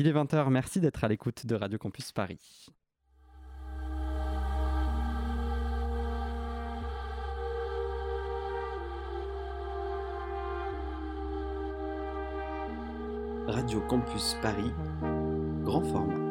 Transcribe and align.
Il 0.00 0.06
est 0.06 0.12
20h, 0.12 0.48
merci 0.48 0.80
d'être 0.80 1.02
à 1.02 1.08
l'écoute 1.08 1.44
de 1.44 1.56
Radio 1.56 1.76
Campus 1.76 2.12
Paris. 2.12 2.68
Radio 13.48 13.80
Campus 13.88 14.36
Paris, 14.40 14.70
grand 15.64 15.82
format. 15.82 16.27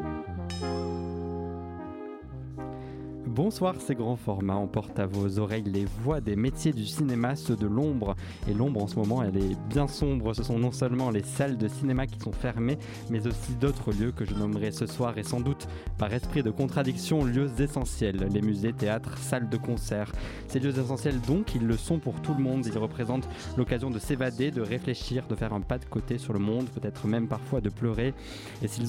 Bonsoir, 3.37 3.75
c'est 3.77 3.93
Grand 3.93 4.15
Format. 4.15 4.55
On 4.55 4.65
porte 4.65 4.97
à 4.97 5.05
vos 5.05 5.37
oreilles 5.37 5.61
les 5.61 5.85
voix 6.01 6.21
des 6.21 6.35
métiers 6.35 6.73
du 6.73 6.87
cinéma, 6.87 7.35
ceux 7.35 7.55
de 7.55 7.67
l'ombre. 7.67 8.15
Et 8.49 8.53
l'ombre 8.55 8.81
en 8.81 8.87
ce 8.87 8.95
moment, 8.95 9.21
elle 9.21 9.37
est 9.37 9.55
bien 9.69 9.87
sombre. 9.87 10.33
Ce 10.33 10.41
sont 10.41 10.57
non 10.57 10.71
seulement 10.71 11.11
les 11.11 11.21
salles 11.21 11.55
de 11.55 11.67
cinéma 11.67 12.07
qui 12.07 12.19
sont 12.19 12.31
fermées, 12.31 12.79
mais 13.11 13.27
aussi 13.27 13.53
d'autres 13.61 13.91
lieux 13.91 14.11
que 14.11 14.25
je 14.25 14.33
nommerai 14.33 14.71
ce 14.71 14.87
soir 14.87 15.19
et 15.19 15.23
sans 15.23 15.39
doute 15.39 15.67
par 15.99 16.11
esprit 16.11 16.41
de 16.41 16.49
contradiction 16.49 17.23
lieux 17.23 17.51
essentiels. 17.59 18.27
Les 18.33 18.41
musées, 18.41 18.73
théâtres, 18.73 19.15
salles 19.19 19.49
de 19.49 19.57
concert. 19.57 20.11
Ces 20.47 20.59
lieux 20.59 20.79
essentiels 20.79 21.21
donc, 21.21 21.53
ils 21.53 21.67
le 21.67 21.77
sont 21.77 21.99
pour 21.99 22.19
tout 22.23 22.33
le 22.33 22.41
monde. 22.41 22.65
Ils 22.65 22.79
représentent 22.79 23.29
l'occasion 23.55 23.91
de 23.91 23.99
s'évader, 23.99 24.49
de 24.49 24.63
réfléchir, 24.63 25.27
de 25.27 25.35
faire 25.35 25.53
un 25.53 25.61
pas 25.61 25.77
de 25.77 25.85
côté 25.85 26.17
sur 26.17 26.33
le 26.33 26.39
monde, 26.39 26.69
peut-être 26.69 27.05
même 27.05 27.27
parfois 27.27 27.61
de 27.61 27.69
pleurer. 27.69 28.15
Et 28.63 28.67
s'ils 28.67 28.87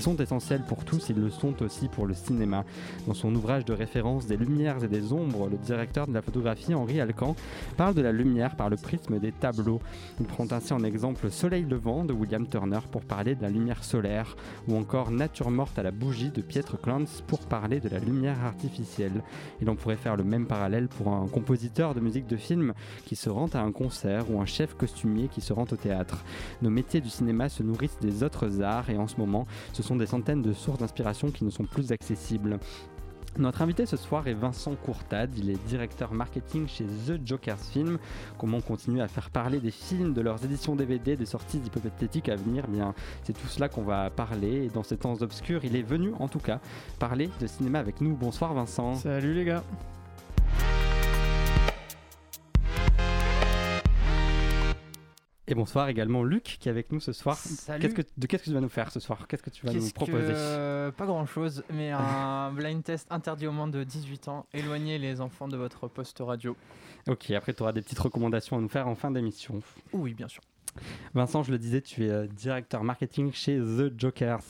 sont 0.00 0.16
essentiels 0.16 0.62
pour 0.62 0.84
tous, 0.84 1.08
ils 1.08 1.20
le 1.20 1.30
sont 1.30 1.60
aussi 1.60 1.88
pour 1.88 2.06
le 2.06 2.14
cinéma. 2.14 2.64
Dans 3.08 3.14
son 3.14 3.34
ouvrage 3.34 3.64
de 3.64 3.79
référence 3.80 4.26
des 4.26 4.36
lumières 4.36 4.84
et 4.84 4.88
des 4.88 5.12
ombres, 5.14 5.48
le 5.48 5.56
directeur 5.56 6.06
de 6.06 6.12
la 6.12 6.20
photographie, 6.20 6.74
Henri 6.74 7.00
Alcan, 7.00 7.34
parle 7.78 7.94
de 7.94 8.02
la 8.02 8.12
lumière 8.12 8.54
par 8.54 8.68
le 8.68 8.76
prisme 8.76 9.18
des 9.18 9.32
tableaux. 9.32 9.80
Il 10.20 10.26
prend 10.26 10.46
ainsi 10.50 10.74
en 10.74 10.84
exemple 10.84 11.30
Soleil 11.30 11.64
levant 11.64 12.04
de 12.04 12.12
William 12.12 12.46
Turner 12.46 12.80
pour 12.92 13.00
parler 13.00 13.34
de 13.34 13.42
la 13.42 13.48
lumière 13.48 13.82
solaire, 13.82 14.36
ou 14.68 14.76
encore 14.76 15.10
Nature 15.10 15.50
morte 15.50 15.78
à 15.78 15.82
la 15.82 15.92
bougie 15.92 16.30
de 16.30 16.42
Pietro 16.42 16.76
Clance 16.76 17.22
pour 17.26 17.40
parler 17.40 17.80
de 17.80 17.88
la 17.88 17.98
lumière 17.98 18.44
artificielle. 18.44 19.22
Et 19.62 19.64
l'on 19.64 19.76
pourrait 19.76 19.96
faire 19.96 20.16
le 20.16 20.24
même 20.24 20.46
parallèle 20.46 20.88
pour 20.88 21.08
un 21.08 21.26
compositeur 21.28 21.94
de 21.94 22.00
musique 22.00 22.26
de 22.26 22.36
film 22.36 22.74
qui 23.06 23.16
se 23.16 23.30
rend 23.30 23.48
à 23.54 23.60
un 23.60 23.72
concert 23.72 24.30
ou 24.30 24.42
un 24.42 24.46
chef 24.46 24.74
costumier 24.74 25.28
qui 25.28 25.40
se 25.40 25.54
rend 25.54 25.66
au 25.72 25.76
théâtre. 25.76 26.22
Nos 26.60 26.70
métiers 26.70 27.00
du 27.00 27.08
cinéma 27.08 27.48
se 27.48 27.62
nourrissent 27.62 27.98
des 28.00 28.22
autres 28.22 28.60
arts 28.60 28.90
et 28.90 28.98
en 28.98 29.06
ce 29.06 29.16
moment, 29.16 29.46
ce 29.72 29.82
sont 29.82 29.96
des 29.96 30.06
centaines 30.06 30.42
de 30.42 30.52
sources 30.52 30.80
d'inspiration 30.80 31.30
qui 31.30 31.44
ne 31.44 31.50
sont 31.50 31.64
plus 31.64 31.92
accessibles. 31.92 32.58
Notre 33.38 33.62
invité 33.62 33.86
ce 33.86 33.96
soir 33.96 34.26
est 34.26 34.34
Vincent 34.34 34.74
Courtade, 34.74 35.30
il 35.38 35.50
est 35.50 35.66
directeur 35.66 36.12
marketing 36.12 36.66
chez 36.66 36.84
The 36.84 37.24
Jokers 37.24 37.58
Film. 37.58 37.98
Comment 38.38 38.60
continuer 38.60 39.00
à 39.00 39.08
faire 39.08 39.30
parler 39.30 39.60
des 39.60 39.70
films, 39.70 40.12
de 40.12 40.20
leurs 40.20 40.44
éditions 40.44 40.74
DVD, 40.74 41.16
des 41.16 41.26
sorties 41.26 41.58
hypothétiques 41.58 42.28
à 42.28 42.36
venir? 42.36 42.64
Eh 42.68 42.72
Bien, 42.72 42.94
c'est 43.22 43.32
tout 43.32 43.46
cela 43.46 43.68
qu'on 43.68 43.82
va 43.82 44.10
parler. 44.10 44.68
Dans 44.74 44.82
ces 44.82 44.96
temps 44.96 45.22
obscurs, 45.22 45.64
il 45.64 45.76
est 45.76 45.82
venu 45.82 46.12
en 46.18 46.28
tout 46.28 46.40
cas 46.40 46.60
parler 46.98 47.30
de 47.40 47.46
cinéma 47.46 47.78
avec 47.78 48.00
nous. 48.00 48.14
Bonsoir 48.14 48.52
Vincent. 48.52 48.96
Salut 48.96 49.32
les 49.32 49.44
gars. 49.44 49.62
Et 55.50 55.54
bonsoir 55.56 55.88
également 55.88 56.22
Luc 56.22 56.58
qui 56.60 56.68
est 56.68 56.70
avec 56.70 56.92
nous 56.92 57.00
ce 57.00 57.12
soir. 57.12 57.36
Salut. 57.36 57.92
que, 57.92 58.02
de 58.16 58.26
qu'est-ce 58.28 58.44
que 58.44 58.48
tu 58.50 58.54
vas 58.54 58.60
nous 58.60 58.68
faire 58.68 58.92
ce 58.92 59.00
soir? 59.00 59.26
Qu'est-ce 59.26 59.42
que 59.42 59.50
tu 59.50 59.66
vas 59.66 59.72
nous 59.72 59.90
proposer? 59.90 60.32
Pas 60.96 61.06
grand 61.06 61.26
chose, 61.26 61.64
mais 61.72 61.90
un 61.90 62.52
blind 62.54 62.84
test 62.84 63.08
interdit 63.10 63.48
au 63.48 63.52
moins 63.52 63.66
de 63.66 63.82
18 63.82 64.28
ans. 64.28 64.46
Éloignez 64.54 64.98
les 64.98 65.20
enfants 65.20 65.48
de 65.48 65.56
votre 65.56 65.88
poste 65.88 66.18
radio. 66.20 66.56
Ok, 67.08 67.32
après 67.32 67.52
tu 67.52 67.62
auras 67.64 67.72
des 67.72 67.82
petites 67.82 67.98
recommandations 67.98 68.58
à 68.58 68.60
nous 68.60 68.68
faire 68.68 68.86
en 68.86 68.94
fin 68.94 69.10
d'émission. 69.10 69.60
Oui, 69.92 70.14
bien 70.14 70.28
sûr. 70.28 70.42
Vincent, 71.14 71.42
je 71.42 71.50
le 71.50 71.58
disais, 71.58 71.80
tu 71.80 72.06
es 72.06 72.10
euh, 72.10 72.26
directeur 72.26 72.84
marketing 72.84 73.32
chez 73.32 73.58
The 73.58 73.98
Jokers. 73.98 74.44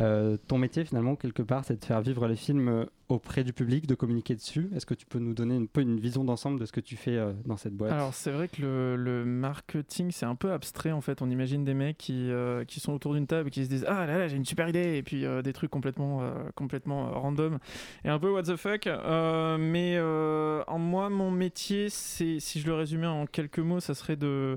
Euh, 0.00 0.36
ton 0.48 0.58
métier, 0.58 0.84
finalement, 0.84 1.14
quelque 1.16 1.42
part, 1.42 1.64
c'est 1.64 1.78
de 1.80 1.84
faire 1.84 2.00
vivre 2.00 2.26
les 2.26 2.36
films 2.36 2.68
euh, 2.68 2.84
auprès 3.08 3.44
du 3.44 3.52
public, 3.52 3.86
de 3.86 3.94
communiquer 3.94 4.34
dessus. 4.34 4.68
Est-ce 4.74 4.86
que 4.86 4.94
tu 4.94 5.06
peux 5.06 5.18
nous 5.18 5.34
donner 5.34 5.68
une 5.76 6.00
vision 6.00 6.24
d'ensemble 6.24 6.58
de 6.60 6.64
ce 6.64 6.72
que 6.72 6.80
tu 6.80 6.96
fais 6.96 7.18
dans 7.44 7.56
cette 7.56 7.74
boîte? 7.74 7.92
Alors, 7.92 8.14
c'est 8.14 8.30
vrai 8.30 8.48
que 8.48 8.62
le, 8.96 9.24
marketing, 9.24 10.10
c'est 10.12 10.26
un 10.26 10.36
peu 10.36 10.52
abstrait, 10.52 10.92
en 10.92 11.00
fait. 11.00 11.20
On 11.22 11.28
imagine 11.28 11.64
des 11.64 11.74
mecs 11.74 11.98
qui, 11.98 12.30
qui 12.68 12.78
sont 12.78 12.92
autour 12.92 13.14
d'une 13.14 13.26
table 13.26 13.48
et 13.48 13.50
qui 13.50 13.64
se 13.64 13.68
disent 13.68 13.84
Ah 13.88 14.06
là 14.06 14.16
là, 14.16 14.28
j'ai 14.28 14.36
une 14.36 14.44
super 14.44 14.68
idée, 14.68 14.96
et 14.96 15.02
puis 15.02 15.24
des 15.42 15.52
trucs 15.52 15.72
complètement, 15.72 16.22
complètement 16.54 17.10
random 17.10 17.58
et 18.04 18.08
un 18.08 18.18
peu 18.20 18.30
what 18.30 18.44
the 18.44 18.54
fuck. 18.54 18.86
mais 18.86 19.98
en 20.00 20.78
moi, 20.78 21.10
mon 21.10 21.32
métier, 21.32 21.88
si 21.90 22.40
je 22.40 22.66
le 22.66 22.74
résumais 22.74 23.08
en 23.08 23.26
quelques 23.26 23.58
mots, 23.58 23.80
ça 23.80 23.94
serait 23.94 24.16
de 24.16 24.56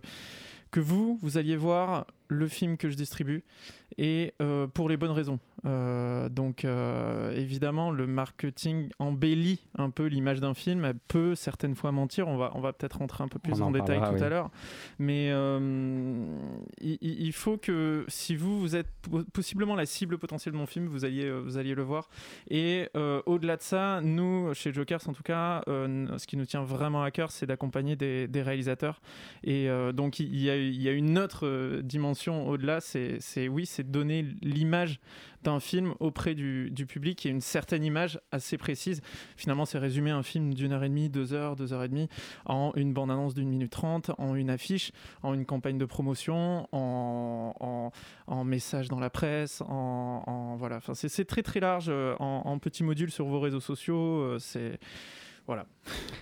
que 0.74 0.80
vous, 0.80 1.20
vous 1.22 1.38
alliez 1.38 1.56
voir 1.56 2.08
le 2.28 2.48
film 2.48 2.78
que 2.78 2.90
je 2.90 2.96
distribue 2.96 3.44
et 3.98 4.34
euh, 4.42 4.68
pour 4.68 4.90
les 4.90 4.98
bonnes 4.98 5.12
raisons. 5.12 5.40
Euh, 5.66 6.28
donc 6.30 6.66
euh, 6.66 7.32
évidemment, 7.36 7.92
le 7.92 8.08
marketing 8.08 8.90
embellit 9.00 9.62
un 9.78 9.90
peu 9.90 10.06
l'image 10.06 10.40
d'un 10.40 10.54
film, 10.54 10.84
elle 10.86 10.98
peut 11.08 11.36
certaines 11.36 11.76
fois 11.76 11.92
mentir, 11.92 12.28
on 12.28 12.38
va, 12.38 12.52
on 12.56 12.60
va 12.60 12.74
peut-être 12.74 12.98
rentrer 12.98 13.24
un 13.24 13.28
peu 13.28 13.40
plus 13.40 13.62
en, 13.62 13.72
détail 13.72 14.00
tout 14.00 14.24
à 14.24 14.30
l'heure, 14.30 14.50
mais 15.00 15.32
il, 16.82 17.34
faut 17.34 17.58
que 17.58 18.06
si 18.08 18.36
vous, 18.36 18.60
vous 18.60 18.76
êtes 18.76 18.90
possiblement 19.32 19.76
la 19.76 19.86
cible 19.86 20.18
potentielle 20.18 20.54
de 20.54 20.58
mon 20.58 20.66
film, 20.66 20.88
vous 20.88 21.06
alliez, 21.06 21.32
vous 21.32 21.58
alliez 21.58 21.76
le 21.76 21.84
voir. 21.84 22.10
Et 22.50 22.90
au-delà 23.26 23.58
de 23.58 23.62
ça, 23.62 24.02
nous, 24.02 24.54
chez 24.54 24.74
Jokers 24.74 25.08
en 25.08 25.14
tout 25.14 25.24
cas, 25.24 25.62
ce 25.68 26.28
qui 26.28 26.36
nous 26.36 26.46
tient 26.46 26.64
vraiment 26.64 27.04
à 27.04 27.12
cœur, 27.12 27.32
c'est 27.32 27.46
d'accompagner 27.46 27.96
des, 27.96 28.42
réalisateurs. 28.44 29.02
Et 29.44 29.70
donc 29.94 30.20
il 30.20 30.36
y, 30.36 30.50
a, 30.50 30.58
il 30.58 30.82
y 30.82 30.90
a 30.90 30.92
une 30.92 31.18
autre 31.18 31.80
dimension 31.82 32.13
au-delà, 32.48 32.80
c'est 32.82 33.48
oui, 33.48 33.66
c'est 33.66 33.90
donner 33.90 34.26
l'image 34.42 35.00
d'un 35.44 35.60
film 35.60 35.94
auprès 36.00 36.36
du, 36.36 36.86
public 36.88 37.26
et 37.26 37.30
une 37.30 37.42
certaine 37.42 37.84
image 37.84 38.20
assez 38.32 38.58
précise. 38.58 39.02
Finalement, 39.36 39.66
c'est 39.66 39.78
résumer 39.78 40.12
un 40.12 40.24
film 40.24 40.54
d'une 40.54 40.72
heure 40.72 40.84
et 40.84 40.90
demie, 40.90 41.10
deux 41.10 41.34
heures, 41.34 41.56
deux 41.56 41.74
heures 41.74 41.84
et 41.84 41.90
demie 41.90 42.10
en 42.46 42.72
une 42.76 42.94
bande-annonce 42.94 43.34
d'une 43.34 43.50
minute 43.50 43.72
trente, 43.72 44.12
en 44.18 44.36
une 44.36 44.50
affiche, 44.50 44.92
en 45.22 45.34
une 45.34 45.46
campagne 45.46 45.78
de 45.78 45.86
promotion, 45.86 46.68
en, 46.72 47.92
en, 48.28 48.44
message 48.44 48.88
dans 48.88 49.00
la 49.00 49.10
presse, 49.10 49.62
en, 49.62 50.56
voilà. 50.58 50.80
C'est 50.94 51.26
très 51.26 51.44
très 51.44 51.60
large, 51.60 51.88
euh, 51.90 52.16
en, 52.20 52.58
petits 52.60 52.84
modules 52.84 53.12
sur 53.12 53.26
vos 53.26 53.40
réseaux 53.40 53.60
sociaux. 53.60 54.22
Euh, 54.22 54.40
c'est 54.40 54.80
voilà. 55.46 55.66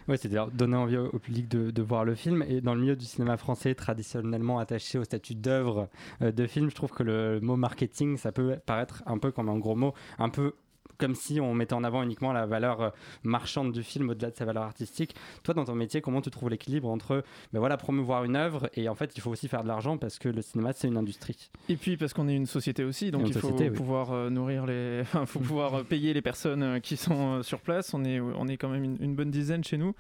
Oui, 0.08 0.18
c'est-à-dire 0.18 0.48
donner 0.48 0.76
envie 0.76 0.98
au, 0.98 1.20
public 1.20 1.48
de, 1.48 1.82
voir 1.82 2.06
le 2.06 2.16
film. 2.16 2.44
Et 2.48 2.62
dans 2.62 2.74
le 2.74 2.82
milieu 2.82 2.96
du 2.96 3.06
cinéma 3.06 3.38
français, 3.38 3.76
traditionnellement 3.76 4.60
attaché 4.60 4.98
au 4.98 5.04
statut 5.04 5.36
d'œuvre 5.36 5.90
euh, 6.22 6.32
de 6.32 6.48
film, 6.48 6.70
je 6.70 6.76
trouve 6.76 6.92
que 6.92 7.04
le 7.04 7.40
mot 7.40 7.56
marketing, 7.56 8.18
ça 8.18 8.32
peut 8.32 8.58
paraître 8.66 9.04
un 9.06 9.18
peu 9.18 9.32
comme 9.32 9.50
un 9.50 9.58
gros 9.58 9.76
mot, 9.76 9.94
un 10.18 10.30
peu 10.30 10.54
comme 11.02 11.16
si 11.16 11.42
on 11.42 11.56
mettait 11.56 11.74
en 11.74 11.84
avant 11.84 12.04
uniquement 12.04 12.32
la 12.32 12.46
valeur 12.46 12.82
euh, 12.82 12.90
marchande 13.24 13.72
du 13.72 13.82
film 13.82 14.12
au-delà 14.12 14.30
de 14.30 14.36
sa 14.36 14.46
valeur 14.46 14.64
artistique. 14.64 15.16
Toi, 15.44 15.56
dans 15.56 15.66
ton 15.66 15.74
métier, 15.74 16.00
comment 16.00 16.22
tu 16.22 16.30
trouves 16.30 16.50
l'équilibre 16.50 16.88
entre 16.90 17.24
ben 17.52 17.60
voilà, 17.60 17.76
promouvoir 17.76 18.24
une 18.24 18.36
œuvre 18.36 18.70
et 18.76 18.88
en 18.88 18.94
fait, 18.94 19.14
il 19.16 19.22
faut 19.22 19.32
aussi 19.32 19.48
faire 19.48 19.64
de 19.64 19.68
l'argent 19.68 19.98
parce 19.98 20.20
que 20.20 20.30
le 20.30 20.44
cinéma, 20.44 20.74
c'est 20.74 20.88
une 20.88 20.98
industrie 20.98 21.50
Et 21.70 21.76
puis 21.76 21.98
parce 21.98 22.14
qu'on 22.14 22.28
est 22.28 22.36
une 22.36 22.46
société 22.46 22.84
aussi, 22.84 23.10
donc 23.10 23.28
il 23.28 23.34
faut 23.34 23.52
pouvoir 23.74 24.12
euh, 24.12 24.30
nourrir 24.30 24.66
les. 24.66 25.02
Enfin, 25.12 25.26
faut 25.26 25.40
pouvoir 25.40 25.74
euh, 25.80 25.84
payer 25.84 26.14
les 26.14 26.22
personnes 26.22 26.80
qui 26.80 26.96
sont 26.96 27.42
sur 27.42 27.60
place. 27.60 27.94
On 27.94 28.06
est, 28.06 28.20
on 28.20 28.48
est 28.48 28.58
quand 28.58 28.70
même 28.70 28.84
une, 29.00 29.16
bonne 29.16 29.32
dizaine 29.32 29.64
chez 29.64 29.78
nous. 29.78 29.96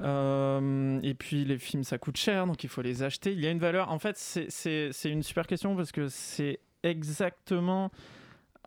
et 0.00 1.14
puis 1.14 1.44
les 1.44 1.58
films, 1.58 1.84
ça 1.84 1.98
coûte 1.98 2.16
cher, 2.16 2.46
donc 2.46 2.64
il 2.64 2.70
faut 2.70 2.82
les 2.82 3.02
acheter. 3.02 3.32
Il 3.32 3.40
y 3.40 3.46
a 3.46 3.50
une 3.50 3.58
valeur. 3.58 3.92
En 3.92 3.98
fait, 3.98 4.16
c'est 4.16 4.90
une 5.04 5.22
super 5.22 5.46
question 5.46 5.76
parce 5.76 5.92
que 5.92 6.08
c'est 6.08 6.60
exactement 6.82 7.90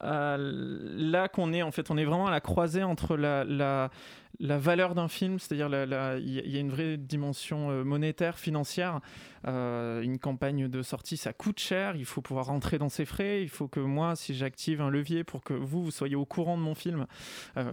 là 0.03 1.27
qu'on 1.27 1.53
est 1.53 1.61
en 1.61 1.71
fait, 1.71 1.91
on 1.91 1.97
est 1.97 2.05
vraiment 2.05 2.27
à 2.27 2.31
la 2.31 2.41
croisée 2.41 2.83
entre 2.83 3.15
la, 3.15 3.43
la, 3.43 3.89
la 4.39 4.57
valeur 4.57 4.95
d'un 4.95 5.07
film, 5.07 5.39
c'est-à-dire 5.39 5.67
il 6.17 6.29
y, 6.29 6.57
a 6.57 6.59
une 6.59 6.71
vraie 6.71 6.97
dimension 6.97 7.69
euh, 7.69 7.83
monétaire, 7.83 8.37
financière. 8.37 8.99
Euh, 9.47 10.01
une 10.01 10.19
campagne 10.19 10.67
de 10.67 10.81
sortie, 10.83 11.17
ça 11.17 11.33
coûte 11.33 11.59
cher, 11.59 11.95
il 11.95 12.05
faut 12.05 12.21
pouvoir 12.21 12.45
rentrer 12.45 12.77
dans 12.77 12.89
ses 12.89 13.05
frais, 13.05 13.41
il 13.41 13.49
faut 13.49 13.67
que 13.67 13.79
moi, 13.79 14.15
si 14.15 14.35
j'active 14.35 14.81
un 14.81 14.89
levier 14.89 15.23
pour 15.23 15.43
que 15.43 15.53
vous, 15.53 15.83
vous 15.83 15.91
soyez 15.91 16.15
au 16.15 16.25
courant 16.25 16.57
de 16.57 16.61
mon 16.61 16.75
film, 16.75 17.07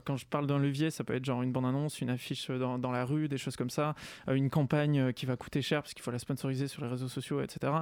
quand 0.05 0.17
je 0.17 0.25
parle 0.25 0.47
d'un 0.47 0.59
levier, 0.59 0.91
ça 0.91 1.05
peut 1.05 1.15
être 1.15 1.25
genre 1.27 1.43
une 1.43 1.53
bande-annonce, 1.53 2.01
une 2.01 2.09
affiche 2.09 2.51
dans, 2.51 2.79
dans, 2.79 2.91
la 2.91 3.05
rue, 3.05 3.29
des 3.29 3.37
choses 3.37 3.57
comme 3.57 3.69
ça, 3.69 3.95
une 4.29 4.49
campagne 4.49 5.13
qui 5.13 5.27
va 5.27 5.37
coûter 5.37 5.61
cher 5.61 5.83
parce 5.83 5.93
qu'il 5.93 6.03
faut 6.03 6.11
la 6.11 6.19
sponsoriser 6.19 6.69
sur 6.69 6.83
les 6.83 6.89
réseaux 6.89 7.09
sociaux, 7.09 7.43
etc. 7.43 7.73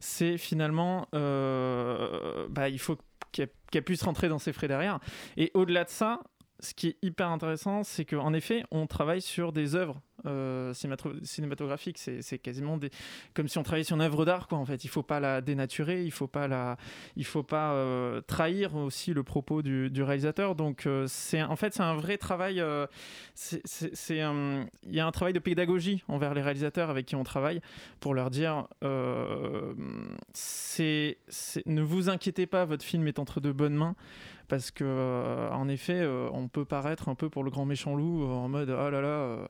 C'est 0.00 0.38
finalement, 0.38 1.06
bah, 1.12 2.68
il 2.68 2.80
faut 2.80 2.98
qu'elle 3.36 3.84
puisse 3.84 4.02
rentrer 4.02 4.28
dans 4.28 4.38
ses 4.38 4.52
frais 4.52 4.68
derrière. 4.68 5.00
Et 5.36 5.50
au-delà 5.54 5.84
de 5.84 5.90
ça, 5.90 6.20
ce 6.60 6.74
qui 6.74 6.88
est 6.88 6.96
hyper 7.02 7.28
intéressant, 7.28 7.84
c'est 7.84 8.04
qu'en 8.04 8.32
effet, 8.32 8.64
on 8.70 8.86
travaille 8.86 9.22
sur 9.22 9.52
des 9.52 9.74
œuvres 9.74 10.00
euh, 10.24 10.72
cinématographique. 10.72 11.98
C'est 11.98 12.38
quasiment 12.38 12.78
des, 12.78 12.90
comme 13.34 13.48
si 13.48 13.58
on 13.58 13.62
travaillait 13.62 13.84
sur 13.84 13.96
une 13.96 14.02
œuvre 14.02 14.24
d'art, 14.24 14.48
quoi. 14.48 14.58
En 14.58 14.64
fait, 14.64 14.84
il 14.84 14.88
faut 14.88 15.02
pas 15.02 15.20
la 15.20 15.40
dénaturer, 15.40 16.04
il 16.04 16.10
faut 16.10 16.26
pas 16.26 16.48
la, 16.48 16.78
il 17.16 17.24
faut 17.24 17.42
pas 17.42 17.72
euh, 17.72 18.22
trahir 18.22 18.74
aussi 18.76 19.12
le 19.12 19.22
propos 19.22 19.62
du, 19.62 20.02
réalisateur. 20.02 20.54
Donc, 20.54 20.86
euh, 20.86 21.06
c'est 21.08 21.42
en 21.42 21.56
fait 21.56 21.74
c'est 21.74 21.82
un 21.82 21.94
vrai 21.94 22.16
travail. 22.16 22.62
c'est 23.34 23.60
il 24.08 24.94
y 24.94 25.00
a 25.00 25.06
un 25.06 25.12
travail 25.12 25.32
de 25.34 25.38
pédagogie 25.38 26.02
envers 26.08 26.32
les 26.34 26.42
réalisateurs 26.42 26.90
avec 26.90 27.06
qui 27.06 27.16
on 27.16 27.24
travaille 27.24 27.60
pour 28.00 28.14
leur 28.14 28.30
dire, 28.30 28.66
c'est 30.32 31.18
ne 31.66 31.82
vous 31.82 32.08
inquiétez 32.08 32.46
pas, 32.46 32.64
votre 32.64 32.84
film 32.84 33.06
est 33.06 33.18
entre 33.18 33.40
de 33.40 33.52
bonnes 33.52 33.74
mains 33.74 33.96
parce 34.48 34.70
que 34.70 35.48
en 35.50 35.68
effet, 35.68 36.06
on 36.32 36.48
peut 36.48 36.64
paraître 36.64 37.08
un 37.08 37.14
peu 37.14 37.28
pour 37.28 37.42
le 37.44 37.50
grand 37.50 37.64
méchant 37.64 37.94
loup 37.94 38.24
en 38.24 38.48
mode 38.48 38.70
oh 38.70 38.90
là 38.90 39.00
là, 39.00 39.48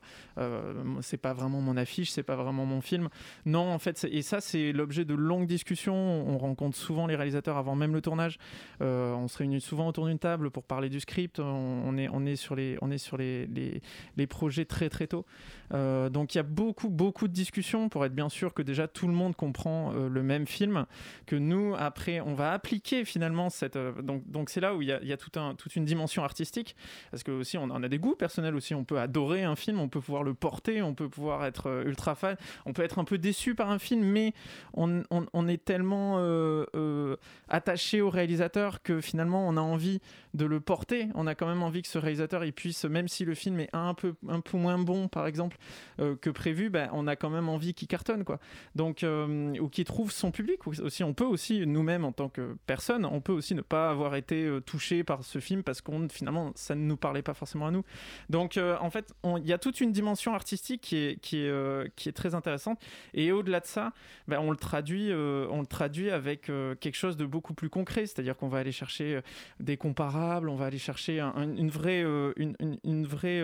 c'est 1.01 1.17
pas 1.17 1.33
vraiment 1.33 1.61
mon 1.61 1.77
affiche, 1.77 2.11
c'est 2.11 2.23
pas 2.23 2.37
vraiment 2.37 2.67
mon 2.67 2.81
film. 2.81 3.09
Non, 3.45 3.73
en 3.73 3.79
fait, 3.79 4.07
et 4.11 4.23
ça 4.23 4.41
c'est 4.41 4.73
l'objet 4.73 5.05
de 5.05 5.15
longues 5.15 5.47
discussions. 5.47 5.95
On 5.95 6.39
rencontre 6.39 6.77
souvent 6.77 7.07
les 7.07 7.17
réalisateurs 7.17 7.57
avant 7.57 7.75
même 7.75 7.95
le 7.95 8.01
tournage. 8.01 8.39
on 8.81 9.29
se 9.29 9.39
réunit 9.39 9.61
souvent 9.61 9.89
autour 9.89 10.07
d'une 10.07 10.19
table 10.19 10.51
pour 10.51 10.65
parler 10.65 10.89
du 10.89 11.01
script. 11.01 11.41
On, 11.41 11.97
est 11.97 12.09
on 12.09 12.27
est 12.27 12.37
sur 12.37 12.55
les 12.55 12.79
on 12.83 12.91
est 12.91 12.99
sur 12.99 13.17
les, 13.17 13.47
les, 14.17 14.27
projets 14.27 14.65
très 14.65 14.89
très 14.89 15.07
tôt. 15.07 15.25
donc 15.71 16.35
il 16.35 16.39
y 16.39 16.41
a 16.41 16.45
beaucoup 16.45 16.91
beaucoup 16.91 17.29
de 17.29 17.33
discussions 17.33 17.89
pour 17.89 18.05
être 18.05 18.15
bien 18.15 18.29
sûr 18.29 18.55
que 18.55 18.63
déjà 18.63 18.89
tout 18.89 19.07
le 19.07 19.15
monde 19.15 19.37
comprend 19.37 19.93
le 19.93 20.23
même 20.23 20.47
film, 20.47 20.87
que 21.27 21.37
nous 21.37 21.75
après 21.79 22.21
on 22.21 22.35
va 22.35 22.53
appliquer 22.53 23.05
finalement 23.05 23.51
cette 23.51 23.79
donc 24.03 24.29
donc 24.31 24.51
c'est 24.51 24.61
là 24.61 24.75
où 24.75 24.83
il 24.83 24.89
y 24.89 25.13
a, 25.13 25.17
tout 25.17 25.39
un, 25.39 25.55
toute 25.55 25.77
une 25.77 25.85
dimension 25.85 26.25
artistique, 26.25 26.77
parce 27.11 27.23
que 27.23 27.31
aussi 27.31 27.59
on, 27.59 27.71
a 27.71 27.89
des 27.89 27.99
goûts 27.99 28.15
personnels 28.15 28.55
aussi, 28.55 28.75
on 28.75 28.85
peut 28.85 28.99
adorer 28.99 29.45
un 29.45 29.57
film, 29.57 29.81
on 29.81 29.89
peut 29.89 30.01
pouvoir 30.01 30.23
le 30.23 30.35
on 30.83 30.95
peut 30.95 31.09
pouvoir 31.09 31.45
être 31.45 31.69
euh, 31.69 31.85
ultra 31.85 32.15
fan, 32.15 32.37
on 32.65 32.73
peut 32.73 32.83
être 32.83 32.99
un 32.99 33.05
peu 33.05 33.19
déçu 33.19 33.55
par 33.55 33.71
un 33.71 33.79
film, 33.79 34.03
mais 34.05 34.33
on, 34.75 35.49
est 35.49 35.65
tellement 35.65 36.17
euh, 36.19 36.65
euh, 36.75 37.17
attaché 37.49 38.01
au 38.01 38.11
réalisateur 38.11 38.83
que 38.83 39.01
finalement 39.01 39.47
on 39.49 39.57
a 39.57 39.61
envie 39.61 40.01
de 40.35 40.45
le 40.45 40.61
porter, 40.61 41.09
on 41.15 41.27
a 41.27 41.35
quand 41.35 41.47
même 41.47 41.63
envie 41.63 41.83
que 41.83 41.89
ce 41.89 41.99
réalisateur 41.99 42.45
il 42.45 42.53
puisse, 42.53 42.85
même 42.85 43.09
si 43.09 43.25
le 43.25 43.35
film 43.35 43.61
est 43.61 43.71
un 43.73 43.95
peu, 43.95 44.15
un 44.29 44.41
peu 44.41 44.59
moins 44.59 44.79
bon 44.79 45.09
par 45.09 45.27
exemple 45.27 45.57
que 45.99 46.31
prévu, 46.31 46.69
ben, 46.69 46.91
on 46.93 47.07
a 47.07 47.17
quand 47.17 47.31
même 47.31 47.49
envie 47.49 47.75
qu'il 47.75 47.89
cartonne 47.89 48.25
quoi. 48.25 48.39
Donc, 48.75 49.05
ou 49.05 49.69
qu'il 49.69 49.85
trouve 49.85 50.13
son 50.13 50.31
public 50.31 50.67
aussi, 50.67 51.05
on 51.05 51.15
peut 51.15 51.25
aussi 51.25 51.67
nous-mêmes 51.67 52.05
en 52.05 52.13
tant 52.13 52.29
que 52.29 52.57
personne, 52.67 53.07
on 53.07 53.21
peut 53.21 53.33
aussi 53.33 53.55
ne 53.55 53.63
pas 53.63 53.89
avoir 53.89 54.15
été 54.15 54.59
touché 54.67 55.05
par 55.05 55.25
ce 55.25 55.39
film 55.39 55.63
parce 55.63 55.81
qu'on 55.81 56.09
finalement 56.09 56.53
ça 56.55 56.75
ne 56.75 56.83
nous 56.83 56.97
parlait 56.97 57.23
pas 57.23 57.35
forcément 57.35 57.69
à 57.69 57.71
nous. 57.71 57.85
Donc 58.29 58.59
en 58.59 58.91
fait, 58.91 59.15
il 59.25 59.47
y 59.47 59.53
a 59.53 59.59
toute 59.59 59.81
une 59.81 59.93
dimension 59.93 60.35
artistique 60.37 60.81
qui 60.81 60.97
est 60.97 61.21
qui 61.21 61.39
est 61.39 61.49
euh, 61.49 61.87
qui 61.97 62.09
est 62.09 62.13
très 62.13 62.35
intéressante 62.35 62.81
et 63.15 63.33
au-delà 63.33 63.61
de 63.61 63.67
ça, 63.67 63.93
ben, 64.29 64.39
on 64.39 64.51
le 64.51 64.57
traduit 64.57 65.11
euh, 65.11 65.47
on 65.51 65.61
le 65.61 65.67
traduit 65.67 66.11
avec 66.11 66.43
quelque 66.81 66.95
chose 66.95 67.17
de 67.17 67.27
beaucoup 67.27 67.55
plus 67.55 67.71
concret, 67.71 68.07
c'est-à-dire 68.07 68.37
qu'on 68.37 68.49
va 68.49 68.59
aller 68.59 68.73
chercher 68.73 69.21
des 69.61 69.77
comparables, 69.77 70.49
on 70.49 70.57
va 70.57 70.67
aller 70.67 70.79
chercher 70.79 71.21
une 71.21 71.71
vraie 71.71 72.03
une, 72.37 72.57
une, 72.85 73.07
vraie 73.07 73.43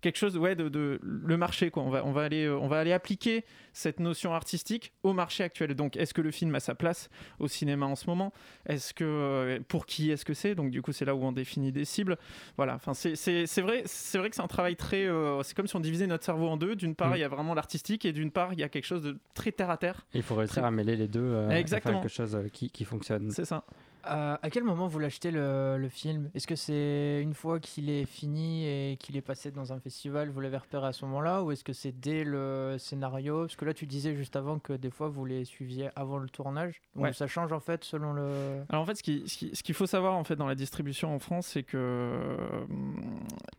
quelque 0.00 0.16
chose 0.16 0.36
ouais 0.38 0.54
de, 0.56 1.00
le 1.02 1.36
marché 1.36 1.70
quoi. 1.70 1.82
On 1.82 1.90
va 1.90 2.04
on 2.04 2.12
va 2.12 2.22
aller 2.22 2.48
on 2.48 2.68
va 2.68 2.78
aller 2.78 2.92
appliquer 2.92 3.44
cette 3.72 4.00
notion 4.00 4.32
artistique 4.32 4.92
au 5.02 5.12
marché 5.12 5.44
actuel. 5.44 5.74
Donc 5.74 5.96
est-ce 5.96 6.14
que 6.14 6.22
le 6.22 6.30
film 6.30 6.54
a 6.54 6.60
sa 6.60 6.74
place 6.74 7.10
au 7.38 7.48
cinéma 7.48 7.86
en 7.86 7.96
ce 7.96 8.06
moment? 8.06 8.32
Est-ce 8.66 8.94
que 8.94 9.60
pour 9.68 9.86
qui 9.86 10.10
est-ce 10.10 10.24
que 10.24 10.34
c'est? 10.34 10.54
Donc 10.54 10.70
du 10.70 10.82
coup, 10.82 10.92
c'est 10.92 11.04
là 11.04 11.14
où 11.14 11.24
on 11.24 11.32
définit 11.32 11.72
des 11.72 11.84
cibles. 11.84 12.16
Voilà, 12.56 12.74
enfin, 12.74 12.94
c'est 12.94 13.60
vrai, 13.60 13.82
c'est 13.86 14.18
vrai 14.18 14.30
que 14.30 14.36
c'est 14.36 14.42
un 14.42 14.48
travail 14.48 14.76
très. 14.76 15.06
Euh, 15.06 15.42
c'est 15.42 15.54
comme 15.56 15.66
si 15.66 15.76
on 15.76 15.80
divisait 15.80 16.06
notre 16.06 16.24
cerveau 16.28 16.48
en 16.48 16.56
deux. 16.56 16.76
D'une 16.76 16.94
part, 16.94 17.10
mm. 17.10 17.16
il 17.16 17.20
y 17.20 17.24
a 17.24 17.28
vraiment 17.28 17.54
l'artistique 17.54 18.04
et 18.04 18.12
d'une 18.12 18.30
part, 18.30 18.52
il 18.52 18.58
y 18.58 18.62
a 18.62 18.68
quelque 18.68 18.84
chose 18.84 19.02
de 19.02 19.16
très 19.34 19.52
terre 19.52 19.70
à 19.70 19.76
terre. 19.76 20.06
Il 20.12 20.22
faut 20.22 20.34
réussir 20.34 20.64
à 20.64 20.70
mêler 20.70 20.96
les 20.96 21.08
deux. 21.08 21.20
Euh, 21.20 21.50
Exactement. 21.50 22.00
quelque 22.00 22.12
chose 22.12 22.34
euh, 22.34 22.48
qui, 22.48 22.70
qui 22.70 22.84
fonctionne. 22.84 23.30
C'est 23.30 23.44
ça. 23.46 23.64
Euh, 24.06 24.36
à 24.40 24.50
quel 24.50 24.64
moment 24.64 24.86
vous 24.86 24.98
l'achetez 24.98 25.30
le, 25.30 25.76
le, 25.78 25.88
film? 25.88 26.30
Est-ce 26.34 26.46
que 26.46 26.56
c'est 26.56 27.20
une 27.22 27.34
fois 27.34 27.60
qu'il 27.60 27.90
est 27.90 28.04
fini 28.04 28.66
et 28.66 28.96
qu'il 28.98 29.16
est 29.16 29.22
passé 29.22 29.50
dans 29.50 29.72
un 29.72 29.80
festival, 29.80 30.30
vous 30.30 30.40
l'avez 30.40 30.56
repéré 30.56 30.86
à 30.86 30.92
ce 30.92 31.04
moment-là? 31.04 31.42
Ou 31.42 31.52
est-ce 31.52 31.64
que 31.64 31.72
c'est 31.72 31.92
dès 31.92 32.24
le 32.24 32.76
scénario? 32.78 33.42
Parce 33.42 33.56
que 33.56 33.64
là, 33.64 33.74
tu 33.74 33.86
disais 33.86 34.14
juste 34.14 34.36
avant 34.36 34.58
que 34.58 34.72
des 34.72 34.90
fois 34.90 35.08
vous 35.08 35.24
les 35.24 35.44
suiviez 35.44 35.90
avant 35.96 36.18
le 36.18 36.28
tournage. 36.28 36.80
Donc 36.94 37.14
ça 37.14 37.26
change 37.26 37.52
en 37.52 37.60
fait 37.60 37.84
selon 37.84 38.12
le. 38.12 38.62
Alors 38.68 38.82
en 38.82 38.86
fait, 38.86 38.96
ce 38.96 39.02
qu'il 39.02 39.28
ce 39.28 39.62
qui, 39.62 39.72
faut 39.72 39.86
savoir 39.86 40.14
en 40.14 40.24
fait 40.24 40.36
dans 40.36 40.46
la 40.46 40.54
distribution 40.54 41.14
en 41.14 41.18
France, 41.18 41.48
c'est 41.48 41.62
que. 41.62 42.46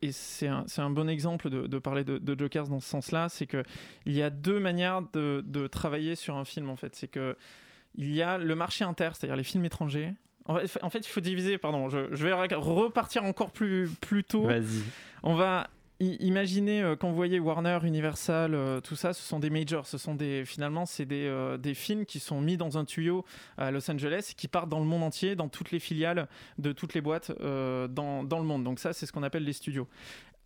Et 0.02 0.12
c'est 0.12 0.48
un, 0.48 0.64
un, 0.78 0.90
bon 0.90 1.08
exemple 1.08 1.50
de, 1.50 1.66
de 1.66 1.78
parler 1.78 2.04
de, 2.04 2.18
de, 2.18 2.38
Jokers 2.38 2.68
dans 2.68 2.80
ce 2.80 2.88
sens-là, 2.88 3.28
c'est 3.28 3.46
qu'il 3.46 3.64
y 4.06 4.22
a 4.22 4.30
deux 4.30 4.58
manières 4.58 5.02
de, 5.12 5.44
de 5.46 5.66
travailler 5.66 6.16
sur 6.16 6.36
un 6.36 6.44
film 6.44 6.70
en 6.70 6.76
fait. 6.76 6.94
C'est 6.94 7.08
que. 7.08 7.36
Il 7.96 8.14
y 8.14 8.22
a 8.22 8.38
le 8.38 8.54
marché 8.54 8.84
inter, 8.84 9.10
c'est-à-dire 9.14 9.34
les 9.34 9.42
films 9.42 9.64
étrangers, 9.64 10.14
en 10.82 10.90
fait, 10.90 11.00
il 11.00 11.08
faut 11.08 11.20
diviser, 11.20 11.58
pardon, 11.58 11.88
je, 11.88 11.98
vais 11.98 12.32
repartir 12.32 13.24
encore 13.24 13.50
plus, 13.50 13.88
plus 14.00 14.24
tôt. 14.24 14.44
Vas-y. 14.44 14.82
On 15.22 15.34
va 15.34 15.68
imaginer 16.00 16.82
euh, 16.82 16.96
quand 16.96 17.10
vous 17.10 17.14
voyez 17.16 17.38
Warner, 17.38 17.78
Universal, 17.82 18.54
euh, 18.54 18.80
tout 18.80 18.96
ça, 18.96 19.12
ce 19.12 19.22
sont 19.22 19.38
des 19.38 19.50
majors, 19.50 19.86
ce 19.86 19.98
sont 19.98 20.14
des 20.14 20.44
finalement 20.44 20.86
c'est 20.86 21.04
des, 21.04 21.26
euh, 21.26 21.58
des, 21.58 21.74
films 21.74 22.06
qui 22.06 22.20
sont 22.20 22.40
mis 22.40 22.56
dans 22.56 22.78
un 22.78 22.84
tuyau 22.84 23.24
à 23.58 23.70
Los 23.70 23.90
Angeles, 23.90 24.32
qui 24.36 24.48
partent 24.48 24.68
dans 24.68 24.78
le 24.78 24.86
monde 24.86 25.02
entier, 25.02 25.36
dans 25.36 25.48
toutes 25.48 25.70
les 25.70 25.78
filiales 25.78 26.26
de 26.58 26.72
toutes 26.72 26.94
les 26.94 27.00
boîtes 27.00 27.32
dans, 27.40 28.24
dans, 28.24 28.38
le 28.38 28.44
monde. 28.44 28.64
Donc 28.64 28.78
ça, 28.78 28.92
c'est 28.92 29.06
ce 29.06 29.12
qu'on 29.12 29.22
appelle 29.22 29.44
les 29.44 29.52
studios. 29.52 29.86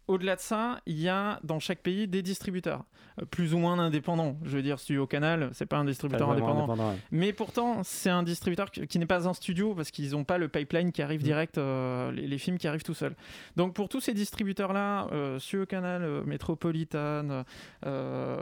Au-delà 0.06 0.36
de 0.36 0.40
ça, 0.40 0.80
il 0.86 1.00
y 1.00 1.08
a 1.08 1.40
dans 1.44 1.58
chaque 1.58 1.78
pays 1.78 2.06
des 2.06 2.22
distributeurs, 2.22 2.84
euh, 3.20 3.24
plus 3.24 3.54
ou 3.54 3.58
moins 3.58 3.78
indépendants. 3.78 4.36
Je 4.44 4.56
veux 4.56 4.62
dire, 4.62 4.78
Studio 4.78 5.06
Canal, 5.06 5.50
c'est 5.52 5.66
pas 5.66 5.78
un 5.78 5.84
distributeur 5.84 6.30
indépendant. 6.30 6.94
Mais 7.10 7.32
pourtant, 7.32 7.82
c'est 7.82 8.10
un 8.10 8.22
distributeur 8.22 8.70
qui, 8.70 8.98
n'est 8.98 9.06
pas 9.06 9.28
un 9.28 9.32
studio 9.32 9.74
parce 9.74 9.90
qu'ils 9.90 10.10
n'ont 10.10 10.24
pas 10.24 10.36
le 10.36 10.48
pipeline 10.48 10.92
qui 10.92 11.00
arrive 11.00 11.20
mm. 11.20 11.24
direct, 11.24 11.58
euh, 11.58 12.12
les, 12.12 12.38
films 12.38 12.58
qui 12.58 12.68
arrivent 12.68 12.82
tout 12.82 12.94
seuls. 12.94 13.16
Donc 13.56 13.74
pour 13.74 13.88
tous 13.88 14.00
ces 14.00 14.12
distributeurs-là, 14.12 15.08
euh, 15.12 15.38
Studio 15.38 15.66
Canal, 15.66 16.02
euh, 16.02 16.22
Metropolitan, 16.24 17.44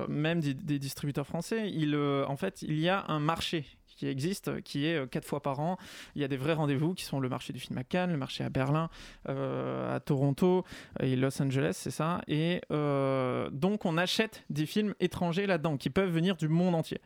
même 0.08 0.40
des, 0.40 0.54
des, 0.54 0.78
distributeurs 0.78 1.26
français, 1.26 1.70
il, 1.70 1.96
en 1.96 2.36
fait, 2.36 2.62
il 2.62 2.78
y 2.80 2.88
a 2.88 3.04
un 3.08 3.20
marché 3.20 3.64
existe, 4.08 4.62
qui 4.62 4.86
est 4.86 4.96
euh, 4.96 5.06
quatre 5.06 5.24
fois 5.24 5.40
par 5.40 5.60
an. 5.60 5.76
Il 6.14 6.22
y 6.22 6.24
a 6.24 6.28
des 6.28 6.36
vrais 6.36 6.52
rendez-vous 6.54 6.94
qui 6.94 7.04
sont 7.04 7.20
le 7.20 7.28
marché 7.28 7.52
du 7.52 7.60
film 7.60 7.78
à 7.78 7.84
Cannes, 7.84 8.12
le 8.12 8.18
marché 8.18 8.44
à 8.44 8.50
Berlin, 8.50 8.88
euh, 9.28 9.96
à 9.96 10.00
Toronto 10.00 10.64
et 11.00 11.16
Los 11.16 11.40
Angeles, 11.42 11.72
c'est 11.74 11.90
ça. 11.90 12.22
Et 12.28 12.60
euh, 12.70 13.50
donc 13.50 13.84
on 13.84 13.96
achète 13.98 14.44
des 14.50 14.66
films 14.66 14.94
étrangers 15.00 15.46
là-dedans 15.46 15.76
qui 15.76 15.90
peuvent 15.90 16.10
venir 16.10 16.36
du 16.36 16.48
monde 16.48 16.74
entier. 16.74 17.00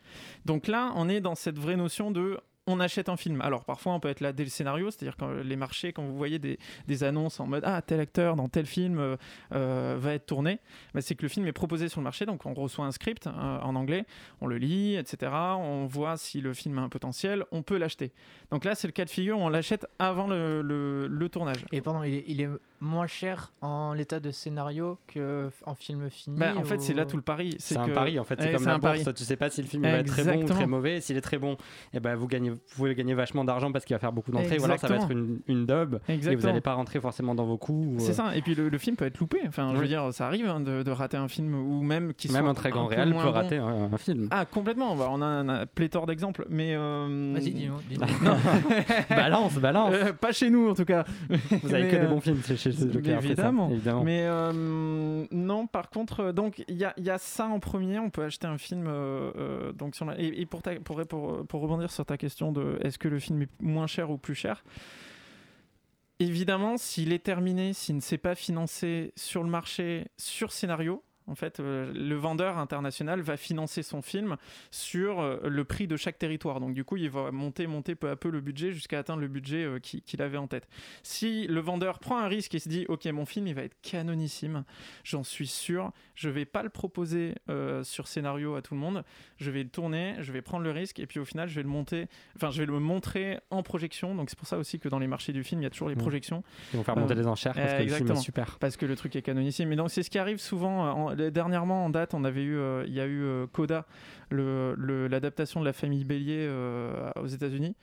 Donc 0.45 0.67
là, 0.67 0.93
on 0.97 1.09
est 1.09 1.21
dans 1.21 1.35
cette 1.35 1.59
vraie 1.59 1.77
notion 1.77 2.11
de 2.11 2.39
on 2.67 2.81
achète 2.81 3.09
un 3.09 3.17
film. 3.17 3.41
Alors 3.41 3.65
parfois 3.65 3.93
on 3.93 4.01
peut 4.01 4.09
être 4.09 4.21
là 4.21 4.33
dès 4.33 4.45
le 4.45 4.51
scénario, 4.51 4.91
c'est-à-dire 4.91 5.17
quand 5.17 5.31
les 5.31 5.57
marchés, 5.57 5.93
quand 5.93 6.03
vous 6.03 6.17
voyez 6.17 6.39
des, 6.39 6.59
annonces 7.03 7.41
en 7.41 7.47
mode 7.47 7.63
ah 7.67 7.83
tel 7.83 8.01
acteur 8.01 8.37
dans 8.37 8.49
tel 8.49 8.65
film 8.65 8.99
euh, 8.99 9.17
euh, 9.55 9.97
va 9.99 10.15
être 10.15 10.27
tourné, 10.27 10.61
bah, 10.95 11.03
c'est 11.03 11.15
que 11.15 11.23
le 11.23 11.29
film 11.29 11.47
est 11.47 11.53
proposé 11.53 11.89
sur 11.89 12.01
le 12.01 12.05
marché, 12.05 12.27
donc 12.27 12.47
on 12.47 12.55
reçoit 12.55 12.87
un 12.87 12.93
script 12.93 13.27
euh, 13.27 13.31
en 13.31 13.77
anglais, 13.77 14.07
on 14.41 14.47
le 14.47 14.57
lit, 14.57 14.97
etc. 14.97 15.33
On 15.33 15.87
voit 15.87 16.17
si 16.17 16.41
le 16.41 16.55
film 16.55 16.79
a 16.79 16.83
un 16.83 16.89
potentiel, 16.89 17.45
on 17.53 17.63
peut 17.63 17.77
l'acheter. 17.77 18.13
Donc 18.51 18.65
là 18.65 18.75
c'est 18.75 18.89
le 18.89 18.93
cas 18.93 19.05
de 19.05 19.11
figure, 19.11 19.39
on 19.39 19.49
l'achète 19.49 19.87
avant 19.99 20.27
le, 20.27 21.29
tournage. 21.31 21.65
Et 21.73 21.81
pendant 21.81 22.03
il 22.03 22.41
est 22.41 22.49
moins 22.81 23.07
cher 23.07 23.53
en 23.61 23.93
l'état 23.93 24.21
de 24.21 24.31
scénario 24.31 24.99
que 25.07 25.51
en 25.65 25.75
film 25.75 26.09
fini 26.11 26.39
bah, 26.39 26.55
En 26.57 26.65
fait, 26.65 26.81
c'est 26.81 26.95
là 26.95 27.07
tout 27.07 27.17
le 27.17 27.23
pari. 27.23 27.57
C'est 27.59 27.77
un 27.77 27.89
pari, 27.89 28.19
en 28.19 28.25
fait. 28.25 28.41
C'est 28.41 28.53
comme 28.53 28.65
la 28.65 28.79
bourse. 28.79 29.09
Tu 29.15 29.25
sais 29.25 29.37
pas 29.37 29.51
si 29.51 29.63
le 29.63 29.69
film 29.69 29.83
va 29.83 29.99
être 29.99 30.07
très 30.07 30.25
bon 30.25 30.43
ou 30.43 30.47
très 30.47 30.67
mauvais. 30.67 31.01
S'il 31.01 31.17
est 31.17 31.23
très 31.23 31.39
bon, 31.39 31.53
et 31.53 31.57
eh 31.95 32.01
ben, 32.01 32.15
vous, 32.15 32.27
gagnez, 32.27 32.51
vous 32.51 32.59
pouvez 32.75 32.95
gagner 32.95 33.15
vachement 33.15 33.45
d'argent 33.45 33.73
parce 33.73 33.85
qu'il 33.85 33.95
va 33.95 34.01
faire 34.01 34.13
beaucoup 34.13 34.31
d'entrées. 34.31 34.59
Ou 34.59 34.65
alors 34.65 34.79
ça 34.79 34.89
va 34.89 34.97
être 34.97 35.11
une, 35.11 35.41
une 35.47 35.67
dub 35.67 35.99
et 36.09 36.37
vous 36.37 36.47
n'allez 36.47 36.61
pas 36.61 36.75
rentrer 36.75 37.01
forcément 37.01 37.35
dans 37.35 37.45
vos 37.45 37.59
coûts. 37.59 37.95
C'est 37.99 38.11
euh. 38.11 38.15
ça. 38.15 38.37
Et 38.37 38.43
puis 38.43 38.55
le, 38.55 38.79
film 38.79 38.97
peut 38.97 39.07
être 39.07 39.19
loupé. 39.19 39.41
Enfin, 39.47 39.73
je 39.75 39.81
veux 39.81 39.89
dire, 39.89 40.13
ça 40.13 40.27
arrive 40.27 40.47
hein, 40.47 40.61
de, 40.61 40.91
rater 40.91 41.17
un 41.17 41.29
film 41.29 41.55
ou 41.55 41.83
même 41.83 42.15
qui 42.15 42.31
Même 42.33 42.47
un 42.47 42.55
très 42.55 42.71
grand 42.71 42.87
réel 42.87 43.11
peut 43.11 43.29
rater 43.29 43.57
un, 43.57 43.97
film. 43.99 44.29
Ah, 44.31 44.45
complètement. 44.45 44.93
On 44.93 45.23
a 45.23 45.27
un, 45.27 45.67
pléthore 45.67 46.07
d'exemples. 46.07 46.47
Mais. 46.49 46.75
Euh, 46.75 47.33
Vas-y, 47.35 47.53
dis-nous. 47.53 47.79
balance, 49.11 49.55
balance. 49.55 49.95
Euh, 49.95 50.13
pas 50.13 50.33
chez 50.33 50.51
nous, 50.51 50.71
en 50.71 50.75
tout 50.75 50.85
cas. 50.85 51.05
Vous 51.63 51.75
avez 51.75 51.89
que 51.89 51.97
des 51.97 52.07
bons 52.07 52.21
films 52.21 52.41
chez, 52.43 52.66
chez 52.73 52.93
Joker. 52.93 53.25
Évidemment. 53.25 53.71
Mais 54.05 54.23
euh, 54.25 55.27
non, 55.31 55.67
par 55.67 55.91
contre, 55.91 56.21
euh, 56.21 56.33
donc 56.33 56.65
il 56.69 56.77
y 56.77 56.85
a, 56.85 56.95
y 56.97 57.11
a, 57.11 57.19
ça 57.19 57.47
en 57.47 57.61
premier. 57.61 57.99
On 57.99 58.11
peut 58.11 58.25
acheter 58.25 58.47
un 58.47 58.59
film. 58.59 58.87
Euh, 58.87 59.73
donc 59.73 59.97
sur 59.97 60.11
et, 60.19 60.47
pour, 60.47 60.63
pour, 60.63 61.07
pour, 61.07 61.47
pour, 61.47 61.61
rebondir 61.61 61.91
sur 61.91 62.07
ta 62.07 62.17
question 62.17 62.53
de 62.53 62.79
est-ce 62.83 62.99
que 62.99 63.09
le 63.09 63.19
film 63.19 63.43
est 63.43 63.63
moins 63.63 63.87
cher 63.87 64.11
ou 64.11 64.19
plus 64.19 64.35
cher 64.35 64.65
Évidemment, 66.19 66.79
s'il 66.79 67.13
est 67.13 67.23
terminé, 67.23 67.75
s'il 67.75 67.97
ne 67.97 68.01
s'est 68.01 68.17
pas 68.17 68.35
financé 68.35 69.13
sur 69.17 69.43
le 69.43 69.51
marché, 69.51 70.07
sur 70.17 70.51
scénario, 70.51 71.03
En 71.27 71.35
fait, 71.35 71.59
le 71.61 72.15
vendeur 72.15 72.59
international 72.59 73.21
va 73.21 73.37
financer 73.37 73.83
son 73.83 74.03
film 74.03 74.37
sur 74.71 75.41
le 75.43 75.65
prix 75.65 75.87
de 75.87 75.97
chaque 75.97 76.19
territoire. 76.19 76.61
Donc 76.61 76.75
du 76.75 76.85
coup, 76.85 76.97
il 76.97 77.11
va 77.11 77.33
monter, 77.33 77.67
monter 77.67 77.95
peu 77.95 78.09
à 78.11 78.17
peu 78.17 78.31
le 78.31 78.41
budget 78.41 78.73
jusqu'à 78.73 78.99
atteindre 78.99 79.21
le 79.21 79.29
budget 79.29 79.67
qu'il 79.83 80.23
avait 80.23 80.37
en 80.37 80.47
tête. 80.47 80.69
Si 81.03 81.47
le 81.47 81.61
vendeur 81.61 81.99
prend 81.99 82.19
un 82.19 82.29
risque 82.29 82.55
et 82.55 82.59
se 82.59 82.69
dit, 82.69 82.87
ok, 82.89 83.07
mon 83.07 83.27
film, 83.27 83.47
il 83.49 83.55
va 83.55 83.63
être 83.63 83.77
canonissime, 83.83 84.65
j'en 85.05 85.25
suis 85.25 85.49
sûr, 85.49 85.93
je 86.15 86.29
vais 86.29 86.45
pas 86.45 86.63
le 86.63 86.71
proposer 86.71 87.35
sur 87.83 88.07
scénario 88.07 88.55
à 88.55 88.63
tout 88.63 88.75
le 88.75 88.81
monde, 88.81 89.05
je 89.39 89.51
vais 89.51 89.63
le 89.63 89.69
tourner, 89.69 90.15
je 90.21 90.33
vais 90.33 90.43
prendre 90.43 90.65
le 90.65 90.71
risque 90.71 91.01
et 91.01 91.07
puis 91.07 91.19
au 91.19 91.25
final, 91.25 91.49
je 91.49 91.57
vais 91.57 91.63
le 91.63 91.69
monter, 91.69 92.07
enfin, 92.37 92.51
je 92.51 92.61
vais 92.61 92.67
le 92.67 92.79
montrer 92.79 93.41
en 93.51 93.63
projection. 93.63 94.15
Donc 94.15 94.31
c'est 94.31 94.39
pour 94.39 94.49
ça 94.49 94.59
aussi 94.59 94.79
que 94.79 94.89
dans 94.89 94.99
les 94.99 95.09
marchés 95.09 95.33
du 95.33 95.43
film, 95.43 95.61
il 95.61 95.65
y 95.65 95.67
a 95.67 95.71
toujours 95.71 95.89
les 95.89 95.97
mmh. 95.97 95.99
projections. 95.99 96.45
Ils 96.73 96.77
vont 96.77 96.85
faire 96.85 96.97
monter 96.97 97.15
les 97.15 97.27
enchères 97.27 97.55
parce 97.55 97.73
que 97.73 97.83
le 97.83 97.89
film 97.89 98.11
est 98.13 98.17
super. 98.17 98.59
Parce 98.61 98.77
que 98.77 98.87
le 98.87 98.95
truc 98.95 99.17
est 99.17 99.23
canonissime. 99.23 99.69
Mais 99.69 99.77
donc 99.77 99.91
c'est 99.91 100.03
ce 100.03 100.11
qui 100.11 100.19
arrive 100.19 100.39
souvent. 100.39 101.15
Dernièrement, 101.17 101.85
en 101.85 101.91
date, 101.91 102.15
on 102.15 102.25
avait 102.25 102.43
eu, 102.43 102.59
il 102.87 102.93
y 102.93 103.01
a 103.01 103.07
eu 103.07 103.47
Coda, 103.53 103.87
l'adaptation 104.31 105.61
de 105.61 105.65
la 105.65 105.73
famille 105.73 106.05
Bélier 106.05 106.51
aux 107.17 107.27
États-Unis. 107.27 107.75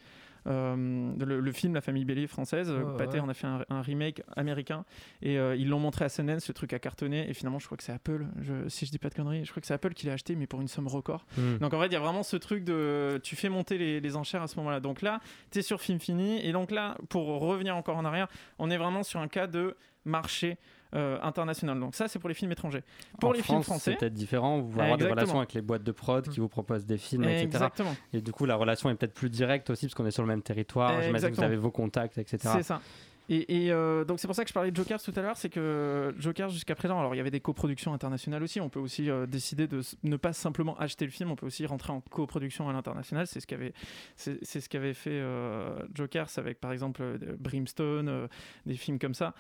Euh, 0.48 1.14
le, 1.18 1.52
film 1.52 1.74
La 1.74 1.82
famille 1.82 2.06
Bélier 2.06 2.28
française. 2.28 2.72
Oh, 2.72 2.98
Pathé 2.98 3.20
en 3.20 3.30
a 3.30 3.34
fait 3.34 3.48
un, 3.48 3.82
remake 3.82 4.22
américain 4.36 4.86
et 5.22 5.38
euh, 5.38 5.56
ils 5.56 5.68
l'ont 5.68 5.80
montré 5.80 6.06
à 6.06 6.10
Sundance, 6.10 6.44
ce 6.44 6.52
truc 6.52 6.74
a 6.74 6.80
cartonné. 6.80 7.30
Et 7.30 7.34
finalement, 7.34 7.60
je 7.60 7.66
crois 7.66 7.78
que 7.78 7.84
c'est 7.84 7.92
Apple, 7.92 8.26
je, 8.42 8.68
si 8.70 8.86
je 8.86 8.92
dis 8.92 8.98
pas 8.98 9.10
de 9.10 9.16
conneries, 9.16 9.46
je 9.46 9.52
crois 9.52 9.62
que 9.62 9.68
c'est 9.68 9.74
Apple 9.74 9.94
qui 9.94 10.08
l'a 10.08 10.14
acheté, 10.14 10.36
mais 10.36 10.48
pour 10.48 10.62
une 10.62 10.68
somme 10.68 10.88
record. 10.88 11.26
Hmm. 11.38 11.58
Donc 11.58 11.74
en 11.74 11.80
fait, 11.80 11.88
il 11.88 11.94
y 11.94 11.98
a 11.98 12.00
vraiment 12.00 12.24
ce 12.24 12.38
truc 12.38 12.64
de 12.64 13.20
tu 13.24 13.36
fais 13.36 13.50
monter 13.50 13.78
les, 13.78 14.00
les 14.00 14.16
enchères 14.16 14.42
à 14.42 14.48
ce 14.48 14.58
moment-là. 14.58 14.80
Donc 14.80 15.02
là, 15.02 15.20
tu 15.52 15.60
es 15.60 15.62
sur 15.62 15.82
film 15.82 16.00
fini. 16.00 16.46
Et 16.46 16.52
donc 16.52 16.72
là, 16.72 16.98
pour 17.10 17.28
revenir 17.28 17.76
encore 17.76 17.98
en 17.98 18.06
arrière, 18.06 18.28
on 18.60 18.70
est 18.70 18.78
vraiment 18.78 19.04
sur 19.04 19.20
un 19.20 19.28
cas 19.28 19.48
de 19.48 19.76
marché 20.06 20.58
euh, 20.96 21.18
international. 21.22 21.80
Donc 21.80 21.96
ça, 21.96 22.08
c'est 22.08 22.20
pour 22.20 22.30
les 22.30 22.36
films 22.36 22.52
étrangers. 22.52 22.84
Pour 23.20 23.34
les 23.34 23.42
films 23.42 23.64
français, 23.64 23.92
c'est 23.92 23.98
peut-être 23.98 24.14
différent. 24.14 24.60
Vous 24.62 24.74
allez 24.80 24.92
avoir 24.92 24.98
des 24.98 25.10
relations 25.10 25.38
avec 25.38 25.54
les 25.54 25.62
boîtes 25.62 25.84
de 25.84 25.92
prod 25.92 26.28
qui 26.28 26.40
mm. 26.40 26.44
vous 26.44 26.50
proposent 26.50 26.86
des 26.86 26.98
films, 26.98 27.24
etc. 27.26 27.44
Exactement. 27.44 27.96
Et 28.14 28.22
du 28.22 28.32
coup, 28.32 28.46
la 28.46 28.56
relation 28.56 28.90
est 28.90 28.96
peut-être 28.96 29.14
plus 29.14 29.30
directe 29.30 29.70
aussi 29.70 29.88
parce 29.88 29.96
qu'on 29.96 30.06
est 30.06 30.12
sur 30.12 30.24
le 30.24 30.28
même 30.28 30.44
territoire. 30.44 31.02
J'imagine 31.02 31.32
que 31.32 31.36
vous 31.36 31.44
avez 31.44 31.58
vos 31.58 31.72
contacts, 31.72 32.18
etc. 32.18 32.38
C'est 32.58 32.64
ça. 32.64 32.82
Et, 33.30 33.72
euh, 33.72 34.04
donc 34.04 34.20
c'est 34.20 34.28
pour 34.28 34.36
ça 34.36 34.44
que 34.44 34.50
je 34.50 34.54
parlais 34.54 34.72
de 34.72 34.76
Jokers 34.76 35.02
tout 35.02 35.14
à 35.16 35.22
l'heure, 35.22 35.38
c'est 35.38 35.50
que 35.50 36.14
Jokers 36.20 36.50
jusqu'à 36.50 36.76
présent, 36.76 37.00
alors 37.00 37.16
il 37.16 37.18
y 37.18 37.22
avait 37.22 37.32
des 37.32 37.40
coproductions 37.40 37.94
internationales 37.94 38.44
aussi, 38.44 38.60
on 38.60 38.70
peut 38.70 38.82
aussi 38.82 39.10
euh, 39.10 39.26
décider 39.26 39.68
de 39.68 39.82
ne 40.04 40.18
pas 40.18 40.34
simplement 40.34 40.78
acheter 40.78 41.06
le 41.06 41.12
film, 41.12 41.32
on 41.32 41.36
peut 41.36 41.46
aussi 41.46 41.66
rentrer 41.66 41.94
en 41.94 42.02
coproduction 42.02 42.68
à 42.70 42.74
l'international, 42.74 43.26
c'est 43.28 43.40
ce 43.40 43.48
qu'avait 43.48 44.94
fait 44.94 45.10
euh, 45.10 45.80
Jokers 45.94 46.30
avec 46.38 46.60
par 46.60 46.74
exemple 46.74 47.02
Brimstone, 47.40 48.28
des 48.66 48.76
films 48.76 49.00
comme 49.00 49.14
ça. 49.14 49.34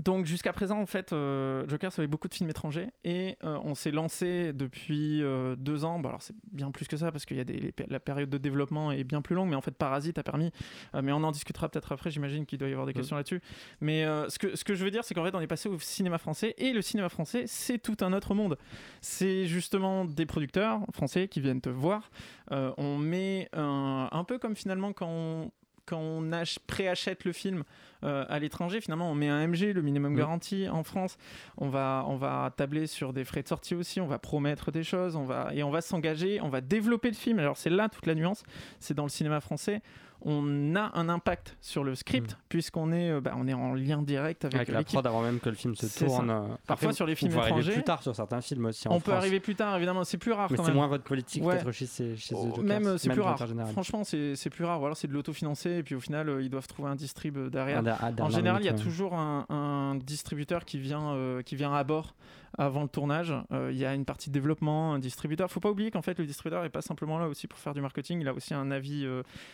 Donc 0.00 0.24
jusqu'à 0.24 0.54
présent, 0.54 0.80
en 0.80 0.86
fait, 0.86 1.12
euh, 1.12 1.68
Joker, 1.68 1.92
ça 1.92 2.00
avait 2.00 2.06
beaucoup 2.06 2.28
de 2.28 2.32
films 2.32 2.48
étrangers 2.48 2.88
et 3.04 3.36
euh, 3.44 3.58
on 3.62 3.74
s'est 3.74 3.90
lancé 3.90 4.54
depuis 4.54 5.22
euh, 5.22 5.54
deux 5.54 5.84
ans. 5.84 5.98
Bon, 5.98 6.08
alors 6.08 6.22
c'est 6.22 6.34
bien 6.50 6.70
plus 6.70 6.88
que 6.88 6.96
ça 6.96 7.12
parce 7.12 7.26
qu'il 7.26 7.36
y 7.36 7.40
a 7.40 7.44
des, 7.44 7.74
la 7.88 8.00
période 8.00 8.30
de 8.30 8.38
développement 8.38 8.90
est 8.90 9.04
bien 9.04 9.20
plus 9.20 9.34
longue, 9.34 9.50
mais 9.50 9.56
en 9.56 9.60
fait, 9.60 9.72
Parasite 9.72 10.16
a 10.16 10.22
permis. 10.22 10.50
mais 10.94 11.12
on 11.12 11.22
en 11.22 11.30
discutera 11.30 11.68
peut-être 11.68 11.92
après. 11.92 12.10
J'imagine 12.10 12.46
qu'il 12.46 12.58
doit 12.58 12.68
y 12.68 12.72
avoir 12.72 12.86
des 12.86 12.94
questions 12.94 13.16
là-dessus. 13.16 13.42
Mais 13.80 14.04
ce 14.28 14.38
que 14.38 14.56
ce 14.56 14.64
que 14.64 14.74
je 14.74 14.84
veux 14.84 14.90
dire, 14.90 15.04
c'est 15.04 15.14
qu'en 15.14 15.24
fait, 15.24 15.34
on 15.34 15.40
est 15.40 15.46
passé 15.46 15.68
au 15.68 15.78
cinéma 15.78 16.18
français 16.18 16.54
et 16.56 16.72
le 16.72 16.80
cinéma 16.80 17.08
français, 17.10 17.44
c'est 17.46 17.78
tout 17.78 17.96
un 18.00 18.12
autre 18.12 18.34
monde. 18.34 18.56
C'est 19.02 19.46
justement 19.46 20.06
des 20.06 20.24
producteurs 20.24 20.80
français 20.92 21.28
qui 21.28 21.40
viennent 21.40 21.60
te 21.60 21.70
voir. 21.70 22.10
on 22.50 22.96
met 22.96 23.48
un, 23.52 24.08
un 24.10 24.24
peu 24.24 24.38
comme 24.38 24.56
finalement 24.56 24.92
quand 24.92 25.08
on 25.08 25.50
quand 25.86 25.98
on 25.98 26.30
préachète 26.66 27.24
le 27.24 27.32
film 27.32 27.64
euh, 28.04 28.24
à 28.28 28.38
l'étranger, 28.38 28.80
finalement, 28.80 29.10
on 29.10 29.14
met 29.14 29.28
un 29.28 29.46
MG, 29.46 29.72
le 29.72 29.82
minimum 29.82 30.14
garanti 30.14 30.68
en 30.68 30.82
France. 30.82 31.16
On 31.56 31.68
va, 31.68 32.04
on 32.08 32.16
va 32.16 32.52
tabler 32.56 32.86
sur 32.86 33.12
des 33.12 33.24
frais 33.24 33.42
de 33.42 33.48
sortie 33.48 33.74
aussi, 33.74 34.00
on 34.00 34.06
va 34.06 34.18
promettre 34.18 34.72
des 34.72 34.82
choses, 34.82 35.16
on 35.16 35.24
va, 35.24 35.50
et 35.54 35.62
on 35.62 35.70
va 35.70 35.80
s'engager, 35.80 36.40
on 36.40 36.48
va 36.48 36.60
développer 36.60 37.08
le 37.08 37.16
film. 37.16 37.38
Alors, 37.38 37.56
c'est 37.56 37.70
là 37.70 37.88
toute 37.88 38.06
la 38.06 38.14
nuance, 38.14 38.42
c'est 38.80 38.94
dans 38.94 39.04
le 39.04 39.08
cinéma 39.08 39.40
français 39.40 39.82
on 40.24 40.76
a 40.76 40.90
un 40.94 41.08
impact 41.08 41.56
sur 41.60 41.84
le 41.84 41.94
script 41.94 42.32
mm. 42.32 42.36
puisqu'on 42.48 42.92
est, 42.92 43.10
euh, 43.10 43.20
bah, 43.20 43.34
on 43.36 43.46
est 43.48 43.54
en 43.54 43.74
lien 43.74 44.02
direct 44.02 44.44
avec, 44.44 44.54
avec 44.54 44.68
la 44.68 44.82
prod 44.82 45.06
avant 45.06 45.22
même 45.22 45.40
que 45.40 45.48
le 45.48 45.54
film 45.54 45.74
se 45.74 45.86
tourne. 45.86 46.30
Euh, 46.30 46.42
Parfois 46.66 46.92
sur 46.92 47.06
les 47.06 47.14
films 47.14 47.32
on 47.34 47.40
peut 47.40 47.46
étrangers, 47.46 47.72
plus 47.72 47.82
tard 47.82 48.02
sur 48.02 48.14
certains 48.14 48.40
films 48.40 48.66
aussi. 48.66 48.88
on 48.88 49.00
peut 49.00 49.12
arriver 49.12 49.40
plus 49.40 49.54
tard, 49.54 49.76
évidemment, 49.76 50.04
c'est 50.04 50.18
plus 50.18 50.32
rare. 50.32 50.48
Mais 50.50 50.58
c'est 50.62 50.72
moins 50.72 50.86
votre 50.86 51.04
politique 51.04 51.44
d'être 51.44 51.72
chez, 51.72 51.86
chez 51.86 52.34
oh, 52.34 52.60
Même 52.62 52.98
c'est 52.98 53.10
plus 53.10 53.20
rare. 53.20 53.38
Franchement, 53.72 54.04
c'est 54.04 54.50
plus 54.50 54.64
rare. 54.64 54.80
Ou 54.80 54.84
alors 54.84 54.96
c'est 54.96 55.08
de 55.08 55.12
l'autofinancer 55.12 55.70
et 55.70 55.82
puis 55.82 55.94
au 55.94 56.00
final 56.00 56.28
euh, 56.28 56.42
ils 56.42 56.50
doivent 56.50 56.66
trouver 56.66 56.90
un 56.90 56.96
distrib 56.96 57.38
derrière. 57.48 57.82
en 58.20 58.30
général, 58.30 58.62
il 58.62 58.66
y 58.66 58.70
a 58.70 58.74
toujours 58.74 59.14
un, 59.14 59.96
distributeur 60.02 60.64
qui 60.64 60.78
vient, 60.78 61.16
qui 61.44 61.56
vient 61.56 61.72
à 61.72 61.84
bord 61.84 62.14
avant 62.58 62.82
le 62.82 62.88
tournage. 62.88 63.34
Il 63.50 63.76
y 63.76 63.84
a 63.84 63.94
une 63.94 64.04
partie 64.04 64.30
de 64.30 64.34
développement, 64.34 64.94
un 64.94 64.98
distributeur. 64.98 65.50
Faut 65.50 65.60
pas 65.60 65.70
oublier 65.70 65.90
qu'en 65.90 66.02
fait 66.02 66.18
le 66.18 66.26
distributeur 66.26 66.64
est 66.64 66.70
pas 66.70 66.82
simplement 66.82 67.18
là 67.18 67.28
aussi 67.28 67.46
pour 67.46 67.58
faire 67.58 67.74
du 67.74 67.80
marketing. 67.80 68.20
Il 68.20 68.28
a 68.28 68.34
aussi 68.34 68.54
un 68.54 68.70
avis, 68.70 69.06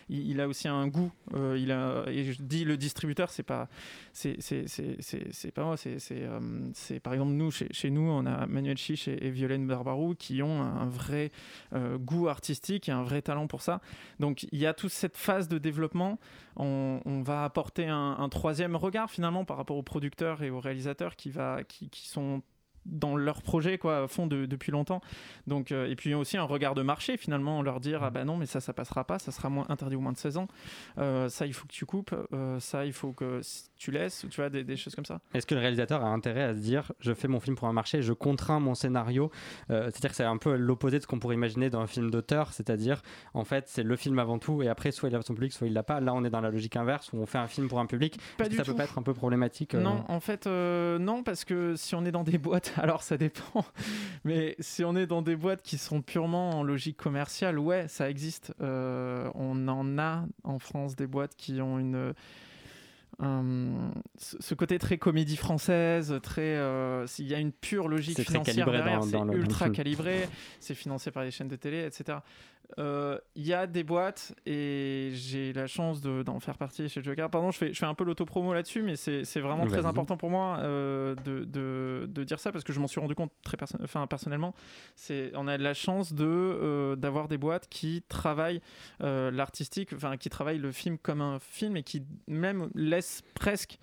il, 0.08 0.40
a 0.40 0.48
aussi 0.48 0.68
un 0.68 0.86
goût 0.86 1.12
euh, 1.34 1.58
il 1.58 1.72
a, 1.72 2.04
et 2.08 2.24
je 2.32 2.42
dis 2.42 2.64
le 2.64 2.76
distributeur, 2.76 3.30
c'est 3.30 3.42
pas, 3.42 3.68
c'est, 4.12 4.36
pas 5.54 5.64
moi, 5.64 5.76
c'est, 5.76 5.98
euh, 6.12 6.40
par 7.02 7.12
exemple 7.12 7.32
nous, 7.32 7.50
chez, 7.50 7.90
nous, 7.90 8.02
on 8.02 8.26
a 8.26 8.46
Manuel 8.46 8.76
Chiche 8.76 9.08
et, 9.08 9.30
Violaine 9.30 9.66
Barbarou 9.66 10.14
qui 10.14 10.42
ont 10.42 10.62
un, 10.62 10.86
vrai 10.88 11.30
euh, 11.74 11.98
goût 11.98 12.28
artistique 12.28 12.88
et 12.88 12.92
un 12.92 13.02
vrai 13.02 13.22
talent 13.22 13.46
pour 13.46 13.62
ça. 13.62 13.80
Donc 14.20 14.46
il 14.52 14.58
y 14.58 14.66
a 14.66 14.74
toute 14.74 14.90
cette 14.90 15.16
phase 15.16 15.48
de 15.48 15.58
développement. 15.58 16.18
On, 16.56 17.22
va 17.24 17.44
apporter 17.44 17.86
un, 17.86 18.28
troisième 18.30 18.76
regard 18.76 19.10
finalement 19.10 19.44
par 19.44 19.56
rapport 19.56 19.76
aux 19.76 19.82
producteurs 19.82 20.42
et 20.42 20.50
aux 20.50 20.60
réalisateurs 20.60 21.16
qui, 21.16 21.30
va, 21.30 21.62
qui 21.64 22.08
sont 22.08 22.42
dans 22.88 23.16
leur 23.16 23.42
projet 23.42 23.78
quoi 23.78 24.08
fond 24.08 24.26
de, 24.26 24.46
depuis 24.46 24.72
longtemps. 24.72 25.00
Donc 25.46 25.72
euh, 25.72 25.88
et 25.88 25.96
puis 25.96 26.14
aussi 26.14 26.36
un 26.36 26.44
regard 26.44 26.74
de 26.74 26.82
marché 26.82 27.16
finalement 27.16 27.62
leur 27.62 27.80
dire 27.80 28.02
ah 28.02 28.10
bah 28.10 28.24
non 28.24 28.36
mais 28.36 28.46
ça 28.46 28.60
ça 28.60 28.72
passera 28.72 29.04
pas 29.04 29.18
ça 29.18 29.32
sera 29.32 29.48
moins 29.48 29.66
interdit 29.68 29.96
au 29.96 30.00
moins 30.00 30.12
de 30.12 30.18
16 30.18 30.38
ans. 30.38 30.48
Euh, 30.98 31.28
ça 31.28 31.46
il 31.46 31.52
faut 31.52 31.66
que 31.66 31.72
tu 31.72 31.86
coupes 31.86 32.14
euh, 32.32 32.58
ça 32.60 32.84
il 32.86 32.92
faut 32.92 33.12
que 33.12 33.40
tu 33.76 33.90
laisses 33.90 34.26
tu 34.30 34.40
vois 34.40 34.50
des, 34.50 34.76
choses 34.76 34.94
comme 34.94 35.04
ça. 35.04 35.20
Est-ce 35.34 35.46
que 35.46 35.54
le 35.54 35.60
réalisateur 35.60 36.04
a 36.04 36.08
intérêt 36.08 36.42
à 36.42 36.54
se 36.54 36.60
dire 36.60 36.92
je 37.00 37.12
fais 37.12 37.28
mon 37.28 37.40
film 37.40 37.56
pour 37.56 37.68
un 37.68 37.72
marché 37.72 38.02
je 38.02 38.12
contrains 38.12 38.60
mon 38.60 38.74
scénario 38.74 39.30
c'est-à-dire 39.68 40.10
que 40.10 40.16
c'est 40.16 40.24
un 40.24 40.36
peu 40.36 40.56
l'opposé 40.56 40.98
de 40.98 41.02
ce 41.02 41.06
qu'on 41.06 41.18
pourrait 41.18 41.34
imaginer 41.34 41.70
dans 41.70 41.80
un 41.80 41.86
film 41.86 42.10
d'auteur 42.10 42.52
c'est-à-dire 42.52 43.02
en 43.34 43.44
fait 43.44 43.64
c'est 43.68 43.82
le 43.82 43.96
film 43.96 44.18
avant 44.18 44.38
tout 44.38 44.62
et 44.62 44.68
après 44.68 44.90
soit 44.90 45.08
il 45.08 45.14
a 45.14 45.22
son 45.22 45.34
public 45.34 45.52
soit 45.52 45.66
il 45.66 45.72
l'a 45.72 45.82
pas. 45.82 46.00
Là 46.00 46.14
on 46.14 46.24
est 46.24 46.30
dans 46.30 46.40
la 46.40 46.50
logique 46.50 46.76
inverse 46.76 47.12
où 47.12 47.18
on 47.18 47.26
fait 47.26 47.38
un 47.38 47.48
film 47.48 47.68
pour 47.68 47.80
un 47.80 47.86
public. 47.86 48.18
Pas 48.36 48.48
du 48.48 48.56
ça 48.56 48.64
peut 48.64 48.74
pas 48.74 48.84
être 48.84 48.98
un 48.98 49.02
peu 49.02 49.14
problématique 49.14 49.74
non 49.74 50.04
en 50.08 50.20
fait 50.20 50.46
non 50.46 51.22
parce 51.22 51.44
que 51.44 51.74
si 51.76 51.94
on 51.94 52.04
est 52.04 52.12
dans 52.12 52.24
des 52.24 52.38
boîtes 52.38 52.77
alors 52.82 53.02
ça 53.02 53.16
dépend. 53.16 53.64
Mais 54.24 54.56
si 54.58 54.84
on 54.84 54.96
est 54.96 55.06
dans 55.06 55.22
des 55.22 55.36
boîtes 55.36 55.62
qui 55.62 55.78
sont 55.78 56.02
purement 56.02 56.50
en 56.50 56.62
logique 56.62 56.96
commerciale, 56.96 57.58
ouais, 57.58 57.88
ça 57.88 58.10
existe. 58.10 58.54
Euh, 58.60 59.30
on 59.34 59.68
en 59.68 59.98
a 59.98 60.24
en 60.44 60.58
France 60.58 60.96
des 60.96 61.06
boîtes 61.06 61.34
qui 61.36 61.60
ont 61.60 61.78
une 61.78 62.14
ce 63.20 64.54
côté 64.54 64.78
très 64.78 64.96
comédie 64.96 65.36
française, 65.36 66.20
très, 66.22 66.56
euh, 66.56 67.04
il 67.18 67.26
y 67.26 67.34
a 67.34 67.38
une 67.38 67.52
pure 67.52 67.88
logique 67.88 68.20
financière 68.20 68.70
derrière, 68.70 69.02
c'est 69.02 69.18
ultra 69.34 69.70
calibré, 69.70 70.28
c'est 70.60 70.74
financé 70.74 71.10
par 71.10 71.24
les 71.24 71.32
chaînes 71.32 71.48
de 71.48 71.56
télé, 71.56 71.84
etc. 71.84 72.18
Il 72.76 72.84
euh, 72.84 73.18
y 73.34 73.54
a 73.54 73.66
des 73.66 73.82
boîtes 73.82 74.34
et 74.44 75.10
j'ai 75.14 75.54
la 75.54 75.66
chance 75.66 76.02
d'en 76.02 76.38
faire 76.38 76.58
partie 76.58 76.88
chez 76.88 77.02
Joker. 77.02 77.30
Pardon, 77.30 77.50
je 77.50 77.56
fais, 77.56 77.72
je 77.72 77.78
fais 77.78 77.86
un 77.86 77.94
peu 77.94 78.04
l'autopromo 78.04 78.52
là-dessus, 78.52 78.82
mais 78.82 78.94
c'est 78.94 79.40
vraiment 79.40 79.66
très 79.66 79.86
important 79.86 80.18
pour 80.18 80.30
moi 80.30 80.58
euh, 80.58 81.14
de, 81.24 81.44
de, 81.44 82.06
de, 82.08 82.24
dire 82.24 82.38
ça 82.38 82.52
parce 82.52 82.64
que 82.64 82.72
je 82.74 82.80
m'en 82.80 82.86
suis 82.86 83.00
rendu 83.00 83.14
compte 83.14 83.32
très 83.42 83.56
enfin, 83.82 84.06
personnellement. 84.06 84.54
On 85.34 85.48
a 85.48 85.56
la 85.56 85.74
chance 85.74 86.12
euh, 86.20 86.94
d'avoir 86.94 87.28
des 87.28 87.38
boîtes 87.38 87.68
qui 87.70 88.02
travaillent 88.08 88.60
l'artistique, 89.00 89.94
enfin 89.94 90.16
qui 90.18 90.28
travaillent 90.28 90.58
le 90.58 90.72
film 90.72 90.98
comme 90.98 91.22
un 91.22 91.38
film 91.38 91.76
et 91.76 91.82
qui 91.82 92.02
même 92.26 92.68
laissent 92.74 93.22
presque 93.34 93.78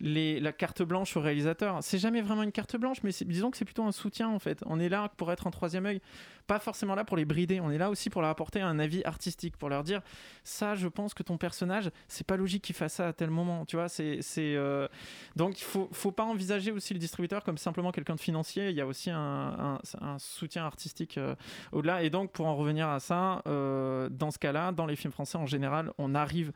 la 0.00 0.52
carte 0.52 0.82
blanche 0.82 1.16
au 1.16 1.20
réalisateur. 1.20 1.78
C'est 1.82 1.98
jamais 1.98 2.22
vraiment 2.22 2.42
une 2.42 2.52
carte 2.52 2.76
blanche, 2.76 2.98
mais 3.02 3.10
disons 3.26 3.50
que 3.50 3.56
c'est 3.56 3.64
plutôt 3.64 3.84
un 3.84 3.92
soutien 3.92 4.28
en 4.28 4.38
fait. 4.38 4.62
On 4.66 4.78
est 4.78 4.88
là 4.88 5.10
pour 5.16 5.32
être 5.32 5.46
un 5.46 5.50
troisième 5.50 5.86
œil, 5.86 6.00
pas 6.46 6.58
forcément 6.58 6.94
là 6.94 7.04
pour 7.04 7.16
les 7.16 7.24
brider. 7.24 7.60
On 7.60 7.70
est 7.70 7.78
là 7.78 7.90
aussi 7.90 8.10
pour 8.10 8.22
leur 8.22 8.30
apporter 8.30 8.60
un 8.60 8.78
avis 8.78 9.02
artistique, 9.04 9.56
pour 9.56 9.68
leur 9.68 9.84
dire 9.84 10.00
ça, 10.44 10.74
je 10.74 10.88
pense 10.88 11.14
que 11.14 11.22
ton 11.22 11.36
personnage, 11.36 11.90
c'est 12.08 12.26
pas 12.26 12.36
logique 12.36 12.62
qu'il 12.62 12.74
fasse 12.74 12.94
ça 12.94 13.08
à 13.08 13.12
tel 13.12 13.30
moment. 13.30 13.64
Tu 13.66 13.76
vois, 13.76 13.88
c'est 13.88 14.20
euh, 14.38 14.88
donc 15.36 15.60
il 15.60 15.64
faut 15.64 15.88
faut 15.92 16.12
pas 16.12 16.24
envisager 16.24 16.72
aussi 16.72 16.94
le 16.94 17.00
distributeur 17.00 17.44
comme 17.44 17.58
simplement 17.58 17.92
quelqu'un 17.92 18.14
de 18.14 18.20
financier. 18.20 18.70
Il 18.70 18.76
y 18.76 18.80
a 18.80 18.86
aussi 18.86 19.10
un, 19.10 19.78
soutien 20.18 20.64
artistique 20.64 21.18
euh, 21.18 21.34
au-delà. 21.72 22.02
Et 22.02 22.10
donc 22.10 22.32
pour 22.32 22.46
en 22.46 22.56
revenir 22.56 22.88
à 22.88 23.00
ça, 23.00 23.42
euh, 23.46 24.08
dans 24.08 24.30
ce 24.30 24.38
cas-là, 24.38 24.72
dans 24.72 24.86
les 24.86 24.96
films 24.96 25.12
français 25.12 25.38
en 25.38 25.46
général, 25.46 25.92
on 25.98 26.14
arrive 26.14 26.52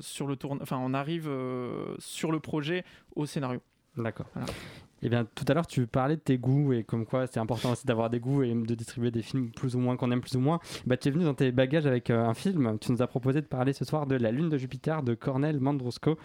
sur 0.00 0.26
le 0.26 0.36
tourne, 0.36 0.58
enfin 0.62 0.78
on 0.80 0.94
arrive 0.94 1.28
euh, 1.28 1.94
sur 1.98 2.32
le 2.32 2.40
projet 2.40 2.84
au 3.16 3.26
scénario. 3.26 3.60
D'accord. 3.96 4.26
Et 5.00 5.06
eh 5.06 5.08
bien, 5.08 5.24
tout 5.24 5.44
à 5.46 5.54
l'heure, 5.54 5.66
tu 5.66 5.86
parlais 5.86 6.16
de 6.16 6.20
tes 6.20 6.38
goûts 6.38 6.72
et 6.72 6.82
comme 6.82 7.06
quoi 7.06 7.28
c'est 7.28 7.38
important 7.38 7.70
aussi 7.70 7.86
d'avoir 7.86 8.10
des 8.10 8.18
goûts 8.18 8.42
et 8.42 8.52
de 8.52 8.74
distribuer 8.74 9.12
des 9.12 9.22
films 9.22 9.50
plus 9.52 9.76
ou 9.76 9.78
moins 9.78 9.96
qu'on 9.96 10.10
aime 10.10 10.20
plus 10.20 10.34
ou 10.34 10.40
moins. 10.40 10.58
Bah, 10.86 10.96
tu 10.96 11.06
es 11.06 11.10
venu 11.12 11.24
dans 11.24 11.34
tes 11.34 11.52
bagages 11.52 11.86
avec 11.86 12.10
euh, 12.10 12.24
un 12.24 12.34
film. 12.34 12.78
Tu 12.80 12.90
nous 12.90 13.00
as 13.00 13.06
proposé 13.06 13.40
de 13.40 13.46
parler 13.46 13.72
ce 13.72 13.84
soir 13.84 14.06
de 14.06 14.16
La 14.16 14.32
Lune 14.32 14.48
de 14.48 14.58
Jupiter 14.58 15.04
de 15.04 15.14
Cornel 15.14 15.60
Mandrusco. 15.60 16.18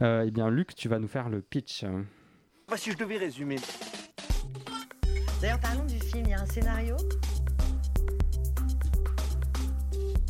et 0.00 0.24
eh 0.26 0.30
bien, 0.30 0.48
Luc, 0.48 0.74
tu 0.74 0.88
vas 0.88 0.98
nous 0.98 1.08
faire 1.08 1.28
le 1.28 1.42
pitch. 1.42 1.84
Bah, 2.66 2.76
si 2.78 2.92
je 2.92 2.96
devais 2.96 3.18
résumer. 3.18 3.56
D'ailleurs, 5.42 5.60
parlons 5.60 5.84
du 5.84 5.98
film. 6.00 6.24
Il 6.24 6.30
y 6.30 6.34
a 6.34 6.40
un 6.40 6.46
scénario 6.46 6.96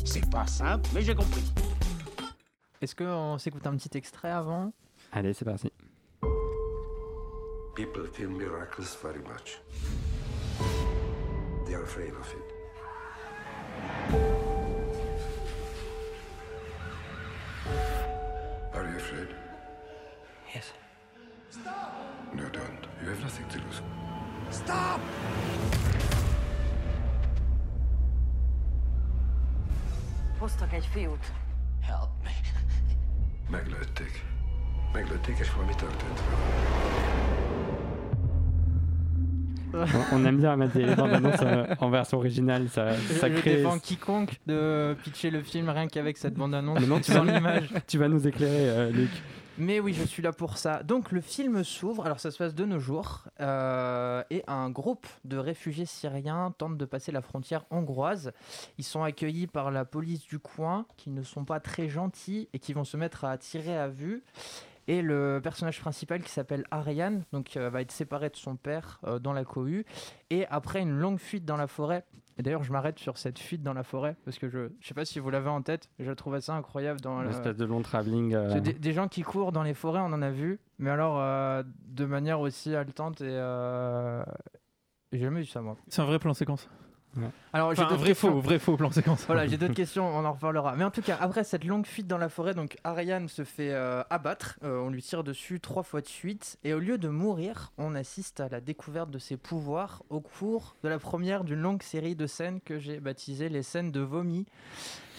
C'est 0.03 0.29
pas 0.29 0.47
simple, 0.47 0.89
mais 0.93 1.01
j'ai 1.01 1.15
compris. 1.15 1.43
Est-ce 2.81 2.95
qu'on 2.95 3.37
s'écoute 3.37 3.67
un 3.67 3.75
petit 3.75 3.97
extrait 3.97 4.31
avant? 4.31 4.71
Allez, 5.11 5.33
c'est 5.33 5.43
parti. 5.43 5.69
People 7.75 8.07
feel 8.07 8.29
miracles 8.29 8.85
very 9.03 9.19
much. 9.19 9.59
They 11.65 11.75
are 11.75 11.83
afraid 11.83 12.13
of 12.13 12.33
it. 12.33 12.55
Are 18.73 18.83
you 18.89 18.95
afraid? 18.95 19.27
Yes. 20.55 20.73
No, 22.33 22.43
don't. 22.49 22.87
You 23.03 23.09
have 23.09 23.21
nothing 23.21 23.45
to 23.49 23.57
lose. 23.57 23.81
Stop! 24.51 25.01
Hoztak 30.39 30.73
egy 30.73 30.85
fiút. 30.85 31.31
Meglőtték. 33.51 34.23
Meglőtték, 34.93 35.39
és 35.39 35.51
valami 35.51 35.75
történt 35.75 36.21
on, 40.11 40.25
aime 40.25 40.37
bien 40.37 40.55
mettre 40.57 40.73
des 40.73 40.95
bandes 40.95 41.13
annonces 41.13 41.41
euh, 41.41 41.65
en 41.79 41.89
version 41.89 42.17
originale. 42.17 42.67
Ça, 42.69 42.91
ça 43.19 43.29
je, 43.29 43.33
crée... 43.39 43.57
défends 43.57 43.79
quiconque 43.79 44.39
de 44.47 44.95
pitcher 45.03 45.29
le 45.29 45.41
film 45.41 45.69
rien 45.69 45.87
qu'avec 45.87 46.17
cette 46.17 46.35
bande 46.35 46.55
annonce. 46.55 46.85
non, 46.87 46.99
tu, 47.03 47.11
vas, 47.11 47.21
tu 47.87 47.97
vas 47.97 48.07
nous 48.07 48.27
éclairer, 48.27 48.69
euh, 48.69 48.91
Luc. 48.91 49.09
Mais 49.61 49.81
oui, 49.81 49.93
je 49.93 50.03
suis 50.03 50.23
là 50.23 50.31
pour 50.31 50.57
ça. 50.57 50.83
Donc 50.83 51.11
le 51.11 51.19
film 51.19 51.65
s'ouvre, 51.65 52.05
alors 52.05 52.21
ça 52.21 52.31
se 52.31 52.37
passe 52.37 52.55
de 52.55 52.63
nos 52.63 52.79
jours, 52.79 53.25
euh, 53.41 54.23
et 54.29 54.41
un 54.47 54.69
groupe 54.69 55.05
de 55.25 55.35
réfugiés 55.35 55.85
syriens 55.85 56.53
tente 56.57 56.77
de 56.77 56.85
passer 56.85 57.11
la 57.11 57.21
frontière 57.21 57.65
hongroise. 57.69 58.31
Ils 58.77 58.85
sont 58.85 59.03
accueillis 59.03 59.47
par 59.47 59.69
la 59.69 59.83
police 59.83 60.21
du 60.21 60.39
coin, 60.39 60.85
qui 60.95 61.09
ne 61.09 61.23
sont 61.23 61.43
pas 61.43 61.59
très 61.59 61.89
gentils 61.89 62.47
et 62.53 62.59
qui 62.59 62.71
vont 62.71 62.85
se 62.85 62.95
mettre 62.95 63.25
à 63.25 63.37
tirer 63.37 63.77
à 63.77 63.89
vue. 63.89 64.23
Et 64.87 65.01
le 65.01 65.41
personnage 65.43 65.81
principal 65.81 66.23
qui 66.23 66.31
s'appelle 66.31 66.63
Ariane 66.71 67.25
donc, 67.33 67.57
euh, 67.57 67.69
va 67.69 67.81
être 67.81 67.91
séparé 67.91 68.29
de 68.29 68.37
son 68.37 68.55
père 68.55 69.01
euh, 69.03 69.19
dans 69.19 69.33
la 69.33 69.43
cohue. 69.43 69.85
Et 70.29 70.47
après 70.47 70.81
une 70.81 70.97
longue 70.97 71.19
fuite 71.19 71.43
dans 71.43 71.57
la 71.57 71.67
forêt, 71.67 72.05
et 72.39 72.41
d'ailleurs 72.41 72.63
je 72.63 72.71
m'arrête 72.71 72.97
sur 72.97 73.17
cette 73.17 73.37
fuite 73.37 73.61
dans 73.61 73.73
la 73.73 73.83
forêt, 73.83 74.15
parce 74.25 74.39
que 74.39 74.49
je 74.49 74.59
ne 74.59 74.69
sais 74.81 74.95
pas 74.95 75.05
si 75.05 75.19
vous 75.19 75.29
l'avez 75.29 75.49
en 75.49 75.61
tête, 75.61 75.89
je 75.99 76.11
trouve 76.11 76.33
assez 76.33 76.51
incroyable. 76.51 76.99
dans 77.01 77.21
Une 77.21 77.29
espèce 77.29 77.57
de 77.57 77.65
long 77.65 77.81
travelling. 77.81 78.33
Euh. 78.33 78.59
Des, 78.59 78.93
gens 78.93 79.07
qui 79.07 79.21
courent 79.21 79.51
dans 79.51 79.63
les 79.63 79.75
forêts, 79.75 79.99
on 79.99 80.13
en 80.13 80.21
a 80.21 80.31
vu, 80.31 80.59
mais 80.79 80.89
alors 80.89 81.63
de 81.85 82.05
manière 82.05 82.39
aussi 82.39 82.75
haletante 82.75 83.21
et... 83.21 83.37
J'ai 85.11 85.19
jamais 85.19 85.41
vu 85.41 85.47
ça 85.47 85.61
moi. 85.61 85.75
C'est 85.87 86.01
un 86.01 86.05
vrai 86.05 86.19
plan 86.19 86.33
séquence. 86.33 86.69
Alors, 87.53 87.73
j'ai 87.73 87.83
vrai 87.83 88.13
faux, 88.13 88.39
vrai 88.39 88.59
faux 88.59 88.77
plan 88.77 88.91
séquence. 88.91 89.25
Voilà, 89.25 89.47
j'ai 89.47 89.57
d'autres 89.57 89.73
questions, 89.73 90.07
on 90.07 90.25
en 90.25 90.33
reparlera. 90.33 90.75
Mais 90.75 90.83
en 90.83 90.91
tout 90.91 91.01
cas, 91.01 91.17
après 91.19 91.43
cette 91.43 91.63
longue 91.63 91.85
fuite 91.85 92.07
dans 92.07 92.17
la 92.17 92.29
forêt, 92.29 92.53
donc 92.53 92.77
Ariane 92.83 93.27
se 93.27 93.43
fait 93.43 93.71
euh, 93.71 94.03
abattre, 94.09 94.59
euh, 94.63 94.79
on 94.79 94.89
lui 94.89 95.01
tire 95.01 95.23
dessus 95.23 95.59
trois 95.59 95.83
fois 95.83 96.01
de 96.01 96.07
suite, 96.07 96.57
et 96.63 96.73
au 96.73 96.79
lieu 96.79 96.97
de 96.97 97.09
mourir, 97.09 97.71
on 97.77 97.95
assiste 97.95 98.39
à 98.39 98.49
la 98.49 98.61
découverte 98.61 99.09
de 99.09 99.19
ses 99.19 99.37
pouvoirs 99.37 100.03
au 100.09 100.21
cours 100.21 100.75
de 100.83 100.89
la 100.89 100.99
première 100.99 101.43
d'une 101.43 101.59
longue 101.59 101.83
série 101.83 102.15
de 102.15 102.27
scènes 102.27 102.61
que 102.61 102.77
j'ai 102.79 102.99
baptisées 102.99 103.49
les 103.49 103.63
scènes 103.63 103.91
de 103.91 104.01
vomi, 104.01 104.45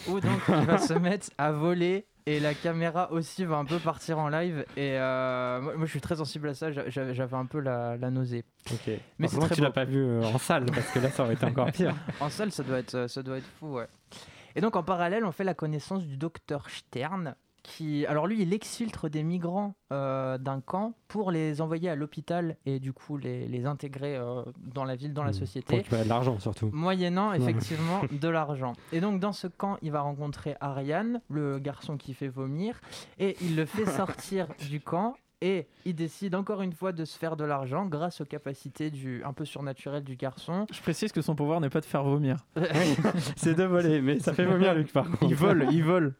où 0.07 0.19
donc 0.19 0.41
il 0.47 0.65
va 0.65 0.77
se 0.77 0.93
mettre 1.01 1.29
à 1.37 1.51
voler 1.51 2.05
et 2.25 2.39
la 2.39 2.53
caméra 2.53 3.11
aussi 3.11 3.45
va 3.45 3.57
un 3.57 3.65
peu 3.65 3.79
partir 3.79 4.19
en 4.19 4.29
live. 4.29 4.65
Et 4.77 4.97
euh, 4.97 5.61
moi, 5.61 5.85
je 5.85 5.91
suis 5.91 6.01
très 6.01 6.15
sensible 6.15 6.49
à 6.49 6.53
ça. 6.53 6.71
J'avais 6.71 7.35
un 7.35 7.45
peu 7.45 7.59
la, 7.59 7.97
nausée. 8.11 8.43
Ok. 8.71 8.91
Mais 9.17 9.27
c'est 9.27 9.39
très 9.39 9.55
tu 9.55 9.61
l'as 9.61 9.71
pas 9.71 9.85
vu 9.85 10.03
euh, 10.03 10.23
en 10.23 10.37
salle 10.37 10.65
parce 10.65 10.89
que 10.91 10.99
là, 10.99 11.09
ça 11.09 11.23
aurait 11.23 11.33
été 11.33 11.45
encore 11.45 11.71
pire. 11.71 11.95
en 12.19 12.29
salle, 12.29 12.51
ça 12.51 12.63
doit 12.63 12.79
être, 12.79 13.07
ça 13.07 13.23
doit 13.23 13.37
être 13.37 13.49
fou, 13.59 13.75
ouais. 13.75 13.87
Et 14.55 14.61
donc 14.61 14.75
en 14.75 14.83
parallèle, 14.83 15.25
on 15.25 15.31
fait 15.31 15.43
la 15.43 15.53
connaissance 15.53 16.03
du 16.05 16.17
docteur 16.17 16.69
Stern, 16.69 17.35
alors 18.07 18.27
lui, 18.27 18.41
il 18.41 18.53
exfiltre 18.53 19.09
des 19.09 19.23
migrants 19.23 19.75
euh, 19.91 20.37
d'un 20.37 20.61
camp 20.61 20.93
pour 21.07 21.31
les 21.31 21.61
envoyer 21.61 21.89
à 21.89 21.95
l'hôpital 21.95 22.57
et 22.65 22.79
du 22.79 22.93
coup 22.93 23.17
les, 23.17 23.47
les 23.47 23.65
intégrer 23.65 24.15
euh, 24.15 24.43
dans 24.57 24.83
la 24.83 24.95
ville, 24.95 25.13
dans 25.13 25.23
la 25.23 25.31
mmh. 25.31 25.33
société. 25.33 25.81
Pour 25.81 25.99
de 25.99 26.09
l'argent 26.09 26.39
surtout. 26.39 26.69
Moyennant 26.73 27.33
effectivement 27.33 28.01
de 28.11 28.27
l'argent. 28.27 28.73
Et 28.91 29.01
donc 29.01 29.19
dans 29.19 29.33
ce 29.33 29.47
camp, 29.47 29.77
il 29.81 29.91
va 29.91 30.01
rencontrer 30.01 30.55
Ariane, 30.59 31.21
le 31.29 31.59
garçon 31.59 31.97
qui 31.97 32.13
fait 32.13 32.27
vomir, 32.27 32.79
et 33.19 33.35
il 33.41 33.55
le 33.55 33.65
fait 33.65 33.85
sortir 33.97 34.47
du 34.69 34.79
camp 34.79 35.15
et 35.43 35.67
il 35.85 35.95
décide 35.95 36.35
encore 36.35 36.61
une 36.61 36.71
fois 36.71 36.91
de 36.91 37.03
se 37.03 37.17
faire 37.17 37.35
de 37.35 37.43
l'argent 37.43 37.87
grâce 37.87 38.21
aux 38.21 38.25
capacités 38.25 38.91
du, 38.91 39.23
un 39.23 39.33
peu 39.33 39.43
surnaturelles 39.43 40.03
du 40.03 40.15
garçon. 40.15 40.67
Je 40.71 40.79
précise 40.81 41.11
que 41.11 41.21
son 41.21 41.35
pouvoir 41.35 41.59
n'est 41.59 41.71
pas 41.71 41.81
de 41.81 41.85
faire 41.85 42.03
vomir. 42.03 42.37
c'est 43.35 43.55
de 43.55 43.63
voler, 43.63 44.01
mais 44.01 44.19
ça 44.19 44.33
fait 44.33 44.45
vomir 44.45 44.75
Luc 44.75 44.93
par 44.93 45.05
contre. 45.05 45.23
Il 45.23 45.35
vole, 45.35 45.67
il 45.71 45.83
vole. 45.83 46.13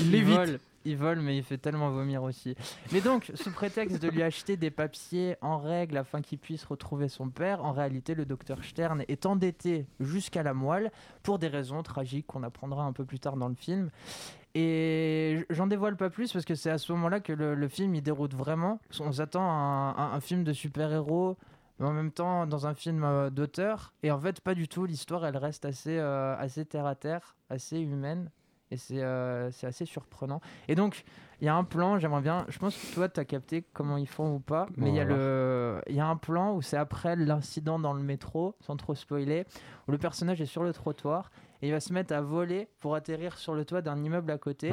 Il, 0.00 0.14
il 0.14 0.24
vole 0.24 0.58
il 0.88 0.96
vole, 0.96 1.20
mais 1.20 1.36
il 1.36 1.42
fait 1.42 1.58
tellement 1.58 1.90
vomir 1.90 2.22
aussi. 2.22 2.54
Mais 2.92 3.00
donc, 3.00 3.30
sous 3.34 3.50
prétexte 3.50 4.00
de 4.00 4.08
lui 4.08 4.22
acheter 4.22 4.56
des 4.56 4.70
papiers 4.70 5.36
en 5.40 5.58
règle 5.58 5.96
afin 5.96 6.22
qu'il 6.22 6.38
puisse 6.38 6.64
retrouver 6.64 7.08
son 7.08 7.30
père, 7.30 7.64
en 7.64 7.72
réalité, 7.72 8.14
le 8.14 8.24
docteur 8.24 8.64
Stern 8.64 9.04
est 9.08 9.26
endetté 9.26 9.86
jusqu'à 10.00 10.42
la 10.42 10.54
moelle 10.54 10.90
pour 11.22 11.38
des 11.38 11.48
raisons 11.48 11.82
tragiques 11.82 12.26
qu'on 12.26 12.42
apprendra 12.42 12.84
un 12.84 12.92
peu 12.92 13.04
plus 13.04 13.20
tard 13.20 13.36
dans 13.36 13.48
le 13.48 13.54
film. 13.54 13.90
Et 14.54 15.46
j'en 15.50 15.66
dévoile 15.66 15.96
pas 15.96 16.10
plus 16.10 16.32
parce 16.32 16.44
que 16.44 16.54
c'est 16.54 16.70
à 16.70 16.78
ce 16.78 16.90
moment-là 16.92 17.20
que 17.20 17.32
le, 17.32 17.68
film 17.68 17.94
il 17.94 18.02
déroute 18.02 18.34
vraiment. 18.34 18.80
On 19.00 19.12
s'attend 19.12 19.42
à 19.42 20.10
un, 20.14 20.20
film 20.20 20.42
de 20.42 20.52
super-héros, 20.52 21.36
mais 21.78 21.86
en 21.86 21.92
même 21.92 22.10
temps 22.10 22.46
dans 22.46 22.66
un 22.66 22.74
film 22.74 23.04
euh, 23.04 23.30
d'auteur. 23.30 23.92
Et 24.02 24.10
en 24.10 24.18
fait, 24.18 24.40
pas 24.40 24.54
du 24.54 24.66
tout. 24.66 24.86
L'histoire 24.86 25.24
elle 25.26 25.36
reste 25.36 25.64
assez, 25.64 25.98
euh, 25.98 26.36
assez 26.38 26.64
terre 26.64 26.86
à 26.86 26.94
terre, 26.94 27.36
assez 27.50 27.78
humaine. 27.78 28.30
Et 28.70 28.76
euh, 28.92 29.50
c'est 29.50 29.66
assez 29.66 29.86
surprenant. 29.86 30.40
Et 30.68 30.74
donc, 30.74 31.04
il 31.40 31.46
y 31.46 31.48
a 31.48 31.54
un 31.54 31.64
plan, 31.64 31.98
j'aimerais 31.98 32.20
bien, 32.20 32.44
je 32.48 32.58
pense 32.58 32.76
que 32.76 32.94
toi, 32.94 33.08
tu 33.08 33.20
as 33.20 33.24
capté 33.24 33.62
comment 33.72 33.96
ils 33.96 34.08
font 34.08 34.34
ou 34.34 34.40
pas, 34.40 34.66
mais 34.76 34.90
il 34.90 34.94
y, 34.94 35.00
a 35.00 35.04
le, 35.04 35.80
y 35.88 36.00
a 36.00 36.06
un 36.06 36.16
plan 36.16 36.54
où 36.54 36.62
c'est 36.62 36.76
après 36.76 37.16
l'incident 37.16 37.78
dans 37.78 37.92
le 37.92 38.02
métro, 38.02 38.56
sans 38.60 38.76
trop 38.76 38.94
spoiler, 38.94 39.46
où 39.86 39.92
le 39.92 39.98
personnage 39.98 40.40
est 40.40 40.46
sur 40.46 40.64
le 40.64 40.72
trottoir 40.72 41.30
et 41.62 41.68
il 41.68 41.72
va 41.72 41.80
se 41.80 41.92
mettre 41.92 42.12
à 42.14 42.20
voler 42.20 42.68
pour 42.80 42.94
atterrir 42.94 43.38
sur 43.38 43.54
le 43.54 43.64
toit 43.64 43.82
d'un 43.82 44.02
immeuble 44.02 44.30
à 44.30 44.38
côté. 44.38 44.72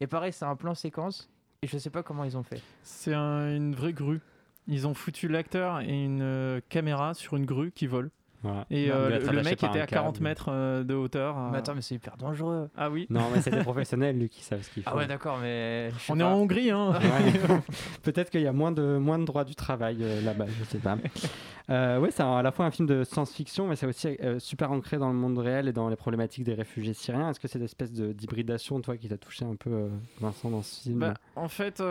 Et 0.00 0.06
pareil, 0.06 0.32
c'est 0.32 0.44
un 0.44 0.56
plan 0.56 0.74
séquence, 0.74 1.30
et 1.62 1.66
je 1.66 1.76
sais 1.78 1.90
pas 1.90 2.02
comment 2.02 2.24
ils 2.24 2.36
ont 2.36 2.42
fait. 2.42 2.62
C'est 2.82 3.14
une 3.14 3.74
vraie 3.74 3.92
grue. 3.92 4.20
Ils 4.66 4.86
ont 4.86 4.94
foutu 4.94 5.26
l'acteur 5.26 5.80
et 5.80 6.04
une 6.04 6.22
euh, 6.22 6.60
caméra 6.68 7.12
sur 7.14 7.36
une 7.36 7.44
grue 7.44 7.72
qui 7.72 7.86
vole. 7.86 8.10
Et 8.70 8.90
euh, 8.90 9.18
le, 9.18 9.42
mec 9.42 9.62
était 9.62 9.80
à 9.80 9.86
40 9.86 10.20
mètres 10.20 10.46
euh, 10.48 10.82
de 10.82 10.94
hauteur. 10.94 11.36
Mais 11.50 11.58
attends, 11.58 11.74
mais 11.74 11.82
c'est 11.82 11.94
hyper 11.94 12.16
dangereux. 12.16 12.70
Ah 12.76 12.90
oui 12.90 13.06
Non, 13.10 13.22
mais 13.32 13.42
c'est 13.42 13.50
des 13.50 13.58
professionnels, 13.62 14.18
lui, 14.18 14.28
qui 14.28 14.42
savent 14.42 14.62
ce 14.62 14.70
qu'ils 14.70 14.82
font. 14.82 14.90
Ah 14.92 14.96
ouais, 14.96 15.06
d'accord, 15.06 15.38
mais. 15.40 15.90
On 16.08 16.18
est 16.18 16.22
en 16.22 16.34
Hongrie, 16.34 16.70
hein 16.70 16.92
Peut-être 18.02 18.30
qu'il 18.30 18.40
y 18.40 18.46
a 18.46 18.52
moins 18.52 18.72
de, 18.72 18.96
moins 18.96 19.18
de 19.18 19.24
droits 19.24 19.44
du 19.44 19.54
travail 19.54 19.98
euh, 20.00 20.22
là-bas, 20.22 20.46
je 20.46 20.64
sais 20.64 20.78
pas. 20.78 20.96
ouais, 21.98 22.10
c'est 22.10 22.22
à 22.22 22.42
la 22.42 22.50
fois 22.50 22.64
un 22.64 22.70
film 22.70 22.88
de 22.88 23.04
science-fiction, 23.04 23.66
mais 23.66 23.76
c'est 23.76 23.86
aussi 23.86 24.16
super 24.38 24.72
ancré 24.72 24.98
dans 24.98 25.08
le 25.08 25.16
monde 25.16 25.38
réel 25.38 25.68
et 25.68 25.72
dans 25.72 25.88
les 25.88 25.96
problématiques 25.96 26.44
des 26.44 26.54
réfugiés 26.54 26.94
syriens. 26.94 27.30
Est-ce 27.30 27.40
que 27.40 27.48
c'est 27.48 27.60
espèce 27.60 27.92
d'hybridation, 27.92 28.80
toi, 28.80 28.96
qui 28.96 29.08
t'a 29.08 29.18
touché 29.18 29.44
un 29.44 29.56
peu, 29.56 29.88
Vincent, 30.18 30.50
dans 30.50 30.62
ce 30.62 30.82
film? 30.82 30.98
Bah, 30.98 31.14
En 31.36 31.48
fait, 31.48 31.82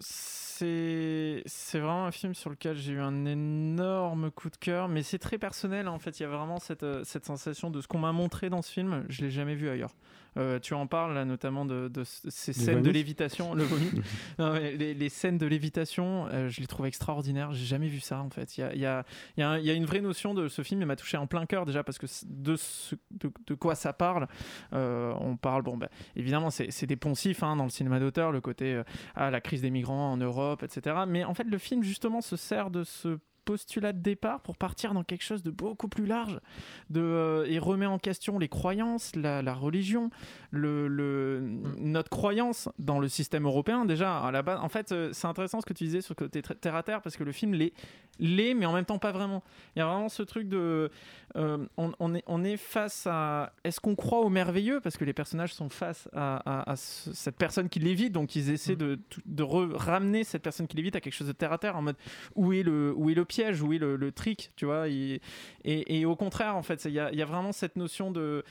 c'est 0.00 0.49
vraiment 0.60 2.06
un 2.06 2.10
film 2.10 2.34
sur 2.34 2.50
lequel 2.50 2.76
j'ai 2.76 2.92
eu 2.92 3.00
un 3.00 3.24
énorme 3.24 4.30
coup 4.30 4.50
de 4.50 4.56
cœur, 4.56 4.88
mais 4.88 5.02
c'est 5.02 5.18
très 5.18 5.38
personnel. 5.38 5.88
En 5.88 5.98
fait, 5.98 6.20
il 6.20 6.22
y 6.22 6.26
a 6.26 6.28
vraiment 6.28 6.58
cette, 6.58 6.82
euh, 6.82 7.02
cette 7.04 7.24
sensation 7.24 7.70
de 7.70 7.80
ce 7.80 7.88
qu'on 7.88 7.98
m'a 7.98 8.12
montré 8.12 8.50
dans 8.50 8.62
ce 8.62 8.70
film, 8.70 9.04
je 9.08 9.22
l'ai 9.22 9.30
jamais 9.30 9.54
vu 9.54 9.68
ailleurs. 9.68 9.94
Euh, 10.36 10.58
tu 10.58 10.74
en 10.74 10.86
parles 10.86 11.14
là, 11.14 11.24
notamment 11.24 11.64
de, 11.64 11.90
ces 12.04 12.52
scènes 12.52 12.82
de 12.82 12.90
lévitation, 12.90 13.54
le 13.54 13.64
vomi. 13.64 13.90
les, 14.38 15.08
scènes 15.08 15.38
de 15.38 15.46
lévitation, 15.46 16.26
euh, 16.32 16.48
je 16.48 16.60
les 16.60 16.66
trouve 16.66 16.86
extraordinaires. 16.86 17.52
J'ai 17.52 17.66
jamais 17.66 17.88
vu 17.88 18.00
ça 18.00 18.20
en 18.20 18.30
fait. 18.30 18.56
Il 18.56 18.60
y 18.60 18.64
a, 18.64 18.74
y, 18.74 18.86
a, 18.86 19.04
y, 19.36 19.42
a 19.42 19.58
y 19.58 19.70
a, 19.70 19.74
une 19.74 19.86
vraie 19.86 20.00
notion 20.00 20.34
de 20.34 20.48
ce 20.48 20.62
film. 20.62 20.80
Il 20.80 20.86
m'a 20.86 20.96
touché 20.96 21.16
en 21.16 21.26
plein 21.26 21.46
cœur 21.46 21.66
déjà 21.66 21.82
parce 21.82 21.98
que 21.98 22.06
de, 22.26 22.56
ce, 22.56 22.94
de, 23.10 23.54
quoi 23.54 23.74
ça 23.74 23.92
parle. 23.92 24.26
on 24.72 25.36
parle, 25.36 25.62
bon, 25.62 25.76
bah, 25.76 25.88
évidemment, 26.16 26.50
c'est 26.50 26.86
des 26.86 26.96
poncifs 26.96 27.42
hein, 27.42 27.56
dans 27.56 27.64
le 27.64 27.70
cinéma 27.70 28.00
d'auteur, 28.00 28.32
le 28.32 28.40
côté 28.40 28.82
à 29.14 29.30
la 29.30 29.40
crise 29.40 29.62
des 29.62 29.70
migrants 29.70 30.12
en 30.12 30.16
Europe, 30.16 30.62
etc. 30.62 30.96
Mais 31.06 31.24
en 31.24 31.34
fait, 31.34 31.44
le 31.44 31.58
film 31.58 31.82
justement 31.82 32.20
se 32.20 32.36
sert 32.36 32.70
de 32.70 32.84
ce 32.84 33.18
postulat 33.44 33.92
de 33.92 34.00
départ 34.00 34.40
pour 34.40 34.56
partir 34.56 34.94
dans 34.94 35.04
quelque 35.04 35.24
chose 35.24 35.42
de 35.42 35.50
beaucoup 35.50 35.88
plus 35.88 36.06
large 36.06 36.40
de, 36.90 37.00
euh, 37.00 37.46
et 37.46 37.58
remet 37.58 37.86
en 37.86 37.98
question 37.98 38.38
les 38.38 38.48
croyances, 38.48 39.14
la, 39.16 39.54
religion, 39.54 40.10
le, 40.50 40.88
le 40.88 41.40
notre 41.78 42.10
croyance 42.10 42.68
dans 42.78 42.98
le 42.98 43.08
système 43.08 43.46
européen 43.46 43.84
déjà 43.84 44.18
à 44.18 44.30
la 44.30 44.42
base. 44.42 44.58
En 44.60 44.68
fait, 44.68 44.94
c'est 45.12 45.26
intéressant 45.26 45.60
ce 45.60 45.66
que 45.66 45.72
tu 45.72 45.84
disais 45.84 46.00
sur 46.00 46.14
le 46.18 46.26
côté 46.26 46.42
terre 46.42 46.74
à 46.74 46.82
terre 46.82 47.02
parce 47.02 47.16
que 47.16 47.24
le 47.24 47.32
film 47.32 47.54
l'est, 47.54 47.72
l'est, 48.18 48.54
mais 48.54 48.66
en 48.66 48.72
même 48.72 48.84
temps 48.84 48.98
pas 48.98 49.12
vraiment. 49.12 49.42
Il 49.74 49.78
y 49.78 49.82
a 49.82 49.86
vraiment 49.86 50.08
ce 50.08 50.22
truc 50.22 50.48
de, 50.48 50.90
on, 51.34 52.14
est, 52.14 52.24
on 52.26 52.44
est 52.44 52.56
face 52.56 53.06
à, 53.06 53.52
est-ce 53.64 53.80
qu'on 53.80 53.94
croit 53.94 54.20
au 54.20 54.28
merveilleux? 54.28 54.80
Parce 54.80 54.96
que 54.96 55.04
les 55.04 55.12
personnages 55.12 55.54
sont 55.54 55.68
face 55.68 56.08
à, 56.14 56.74
cette 56.76 57.36
personne 57.36 57.68
qui 57.68 57.78
l'évite, 57.78 58.12
donc 58.12 58.34
ils 58.36 58.50
essaient 58.50 58.74
mm. 58.74 58.76
de, 58.76 58.98
de 59.26 59.42
ramener 59.42 60.24
cette 60.24 60.42
personne 60.42 60.66
qui 60.66 60.76
l'évite 60.76 60.96
à 60.96 61.00
quelque 61.00 61.14
chose 61.14 61.28
de 61.28 61.32
terre 61.32 61.52
à 61.52 61.58
terre 61.58 61.76
en 61.76 61.82
mode 61.82 61.96
où 62.34 62.52
est 62.52 62.62
le, 62.62 62.92
où 62.96 63.10
est 63.10 63.14
le 63.14 63.24
piège, 63.24 63.62
où 63.62 63.72
est 63.72 63.78
le, 63.78 64.12
trick, 64.12 64.50
tu 64.56 64.64
vois. 64.64 64.88
Et, 64.88 65.20
et, 65.64 66.04
au 66.04 66.16
contraire, 66.16 66.56
en 66.56 66.62
fait, 66.62 66.84
il 66.84 66.92
y 66.92 67.00
a, 67.00 67.12
y 67.12 67.22
a 67.22 67.24
vraiment 67.24 67.52
cette 67.52 67.76
notion 67.76 68.10
de 68.10 68.44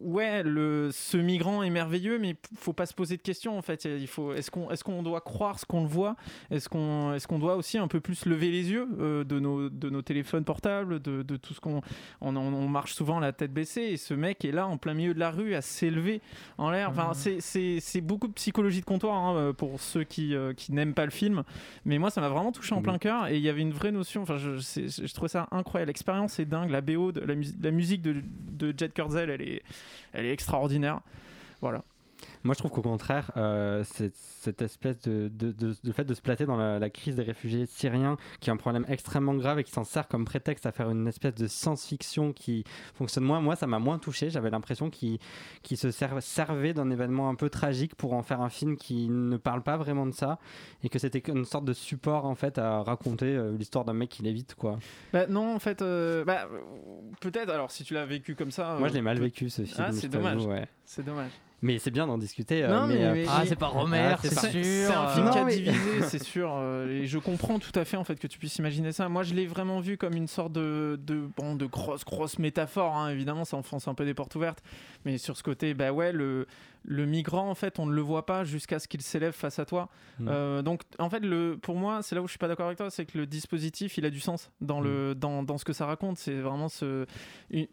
ouais, 0.00 0.42
le, 0.42 0.90
ce 0.92 1.16
migrant 1.16 1.62
est 1.62 1.70
merveilleux, 1.70 2.18
mais 2.18 2.30
il 2.30 2.58
faut 2.58 2.72
pas 2.72 2.86
se 2.86 2.94
poser 2.94 3.16
de 3.16 3.22
questions 3.22 3.58
en 3.58 3.62
fait. 3.62 3.84
Il 3.84 4.06
faut, 4.06 4.32
est-ce 4.32 4.50
qu'on, 4.50 4.70
est-ce 4.70 4.84
qu'on 4.84 5.02
doit 5.02 5.20
croire 5.20 5.58
ce 5.58 5.66
qu'on 5.66 5.82
le 5.82 5.88
voit? 5.88 6.16
Est-ce 6.50 6.68
qu'on, 6.68 7.14
est-ce 7.14 7.26
qu'on 7.26 7.38
doit 7.38 7.56
aussi 7.56 7.78
un 7.78 7.88
peu 7.88 8.00
plus 8.00 8.26
lever 8.26 8.50
les 8.50 8.70
yeux 8.70 8.88
euh, 9.00 9.24
de 9.24 9.38
nos, 9.38 9.68
de 9.68 9.90
nos 9.90 10.02
téléphones 10.02 10.44
portables, 10.44 11.00
de, 11.00 11.22
de 11.22 11.36
tout 11.36 11.54
ce 11.54 11.60
qu'on, 11.60 11.80
on, 12.20 12.36
on, 12.36 12.68
marche 12.68 12.94
souvent 12.94 13.18
la 13.18 13.32
tête 13.32 13.52
baissée 13.52 13.82
et 13.82 13.96
ce 13.96 14.14
mec 14.14 14.44
est 14.44 14.52
là 14.52 14.66
en 14.66 14.76
plein 14.76 14.94
milieu 14.94 15.14
de 15.14 15.18
la 15.18 15.30
rue 15.30 15.54
à 15.54 15.62
s'élever 15.62 16.20
en 16.58 16.70
l'air. 16.70 16.90
Enfin, 16.90 17.12
c'est, 17.14 17.40
c'est, 17.40 18.00
beaucoup 18.00 18.28
de 18.28 18.32
psychologie 18.32 18.80
de 18.80 18.86
comptoir 18.86 19.16
hein, 19.16 19.52
pour 19.56 19.80
ceux 19.80 20.04
qui, 20.04 20.34
euh, 20.34 20.52
qui 20.54 20.72
n'aiment 20.72 20.94
pas 20.94 21.04
le 21.04 21.10
film, 21.10 21.42
mais 21.84 21.98
moi 21.98 22.10
ça 22.10 22.20
m'a 22.20 22.28
vraiment 22.28 22.52
touché 22.52 22.74
en 22.74 22.82
plein 22.82 22.98
cœur 22.98 23.26
et 23.28 23.36
il 23.36 23.42
y 23.42 23.48
avait 23.48 23.62
une 23.62 23.72
vraie 23.72 23.92
notion. 23.92 24.22
Enfin, 24.22 24.38
je, 24.38 24.58
je 24.58 25.14
trouvais 25.14 25.28
ça 25.28 25.48
incroyable. 25.50 25.88
L'expérience 25.88 26.38
est 26.38 26.44
dingue. 26.44 26.70
La 26.70 26.80
BO, 26.80 27.12
de, 27.12 27.20
la, 27.20 27.34
la 27.60 27.70
musique 27.70 28.02
de, 28.02 28.22
de 28.58 28.74
Jet 28.76 28.92
Kurzel, 28.92 29.30
elle 29.30 29.42
est 29.42 29.62
elle 30.12 30.26
est 30.26 30.32
extraordinaire. 30.32 31.00
Voilà. 31.60 31.82
Moi, 32.44 32.54
je 32.54 32.58
trouve 32.58 32.70
qu'au 32.70 32.82
contraire, 32.82 33.30
euh, 33.36 33.84
cette 33.84 34.62
espèce 34.62 35.00
de, 35.02 35.28
de, 35.28 35.92
fait 35.92 36.04
de 36.04 36.14
se 36.14 36.20
placer 36.20 36.46
dans 36.46 36.56
la, 36.56 36.90
crise 36.90 37.16
des 37.16 37.22
réfugiés 37.22 37.66
syriens, 37.66 38.16
qui 38.40 38.50
est 38.50 38.52
un 38.52 38.56
problème 38.56 38.84
extrêmement 38.88 39.34
grave 39.34 39.58
et 39.58 39.64
qui 39.64 39.72
s'en 39.72 39.84
sert 39.84 40.08
comme 40.08 40.24
prétexte 40.24 40.66
à 40.66 40.72
faire 40.72 40.90
une 40.90 41.06
espèce 41.06 41.34
de 41.34 41.46
science-fiction 41.46 42.32
qui 42.32 42.64
fonctionne 42.94 43.24
moins, 43.24 43.40
moi, 43.40 43.56
ça 43.56 43.66
m'a 43.66 43.78
moins 43.78 43.98
touché. 43.98 44.30
J'avais 44.30 44.50
l'impression 44.50 44.90
qu'il 44.90 45.18
se 45.76 45.90
servait 45.90 46.74
d'un 46.74 46.90
événement 46.90 47.28
un 47.28 47.34
peu 47.34 47.50
tragique 47.50 47.94
pour 47.94 48.14
en 48.14 48.22
faire 48.22 48.40
un 48.40 48.48
film 48.48 48.76
qui 48.76 49.08
ne 49.08 49.36
parle 49.36 49.62
pas 49.62 49.76
vraiment 49.76 50.06
de 50.06 50.12
ça 50.12 50.38
et 50.82 50.88
que 50.88 50.98
c'était 50.98 51.22
une 51.30 51.44
sorte 51.44 51.64
de 51.64 51.72
support 51.72 52.24
en 52.24 52.34
fait 52.34 52.58
à 52.58 52.82
raconter 52.82 53.26
euh, 53.26 53.56
l'histoire 53.56 53.84
d'un 53.84 53.92
mec 53.92 54.08
qui 54.08 54.22
l'évite, 54.22 54.54
quoi. 54.54 54.78
Bah, 55.12 55.26
non, 55.26 55.54
en 55.54 55.58
fait, 55.58 55.82
euh, 55.82 56.24
bah, 56.24 56.48
peut-être. 57.20 57.50
Alors, 57.50 57.70
si 57.70 57.84
tu 57.84 57.94
l'as 57.94 58.06
vécu 58.06 58.34
comme 58.34 58.50
ça. 58.50 58.76
Moi, 58.78 58.88
je 58.88 58.94
l'ai 58.94 59.02
mal 59.02 59.18
vécu 59.18 59.50
ce 59.50 59.62
film. 59.62 59.86
Ah, 59.86 59.92
c'est 59.92 60.08
dommage. 60.08 60.42
C'est 60.84 61.04
dommage. 61.04 61.30
Mais 61.60 61.78
c'est 61.78 61.90
bien 61.90 62.06
d'en 62.06 62.18
discuter. 62.18 62.62
Euh, 62.62 62.86
mais, 62.86 63.04
euh, 63.04 63.24
ah, 63.28 63.42
c'est 63.44 63.56
pas 63.56 63.66
Romer, 63.66 64.14
c'est 64.22 64.38
sûr. 64.38 64.62
C'est 64.62 64.94
un 64.94 65.08
film 65.08 65.30
qui 65.30 65.38
a 65.38 65.44
divisé, 65.44 66.02
c'est 66.02 66.22
sûr. 66.22 66.52
Euh, 66.54 66.88
et 66.88 67.06
je 67.06 67.18
comprends 67.18 67.58
tout 67.58 67.72
à 67.74 67.84
fait 67.84 67.96
en 67.96 68.04
fait 68.04 68.14
que 68.16 68.28
tu 68.28 68.38
puisses 68.38 68.56
imaginer 68.56 68.92
ça. 68.92 69.08
Moi, 69.08 69.24
je 69.24 69.34
l'ai 69.34 69.46
vraiment 69.46 69.80
vu 69.80 69.96
comme 69.96 70.14
une 70.14 70.28
sorte 70.28 70.52
de, 70.52 70.98
de, 71.02 71.28
bon, 71.36 71.56
de 71.56 71.66
grosse, 71.66 72.04
grosse 72.04 72.38
métaphore. 72.38 72.96
Hein. 72.96 73.10
Évidemment, 73.10 73.44
ça 73.44 73.56
enfonce 73.56 73.88
un 73.88 73.94
peu 73.94 74.04
des 74.04 74.14
portes 74.14 74.36
ouvertes. 74.36 74.62
Mais 75.04 75.18
sur 75.18 75.36
ce 75.36 75.42
côté, 75.42 75.74
bah 75.74 75.90
ouais, 75.90 76.12
le, 76.12 76.46
le 76.84 77.06
migrant, 77.06 77.50
en 77.50 77.56
fait, 77.56 77.80
on 77.80 77.86
ne 77.86 77.92
le 77.92 78.02
voit 78.02 78.24
pas 78.24 78.44
jusqu'à 78.44 78.78
ce 78.78 78.86
qu'il 78.86 79.02
s'élève 79.02 79.32
face 79.32 79.58
à 79.58 79.64
toi. 79.64 79.88
Mm. 80.20 80.62
donc, 80.62 80.82
en 81.00 81.10
fait, 81.10 81.20
le, 81.20 81.58
pour 81.60 81.74
moi, 81.74 82.02
c'est 82.02 82.14
là 82.14 82.22
où 82.22 82.26
je 82.26 82.32
suis 82.32 82.38
pas 82.38 82.48
d'accord 82.48 82.66
avec 82.66 82.78
toi, 82.78 82.90
c'est 82.90 83.04
que 83.04 83.18
le 83.18 83.26
dispositif, 83.26 83.98
il 83.98 84.04
a 84.04 84.10
du 84.10 84.20
sens 84.20 84.52
dans, 84.60 84.80
le, 84.80 85.10
mm. 85.10 85.14
dans, 85.14 85.42
dans 85.42 85.58
ce 85.58 85.64
que 85.64 85.72
ça 85.72 85.86
raconte. 85.86 86.18
C'est 86.18 86.38
vraiment 86.40 86.68
ce, 86.68 87.04
une 87.50 87.66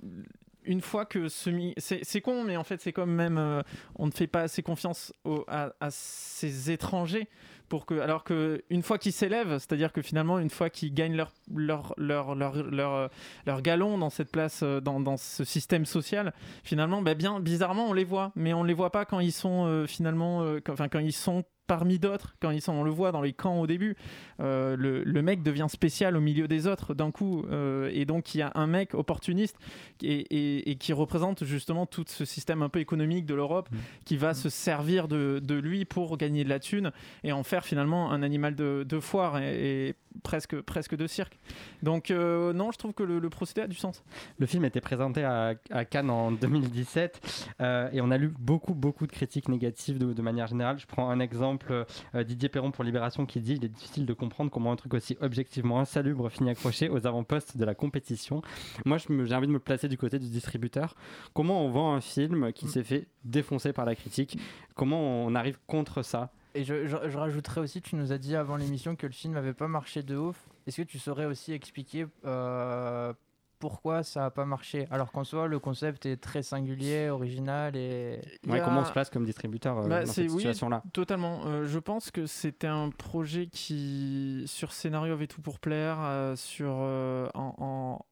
fois 0.82 1.06
que 1.06 1.28
ce 1.30 1.74
c'est 1.78 2.22
con 2.22 2.44
mais 2.44 2.58
en 2.58 2.64
fait 2.64 2.82
c'est 2.82 2.94
comme 2.94 3.12
même 3.12 3.38
euh, 3.38 3.62
on 3.96 4.08
ne 4.08 4.12
fait 4.12 4.28
pas 4.28 4.42
assez 4.42 4.64
confiance 4.64 5.14
à, 5.48 5.72
ces 5.90 6.72
étrangers 6.72 7.28
pour 7.70 7.86
que 7.86 8.00
alors 8.00 8.24
que 8.24 8.64
une 8.70 8.84
fois 8.84 8.98
qu'ils 8.98 9.14
s'élèvent 9.14 9.58
c'est-à-dire 9.58 9.92
que 9.92 10.02
finalement 10.02 10.40
une 10.40 10.50
fois 10.50 10.70
qu'ils 10.70 10.94
gagnent 10.94 11.16
leur 11.16 11.34
leur, 11.54 11.94
leur 11.98 12.36
leur, 12.36 12.64
leur 12.64 13.10
leur 13.46 13.62
galon 13.62 13.98
dans 13.98 14.10
cette 14.10 14.32
place 14.32 14.62
euh, 14.64 14.80
dans, 14.80 15.00
dans 15.00 15.18
ce 15.18 15.44
système 15.44 15.86
social 15.86 16.34
finalement 16.64 17.02
bah 17.02 17.16
bien 17.16 17.40
bizarrement 17.40 17.90
on 17.90 17.94
les 17.94 18.04
voit. 18.04 18.32
Mais 18.36 18.54
on 18.54 18.64
les 18.64 18.74
voit 18.74 18.92
pas 18.92 19.06
quand 19.06 19.20
ils 19.20 19.32
sont 19.32 19.66
euh, 19.66 19.88
finalement 19.88 20.46
enfin 20.70 20.88
quand 20.88 21.00
ils 21.00 21.14
sont 21.14 21.44
parmi 21.68 22.00
d'autres, 22.00 22.36
quand 22.40 22.52
ils 22.52 22.62
sont, 22.62 22.74
on 22.74 22.84
le 22.84 22.92
voit 22.92 23.12
dans 23.12 23.22
les 23.22 23.34
camps 23.34 23.60
au 23.60 23.68
début, 23.68 23.96
euh, 24.40 24.76
le, 24.78 25.22
mec 25.22 25.42
devient 25.44 25.68
spécial 25.70 26.16
au 26.16 26.22
milieu 26.22 26.48
des 26.48 26.68
autres 26.68 26.94
d'un 26.94 27.12
coup. 27.12 27.46
Euh, 27.50 27.90
et 27.94 28.06
donc 28.06 28.36
il 28.36 28.40
y 28.40 28.42
a 28.42 28.52
un 28.56 28.68
mec 28.68 28.94
opportuniste 28.94 29.58
et, 30.04 30.78
qui 30.80 30.94
représente 30.94 31.44
justement 31.44 31.86
tout 31.86 32.06
ce 32.08 32.26
système 32.26 32.62
un 32.62 32.70
peu 32.70 32.80
économique 32.80 33.26
de 33.26 33.34
l'Europe 33.34 33.70
mmh. 33.72 33.78
qui 34.06 34.18
va 34.18 34.34
se 34.34 34.50
servir 34.50 35.08
de, 35.08 35.42
lui 35.56 35.86
pour 35.86 36.18
gagner 36.18 36.44
de 36.44 36.50
la 36.50 36.60
thune 36.60 36.92
et 37.24 37.32
en 37.32 37.44
faire 37.44 37.66
finalement 37.66 38.12
un 38.12 38.22
animal 38.22 38.56
de, 38.56 39.00
foire 39.00 39.40
et, 39.40 39.96
presque, 40.24 40.60
presque 40.62 40.96
de 40.96 41.08
cirque. 41.08 41.38
Donc 41.84 42.12
euh, 42.12 42.54
non, 42.54 42.72
je 42.72 42.78
trouve 42.78 42.94
que 42.94 43.04
le, 43.04 43.30
procédé 43.30 43.62
a 43.62 43.68
du 43.68 43.76
sens. 43.76 44.04
Le 44.38 44.46
film 44.46 44.66
était 44.66 44.82
présenté 44.82 45.24
à, 45.24 45.56
Cannes 45.90 46.10
en 46.10 46.32
2017 46.32 47.56
et 47.92 48.02
on 48.02 48.12
a 48.12 48.18
lu 48.18 48.34
beaucoup, 48.40 48.74
beaucoup 48.74 49.08
de 49.08 49.12
critiques 49.12 49.50
négatives 49.50 49.98
de 49.98 50.22
manière 50.22 50.48
générale. 50.48 50.80
Je 50.80 50.86
prends 50.86 51.10
un 51.10 51.20
exemple 51.20 51.86
euh, 52.16 52.24
Didier 52.24 52.50
Perron 52.50 52.72
pour 52.72 52.84
Libération 52.84 53.26
qui 53.26 53.40
dit 53.40 53.54
il 53.56 53.66
est 53.66 53.70
difficile 53.70 54.06
de 54.06 54.14
comprendre 54.14 54.52
comment 54.52 54.72
un 54.72 54.76
truc 54.76 54.94
aussi 54.94 55.18
objectivement 55.22 55.80
insalubre 55.80 56.30
finit 56.30 56.50
accroché 56.50 56.90
aux 56.90 57.06
avant-postes 57.08 57.58
de 57.58 57.66
la 57.66 57.76
compétition. 57.76 58.42
Moi, 58.86 58.98
j'ai 58.98 59.36
envie 59.36 59.48
de 59.48 59.52
me 59.52 59.60
placer 59.60 59.88
du 59.88 59.98
côté 59.98 60.20
du 60.20 60.30
distributeur. 60.30 60.96
Comment 61.34 61.66
on 61.66 61.70
vend 61.70 61.94
un 61.94 62.02
film 62.02 62.52
qui 62.54 62.66
mm. 62.66 62.70
s'est 62.70 62.84
fait 62.84 63.08
défoncer 63.24 63.74
par 63.74 63.86
la 63.86 63.96
critique? 63.96 64.38
Comment 64.76 65.00
on 65.26 65.36
arrive 65.36 65.58
contre 65.68 66.02
ça? 66.02 66.32
Et 66.56 66.64
je, 66.64 66.88
je, 66.88 67.18
rajouterais 67.18 67.62
aussi, 67.62 67.82
tu 67.82 67.96
nous 67.96 68.12
as 68.12 68.18
dit 68.18 68.36
avant 68.36 68.56
l'émission 68.56 68.96
que 68.96 69.06
le 69.06 69.14
film 69.14 69.34
n'avait 69.34 69.54
pas 69.54 69.68
marché 69.68 70.04
de 70.04 70.16
ouf. 70.16 70.38
Est-ce 70.66 70.78
que 70.78 70.88
tu 70.88 71.00
saurais 71.00 71.26
aussi 71.26 71.52
expliquer 71.52 72.08
euh, 72.26 73.14
pourquoi 73.60 74.04
ça 74.04 74.22
n'a 74.22 74.32
pas 74.32 74.46
marché? 74.46 74.88
Alors 74.92 75.12
qu'en 75.12 75.24
soi, 75.24 75.48
le 75.48 75.60
concept 75.60 76.06
est 76.06 76.18
très 76.18 76.44
singulier, 76.44 77.10
original 77.10 77.76
et. 77.76 78.22
Comment 78.44 78.82
on 78.82 78.86
se 78.86 78.92
place 78.92 79.10
comme 79.10 79.26
distributeur 79.26 79.80
euh, 79.80 79.88
bah, 79.88 80.06
dans 80.06 80.12
cette 80.12 80.30
situation-là? 80.30 80.84
Totalement. 80.94 81.42
Euh, 81.46 81.66
je 81.66 81.80
pense 81.80 82.12
que 82.12 82.26
c'était 82.26 82.68
un 82.68 82.90
projet 82.90 83.48
qui, 83.48 84.44
sur 84.48 84.72
scénario, 84.72 85.14
avait 85.14 85.28
tout 85.28 85.42
pour 85.42 85.60
plaire. 85.60 85.98
Euh, 86.00 86.36
sur 86.36 86.70
en, 86.70 88.06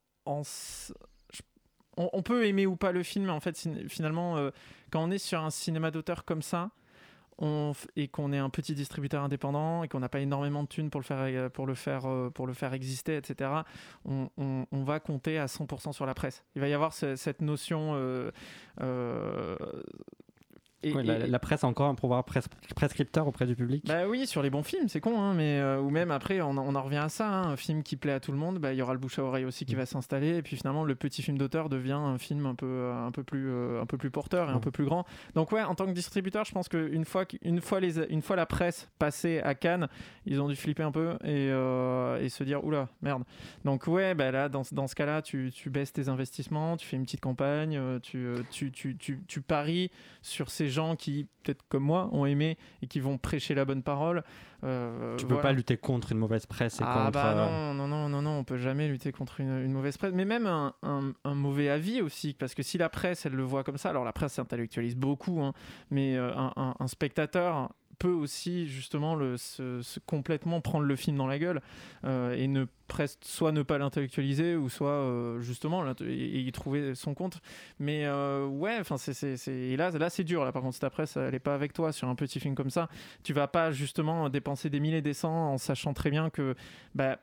on, 1.96 2.22
peut 2.24 2.46
aimer 2.46 2.66
ou 2.66 2.76
pas 2.76 2.92
le 2.92 3.04
film, 3.04 3.26
mais 3.26 3.32
en 3.32 3.40
fait, 3.40 3.58
finalement, 3.88 4.38
quand 4.92 5.04
on 5.04 5.12
est 5.12 5.18
sur 5.18 5.44
un 5.44 5.50
cinéma 5.50 5.92
d'auteur 5.92 6.26
comme 6.26 6.42
ça, 6.42 6.72
et 7.96 8.08
qu'on 8.08 8.32
est 8.32 8.38
un 8.38 8.50
petit 8.50 8.74
distributeur 8.74 9.24
indépendant 9.24 9.84
et 9.84 9.88
qu'on 9.88 10.00
n'a 10.00 10.10
pas 10.10 10.20
énormément 10.20 10.64
de 10.64 10.68
thunes 10.68 10.90
pour 10.90 11.02
le 11.02 11.06
faire, 11.06 11.20
euh, 11.20 11.50
pour 11.50 11.66
le 11.68 11.74
faire, 11.74 12.06
euh, 12.06 12.30
pour 12.30 12.48
le 12.48 12.54
faire 12.54 12.74
exister, 12.74 13.18
etc., 13.18 13.50
on, 14.06 14.68
va 14.72 15.00
compter 15.00 15.38
à 15.40 15.46
100% 15.46 15.94
sur 15.94 16.06
la 16.06 16.14
presse. 16.14 16.44
Il 16.56 16.62
va 16.62 16.68
y 16.68 16.74
avoir 16.74 16.94
cette 16.94 17.42
notion 17.42 17.94
euh, 17.96 18.32
la, 20.84 21.40
presse 21.40 21.64
a 21.64 21.68
encore 21.68 21.88
un 21.88 21.96
pouvoir 21.96 22.24
prescripteur 22.24 23.28
auprès 23.28 23.46
du 23.46 23.56
public. 23.56 23.86
Bah 23.88 24.08
oui, 24.08 24.26
sur 24.28 24.42
les 24.42 24.50
bons 24.50 24.64
films, 24.64 24.88
c'est 24.88 25.00
con, 25.00 25.20
hein, 25.20 25.34
mais 25.34 25.60
euh, 25.60 25.80
ou 25.80 25.90
même 25.90 26.12
après, 26.12 26.42
on, 26.42 26.58
en 26.58 26.82
revient 26.82 26.98
à 26.98 27.10
ça. 27.10 27.28
Hein, 27.28 27.52
un 27.52 27.58
film 27.58 27.84
qui 27.84 27.96
plaît 27.96 28.14
à 28.14 28.20
tout 28.20 28.32
le 28.32 28.38
monde, 28.38 28.60
bah, 28.60 28.74
il 28.74 28.78
y 28.78 28.82
aura 28.82 28.94
le 28.94 29.00
bouche 29.00 29.20
à 29.20 29.24
oreille 29.24 29.46
aussi 29.46 29.66
qui 29.66 29.76
mm. 29.76 29.80
va 29.80 29.86
s'installer, 29.86 30.38
et 30.38 30.42
puis 30.42 30.58
finalement, 30.58 30.84
le 30.84 30.96
petit 30.96 31.22
film 31.22 31.38
d'auteur 31.38 31.70
devient 31.70 31.92
un 31.94 32.18
film 32.18 32.46
un 32.46 32.56
peu, 32.56 32.66
euh, 32.66 33.06
un 33.06 33.12
peu 33.12 33.24
plus, 33.24 33.50
euh, 33.50 33.82
un 33.82 33.86
peu 33.86 33.98
plus 33.98 34.12
porteur 34.12 34.50
et 34.50 34.54
un 34.54 34.60
peu 34.60 34.72
plus 34.72 34.86
grand. 34.86 35.06
Donc 35.36 35.52
ouais, 35.52 35.64
en 35.64 35.76
tant 35.76 35.86
que 35.86 35.92
distributeur, 35.92 36.46
je 36.46 36.52
pense 36.52 36.70
qu'une 36.70 37.06
fois, 37.06 37.26
une 37.42 37.62
fois 37.62 37.80
les, 37.80 38.00
une 38.12 38.22
fois 38.22 38.36
la 38.36 38.46
presse 38.46 38.90
passée 39.00 39.40
à 39.40 39.56
Cannes, 39.56 39.88
ils 40.26 40.42
ont 40.42 40.48
dû 40.48 40.56
flipper 40.56 40.84
un 40.84 40.92
peu 40.92 41.18
et, 41.24 41.48
et 41.48 42.30
se 42.30 42.44
dire 42.44 42.64
oula 42.64 42.90
merde. 43.02 43.24
Donc 43.66 43.88
ouais, 43.88 44.16
bah 44.16 44.32
là, 44.32 44.50
dans, 44.50 44.64
dans 44.72 44.88
ce 44.88 44.96
cas-là, 44.96 45.22
tu, 45.22 45.52
tu, 45.54 45.70
baisses 45.70 45.94
tes 45.94 46.10
investissements, 46.10 46.78
tu 46.78 46.86
fais 46.86 46.98
une 46.98 47.04
petite 47.04 47.22
campagne, 47.22 47.80
tu, 48.02 48.34
tu, 48.52 48.98
tu 49.28 49.42
paries 49.42 49.92
sur 50.22 50.50
ces 50.50 50.70
gens 50.74 50.98
qui, 50.98 51.28
peut-être 51.44 51.64
comme 51.70 51.84
moi, 51.84 52.10
ont 52.12 52.26
aimé 52.26 52.58
et 52.82 52.88
qui 52.88 53.00
vont 53.00 53.18
prêcher 53.18 53.56
la 53.56 53.64
bonne 53.64 53.84
parole. 53.84 54.24
Euh, 54.64 55.16
tu 55.18 55.26
peux 55.26 55.40
pas 55.40 55.52
lutter 55.52 55.78
contre 55.78 56.12
une 56.12 56.18
mauvaise 56.18 56.46
presse 56.46 56.80
et 56.80 56.84
ah 56.86 56.94
contre, 56.94 57.12
bah 57.12 57.34
euh, 57.34 57.74
non, 57.74 57.74
non, 57.74 57.88
non, 57.88 58.10
non, 58.10 58.22
non, 58.22 58.40
on 58.40 58.44
peut 58.44 58.58
jamais 58.58 58.88
lutter 58.88 59.12
contre 59.12 59.42
une, 59.42 59.72
mauvaise 59.72 59.98
presse, 59.98 60.14
mais 60.14 60.26
même 60.26 60.48
un, 60.48 60.74
un, 60.82 61.36
mauvais 61.36 61.70
avis 61.70 62.02
aussi, 62.02 62.34
parce 62.34 62.56
que 62.56 62.64
si 62.64 62.78
la 62.78 62.90
presse, 62.90 63.26
elle 63.26 63.34
le 63.34 63.44
voit 63.44 63.64
comme 63.64 63.78
ça, 63.78 63.90
alors 63.90 64.06
la 64.06 64.14
presse 64.14 64.34
s'intellectualise 64.34 64.96
beaucoup, 64.96 65.42
hein, 65.42 65.54
mais 65.92 66.18
euh, 66.18 66.32
un, 66.36 66.76
un, 66.80 66.88
spectateur 66.88 67.74
peut 68.04 68.10
aussi 68.10 68.68
justement 68.68 69.16
le, 69.16 69.38
se, 69.38 69.82
complètement 70.06 70.60
prendre 70.60 70.86
le 70.86 70.96
film 70.98 71.16
dans 71.16 71.28
la 71.28 71.40
gueule 71.40 71.62
et 72.04 72.48
ne 72.50 72.66
presque 72.90 73.20
soit 73.24 73.54
ne 73.54 73.64
pas 73.64 73.78
l'intellectualiser 73.78 74.58
ou 74.58 74.68
soit 74.68 75.38
justement 75.40 75.86
y, 76.02 76.52
trouver 76.52 76.96
son 76.96 77.14
compte. 77.14 77.40
Mais 77.80 78.06
ouais, 78.10 78.78
enfin 78.80 78.98
c'est 78.98 79.78
là 79.78 79.90
là 79.92 80.10
c'est 80.10 80.26
dur 80.26 80.44
là. 80.44 80.52
Par 80.52 80.62
contre, 80.62 80.78
ta 80.78 80.90
presse 80.90 81.16
elle 81.16 81.34
est 81.34 81.40
pas 81.40 81.56
avec 81.56 81.72
toi 81.72 81.94
sur 81.94 82.10
un 82.10 82.16
petit 82.16 82.42
film 82.42 82.56
comme 82.56 82.70
ça, 82.70 82.90
tu 83.24 83.32
vas 83.32 83.48
pas 83.48 83.72
justement 83.72 84.30
dépenser 84.30 84.70
des 84.70 84.82
milliers 84.82 85.02
des 85.02 85.14
cents 85.14 85.54
en 85.54 85.58
sachant 85.58 85.94
très 85.94 86.10
bien 86.10 86.30
que 86.30 86.56
bah, 86.94 87.20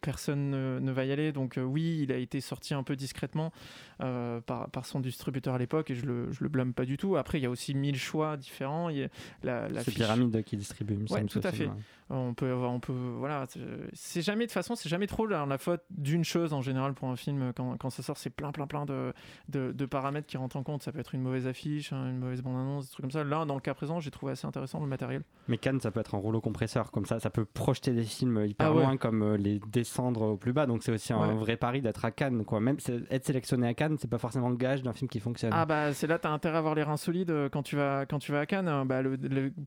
personne 0.00 0.50
ne, 0.50 0.92
va 0.92 1.04
y 1.04 1.12
aller. 1.12 1.30
Donc 1.30 1.58
oui, 1.62 2.00
il 2.02 2.12
a 2.12 2.16
été 2.16 2.40
sorti 2.40 2.74
un 2.74 2.82
peu 2.82 2.96
discrètement 2.96 3.52
par, 3.98 4.70
par 4.70 4.86
son 4.86 5.00
distributeur 5.00 5.54
à 5.54 5.58
l'époque 5.58 5.90
et 5.90 5.94
je 5.94 6.06
le, 6.06 6.30
je 6.32 6.42
le 6.42 6.48
blâme 6.48 6.72
pas 6.72 6.84
du 6.84 6.96
tout. 6.96 7.16
Après, 7.16 7.38
il 7.38 7.42
y 7.42 7.46
a 7.46 7.50
aussi 7.50 7.74
mille 7.74 7.96
choix 7.98 8.36
différents. 8.36 8.88
Il 8.88 8.98
y 8.98 9.04
a 9.04 9.08
la, 9.42 9.68
la 9.68 9.82
c'est 9.82 9.92
Pyramide 9.92 10.42
qui 10.44 10.56
distribue, 10.56 10.98
ouais, 11.10 11.24
tout 11.24 11.40
à 11.42 11.52
fait. 11.52 11.70
On 12.08 12.34
peut, 12.34 12.52
on 12.52 12.78
peut, 12.78 12.92
voilà, 12.92 13.46
c'est 13.92 14.22
jamais 14.22 14.46
de 14.46 14.52
façon, 14.52 14.76
c'est 14.76 14.88
jamais 14.88 15.08
trop 15.08 15.26
la, 15.26 15.58
faute 15.58 15.82
d'une 15.90 16.24
chose 16.24 16.52
en 16.52 16.62
général 16.62 16.94
pour 16.94 17.08
un 17.08 17.16
film 17.16 17.52
quand, 17.56 17.76
quand 17.78 17.90
ça 17.90 18.02
sort, 18.02 18.16
c'est 18.16 18.30
plein, 18.30 18.52
plein, 18.52 18.68
plein 18.68 18.86
de, 18.86 19.12
de, 19.48 19.86
paramètres 19.86 20.28
qui 20.28 20.36
rentrent 20.36 20.56
en 20.56 20.62
compte. 20.62 20.82
Ça 20.82 20.92
peut 20.92 21.00
être 21.00 21.16
une 21.16 21.22
mauvaise 21.22 21.48
affiche, 21.48 21.92
hein, 21.92 22.10
une 22.10 22.18
mauvaise 22.18 22.42
bande-annonce, 22.42 22.86
des 22.86 22.92
trucs 22.92 23.02
comme 23.02 23.10
ça. 23.10 23.24
Là, 23.24 23.44
dans 23.44 23.54
le 23.54 23.60
cas 23.60 23.74
présent, 23.74 23.98
j'ai 23.98 24.12
trouvé 24.12 24.32
assez 24.32 24.46
intéressant 24.46 24.80
le 24.80 24.86
matériel. 24.86 25.22
Mais 25.48 25.58
Cannes, 25.58 25.80
ça 25.80 25.90
peut 25.90 25.98
être 25.98 26.14
un 26.14 26.18
rouleau 26.18 26.40
compresseur, 26.40 26.92
comme 26.92 27.06
ça, 27.06 27.18
ça 27.18 27.30
peut 27.30 27.44
projeter 27.44 27.92
des 27.92 28.04
films 28.04 28.44
hyper 28.46 28.68
ah 28.68 28.70
loin, 28.70 28.96
comme 28.96 29.22
euh, 29.22 29.36
les 29.36 29.60
descendre 29.72 30.22
au 30.22 30.36
plus 30.36 30.52
bas. 30.52 30.66
Donc 30.66 30.84
c'est 30.84 30.92
aussi 30.92 31.12
un 31.12 31.34
vrai 31.34 31.56
pari 31.56 31.82
d'être 31.82 32.04
à 32.04 32.12
Cannes, 32.12 32.44
quoi. 32.44 32.60
Même 32.60 32.76
être 33.10 33.24
sélectionné 33.24 33.66
à 33.66 33.74
Cannes, 33.74 33.96
c'est 34.00 34.10
pas 34.10 34.18
forcément 34.18 34.48
le 34.48 34.56
gage 34.56 34.82
d'un 34.82 34.92
film 34.92 35.08
qui 35.08 35.18
fonctionne. 35.18 35.50
Ah 35.52 35.66
bah 35.66 35.92
c'est 35.92 36.06
là, 36.06 36.18
t'as 36.18 36.30
intérêt 36.30 36.56
à 36.56 36.58
avoir 36.58 36.74
les 36.74 36.82
reins 36.82 36.96
solides 36.96 37.30
euh, 37.30 37.48
quand 37.48 37.62
tu 37.62 37.76
vas 37.76 38.06
quand 38.06 38.18
tu 38.18 38.32
vas 38.32 38.40
à 38.40 38.46
Cannes. 38.46 38.84
Bah, 38.86 39.02
le, 39.02 39.16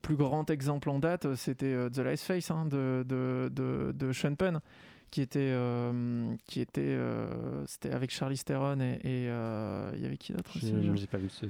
plus 0.01 0.15
grand 0.15 0.49
exemple 0.49 0.89
en 0.89 0.99
date, 0.99 1.25
euh, 1.25 1.35
c'était 1.35 1.89
The 1.89 1.99
Last 1.99 2.28
Face 2.29 2.51
hein, 2.51 2.65
de 2.65 3.03
de, 3.07 3.49
de, 3.51 3.91
de 3.91 4.13
Sean 4.13 4.35
Penn 4.35 4.59
qui 5.11 5.21
était 5.21 5.39
euh, 5.39 6.35
qui 6.45 6.61
était 6.61 6.81
euh, 6.85 7.65
c'était 7.65 7.91
avec 7.91 8.11
Charlie 8.11 8.37
Theron 8.37 8.79
et 8.79 8.99
euh, 9.05 9.91
il 9.95 10.01
y 10.03 10.05
avait 10.05 10.17
qui 10.17 10.33
d'autre 10.33 10.51
j'ai 10.53 11.07
pas 11.07 11.17
vu 11.17 11.29
ce, 11.29 11.47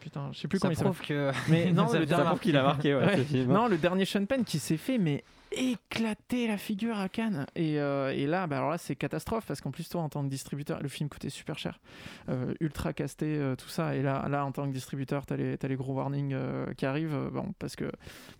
putain 0.00 0.30
je 0.32 0.38
sais 0.38 0.48
plus 0.48 0.58
comment 0.58 0.72
il 0.72 0.76
s'appelle. 0.76 0.92
que 1.06 1.32
mais 1.48 1.72
non 1.72 1.90
le 1.90 2.04
dernier 2.04 2.38
qu'il 2.38 2.56
a 2.56 2.62
marqué 2.62 2.94
ouais, 2.94 3.24
non 3.46 3.68
le 3.68 3.78
dernier 3.78 4.04
Sean 4.04 4.26
Penn 4.26 4.44
qui 4.44 4.58
s'est 4.58 4.76
fait 4.76 4.98
mais 4.98 5.24
éclaté 5.52 6.46
la 6.46 6.58
figure 6.58 6.98
à 6.98 7.08
Cannes. 7.08 7.46
Et, 7.54 7.78
euh, 7.78 8.12
et 8.12 8.26
là, 8.26 8.46
bah 8.46 8.58
alors 8.58 8.70
là, 8.70 8.78
c'est 8.78 8.96
catastrophe 8.96 9.46
parce 9.46 9.60
qu'en 9.60 9.70
plus, 9.70 9.88
toi, 9.88 10.02
en 10.02 10.08
tant 10.08 10.22
que 10.22 10.28
distributeur, 10.28 10.82
le 10.82 10.88
film 10.88 11.08
coûtait 11.08 11.30
super 11.30 11.58
cher, 11.58 11.80
euh, 12.28 12.54
ultra 12.60 12.92
casté, 12.92 13.36
euh, 13.38 13.56
tout 13.56 13.68
ça. 13.68 13.94
Et 13.94 14.02
là, 14.02 14.26
là, 14.28 14.44
en 14.44 14.52
tant 14.52 14.66
que 14.66 14.72
distributeur, 14.72 15.26
t'as 15.26 15.36
les, 15.36 15.56
as 15.60 15.68
les 15.68 15.76
gros 15.76 15.94
warnings 15.94 16.36
qui 16.76 16.86
arrivent. 16.86 17.30
bon, 17.32 17.52
parce 17.58 17.76
que, 17.76 17.90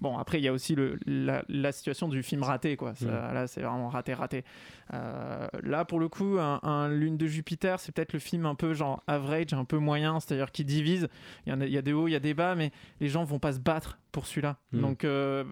bon, 0.00 0.18
après, 0.18 0.38
il 0.38 0.44
y 0.44 0.48
a 0.48 0.52
aussi 0.52 0.74
le, 0.74 0.98
la, 1.06 1.72
situation 1.72 2.08
du 2.08 2.22
film 2.22 2.42
raté, 2.42 2.76
quoi. 2.76 2.94
Là, 3.02 3.46
c'est 3.46 3.60
vraiment 3.60 3.88
raté, 3.88 4.14
raté. 4.14 4.44
là, 4.90 5.84
pour 5.84 6.00
le 6.00 6.08
coup, 6.08 6.38
un, 6.38 6.88
Lune 6.88 7.16
de 7.16 7.26
Jupiter, 7.26 7.80
c'est 7.80 7.92
peut-être 7.92 8.12
le 8.12 8.18
film 8.18 8.46
un 8.46 8.54
peu 8.54 8.74
genre 8.74 9.02
average, 9.06 9.52
un 9.52 9.64
peu 9.64 9.78
moyen, 9.78 10.20
c'est-à-dire 10.20 10.52
qui 10.52 10.64
divise. 10.64 11.08
Il 11.46 11.54
y, 11.54 11.70
y, 11.70 11.78
a 11.78 11.82
des 11.82 11.92
hauts, 11.92 12.08
il 12.08 12.12
y 12.12 12.16
a 12.16 12.20
des 12.20 12.34
bas, 12.34 12.54
mais 12.54 12.70
les 13.00 13.08
gens 13.08 13.24
vont 13.24 13.38
pas 13.38 13.52
se 13.52 13.58
battre 13.58 13.98
pour 14.16 14.26
celui-là. 14.26 14.56
Mm. 14.72 14.80
Donc, 14.80 15.06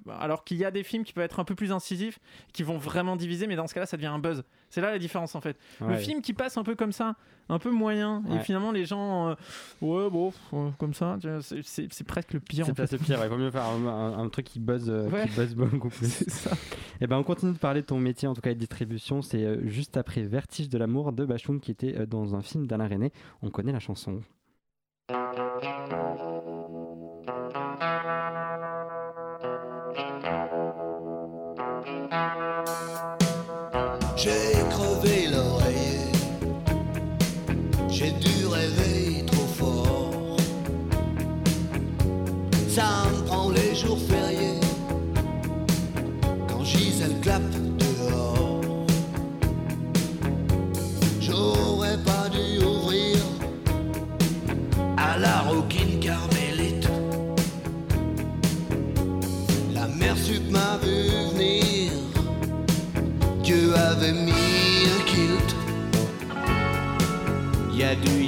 alors 0.08 0.42
qu'il 0.44 0.56
y 0.56 0.64
a 0.64 0.70
des 0.70 0.82
films 0.82 1.04
qui 1.04 1.12
peuvent 1.12 1.24
être 1.24 1.38
un 1.38 1.44
peu 1.44 1.54
plus 1.54 1.70
incisifs, 1.70 2.18
qui 2.54 2.62
vont 2.62 2.78
vraiment 2.78 3.14
diviser, 3.14 3.46
mais 3.46 3.56
dans 3.56 3.66
ce 3.66 3.74
cas-là, 3.74 3.84
ça 3.84 3.98
devient 3.98 4.06
un 4.06 4.18
buzz. 4.18 4.42
C'est 4.70 4.80
là 4.80 4.90
la 4.90 4.98
différence 4.98 5.34
en 5.34 5.40
fait. 5.40 5.56
Le 5.86 5.96
film 5.96 6.22
qui 6.22 6.32
passe 6.32 6.56
un 6.56 6.64
peu 6.64 6.74
comme 6.74 6.92
ça, 6.92 7.14
un 7.48 7.58
peu 7.58 7.70
moyen, 7.70 8.22
et 8.32 8.40
finalement 8.40 8.72
les 8.72 8.84
gens, 8.84 9.28
euh, 9.28 9.34
ouais, 9.82 10.10
bon, 10.10 10.32
comme 10.78 10.94
ça, 10.94 11.18
c'est 11.62 12.04
presque 12.04 12.32
le 12.32 12.40
pire. 12.40 12.66
C'est 12.66 12.74
presque 12.74 12.92
le 12.92 12.98
pire, 12.98 13.20
il 13.22 13.28
vaut 13.28 13.36
mieux 13.36 13.50
faire 13.50 13.66
un, 13.66 14.28
truc 14.30 14.46
qui 14.46 14.60
buzz, 14.60 14.88
euh, 14.88 15.08
qui 15.26 15.36
buzz 15.36 15.54
beaucoup 15.54 15.88
plus. 15.90 16.08
ça. 16.28 16.50
Et 16.52 16.56
eh 17.02 17.06
ben 17.06 17.18
on 17.18 17.22
continue 17.22 17.52
de 17.52 17.58
parler 17.58 17.82
de 17.82 17.86
ton 17.86 17.98
métier, 17.98 18.26
en 18.26 18.34
tout 18.34 18.40
cas 18.40 18.54
de 18.54 18.58
distribution. 18.58 19.22
C'est 19.22 19.44
euh, 19.44 19.68
juste 19.68 19.96
après 19.96 20.22
Vertige 20.22 20.68
de 20.68 20.78
l'amour 20.78 21.12
de 21.12 21.24
Bachung 21.24 21.60
qui 21.60 21.70
était 21.70 22.06
dans 22.06 22.34
un 22.34 22.42
film 22.42 22.66
d'Alain 22.66 22.88
René. 22.88 23.12
On 23.42 23.50
connaît 23.50 23.72
la 23.72 23.80
chanson. 23.80 24.22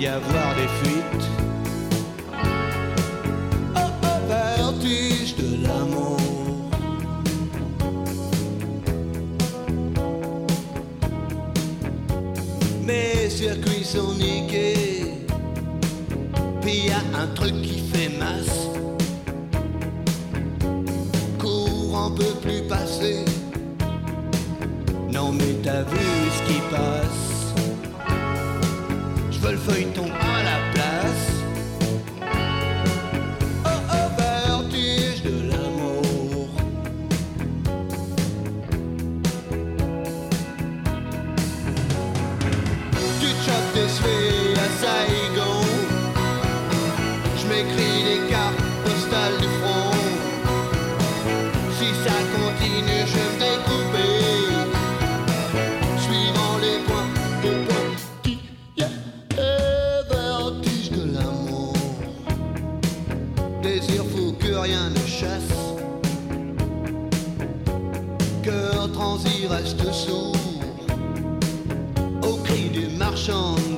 Avoir 0.08 0.54
des 0.54 0.68
fuites. 0.78 1.28
Oh, 3.74 3.80
oh, 4.02 4.28
vertige 4.28 5.36
de 5.36 5.66
l'amour. 5.66 6.20
Mes 12.84 13.28
circuits 13.28 13.84
sont 13.84 14.14
niqués. 14.14 15.14
Puis 16.60 16.86
y 16.86 16.90
a 16.90 17.20
un 17.20 17.26
truc 17.34 17.54
qui 17.62 17.80
fait 17.92 18.10
masse. 18.18 18.68
Courant 21.38 22.12
peut 22.12 22.36
plus 22.42 22.62
passer. 22.68 23.24
Non 25.10 25.32
mais 25.32 25.54
t'as 25.62 25.82
vu 25.82 26.06
ce 26.36 26.52
qui 26.52 26.60
passe 26.70 27.25
Je 29.36 29.46
veux 29.46 29.52
le 29.52 29.58
feuilleton 29.58 30.06
à 30.06 30.42
la 30.42 30.72
place. 30.72 31.26
Oh 33.66 33.68
oh 33.92 34.06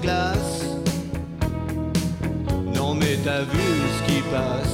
glace. 0.03 0.65
Non 2.75 2.95
mais 2.95 3.17
t'as 3.25 3.43
vu 3.43 3.69
ce 3.97 4.03
qui 4.07 4.21
passe. 4.31 4.68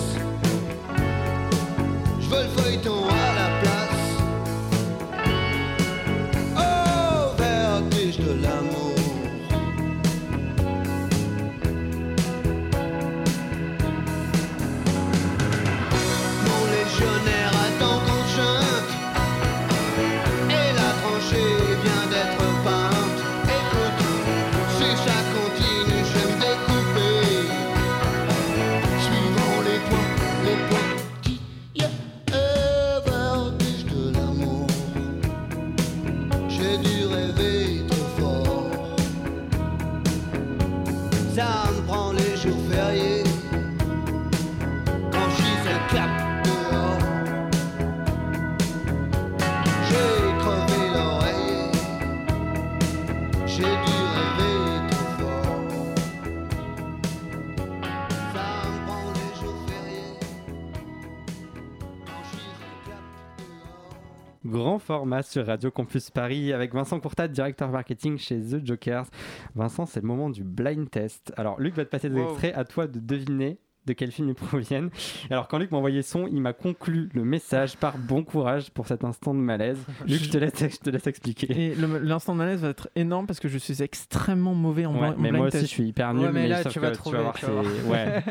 Grand 64.85 64.99
format 64.99 65.23
sur 65.23 65.47
Radio 65.47 65.71
Campus 65.71 66.11
Paris 66.11 66.53
avec 66.53 66.75
Vincent 66.75 67.01
Courtat, 67.01 67.29
directeur 67.29 67.71
marketing 67.71 68.19
chez 68.19 68.39
The 68.39 68.67
Jokers. 68.67 69.07
Vincent, 69.55 69.87
c'est 69.87 70.01
le 70.01 70.07
moment 70.07 70.29
du 70.29 70.45
blind 70.45 70.91
test. 70.91 71.33
Alors, 71.37 71.59
Luc 71.59 71.75
va 71.75 71.85
te 71.87 71.91
passer 71.91 72.11
des 72.11 72.21
extraits, 72.21 72.55
à 72.55 72.65
toi 72.65 72.87
de 72.87 72.99
deviner 72.99 73.59
de 73.87 73.93
quel 73.95 74.11
film 74.11 74.29
ils 74.29 74.35
proviennent. 74.35 74.91
Alors 75.31 75.49
quand 75.49 75.59
Luc 75.59 75.71
m'a 75.71 75.79
envoyé 75.79 76.03
son, 76.03 76.27
il 76.27 76.41
m'a 76.41 76.53
conclu 76.53 77.09
le 77.15 77.25
message 77.25 77.77
par 77.77 77.97
bon 77.97 78.25
courage 78.25 78.71
pour 78.73 78.87
cet 78.87 79.05
instant 79.05 79.33
de 79.33 79.39
malaise. 79.39 79.79
Luc, 80.07 80.23
je 80.23 80.31
te 80.31 80.39
laisse, 80.39 80.59
je 80.59 80.79
te 80.79 80.91
laisse 80.91 81.07
expliquer. 81.07 81.47
Et 81.51 81.75
l'instant 81.75 82.33
de 82.33 82.39
malaise 82.39 82.61
va 82.61 82.69
être 82.69 82.89
énorme 82.95 83.27
parce 83.27 83.41
que 83.41 83.49
je 83.49 83.59
suis 83.59 83.83
extrêmement 83.83 84.55
mauvais 84.55 84.87
en, 84.87 85.01
ouais, 85.01 85.15
mais 85.19 85.33
moi 85.33 85.47
aussi, 85.47 85.61
je 85.61 85.67
suis 85.67 85.85
hyper 85.85 86.13
nul. 86.13 86.27
Ouais, 86.27 86.33
mais, 86.33 86.49
là, 86.49 86.65
tu 86.65 86.79
vas, 86.79 86.91
trouver, 86.91 87.19
tu 87.37 87.47
vas 87.47 87.53
voir, 87.53 87.65
Ouais. 87.89 88.23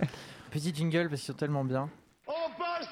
Petit 0.50 0.74
jingle 0.74 1.08
parce 1.08 1.22
qu'ils 1.22 1.32
sont 1.32 1.38
tellement 1.38 1.64
bien. 1.64 1.88
On 2.26 2.50
passe 2.58 2.90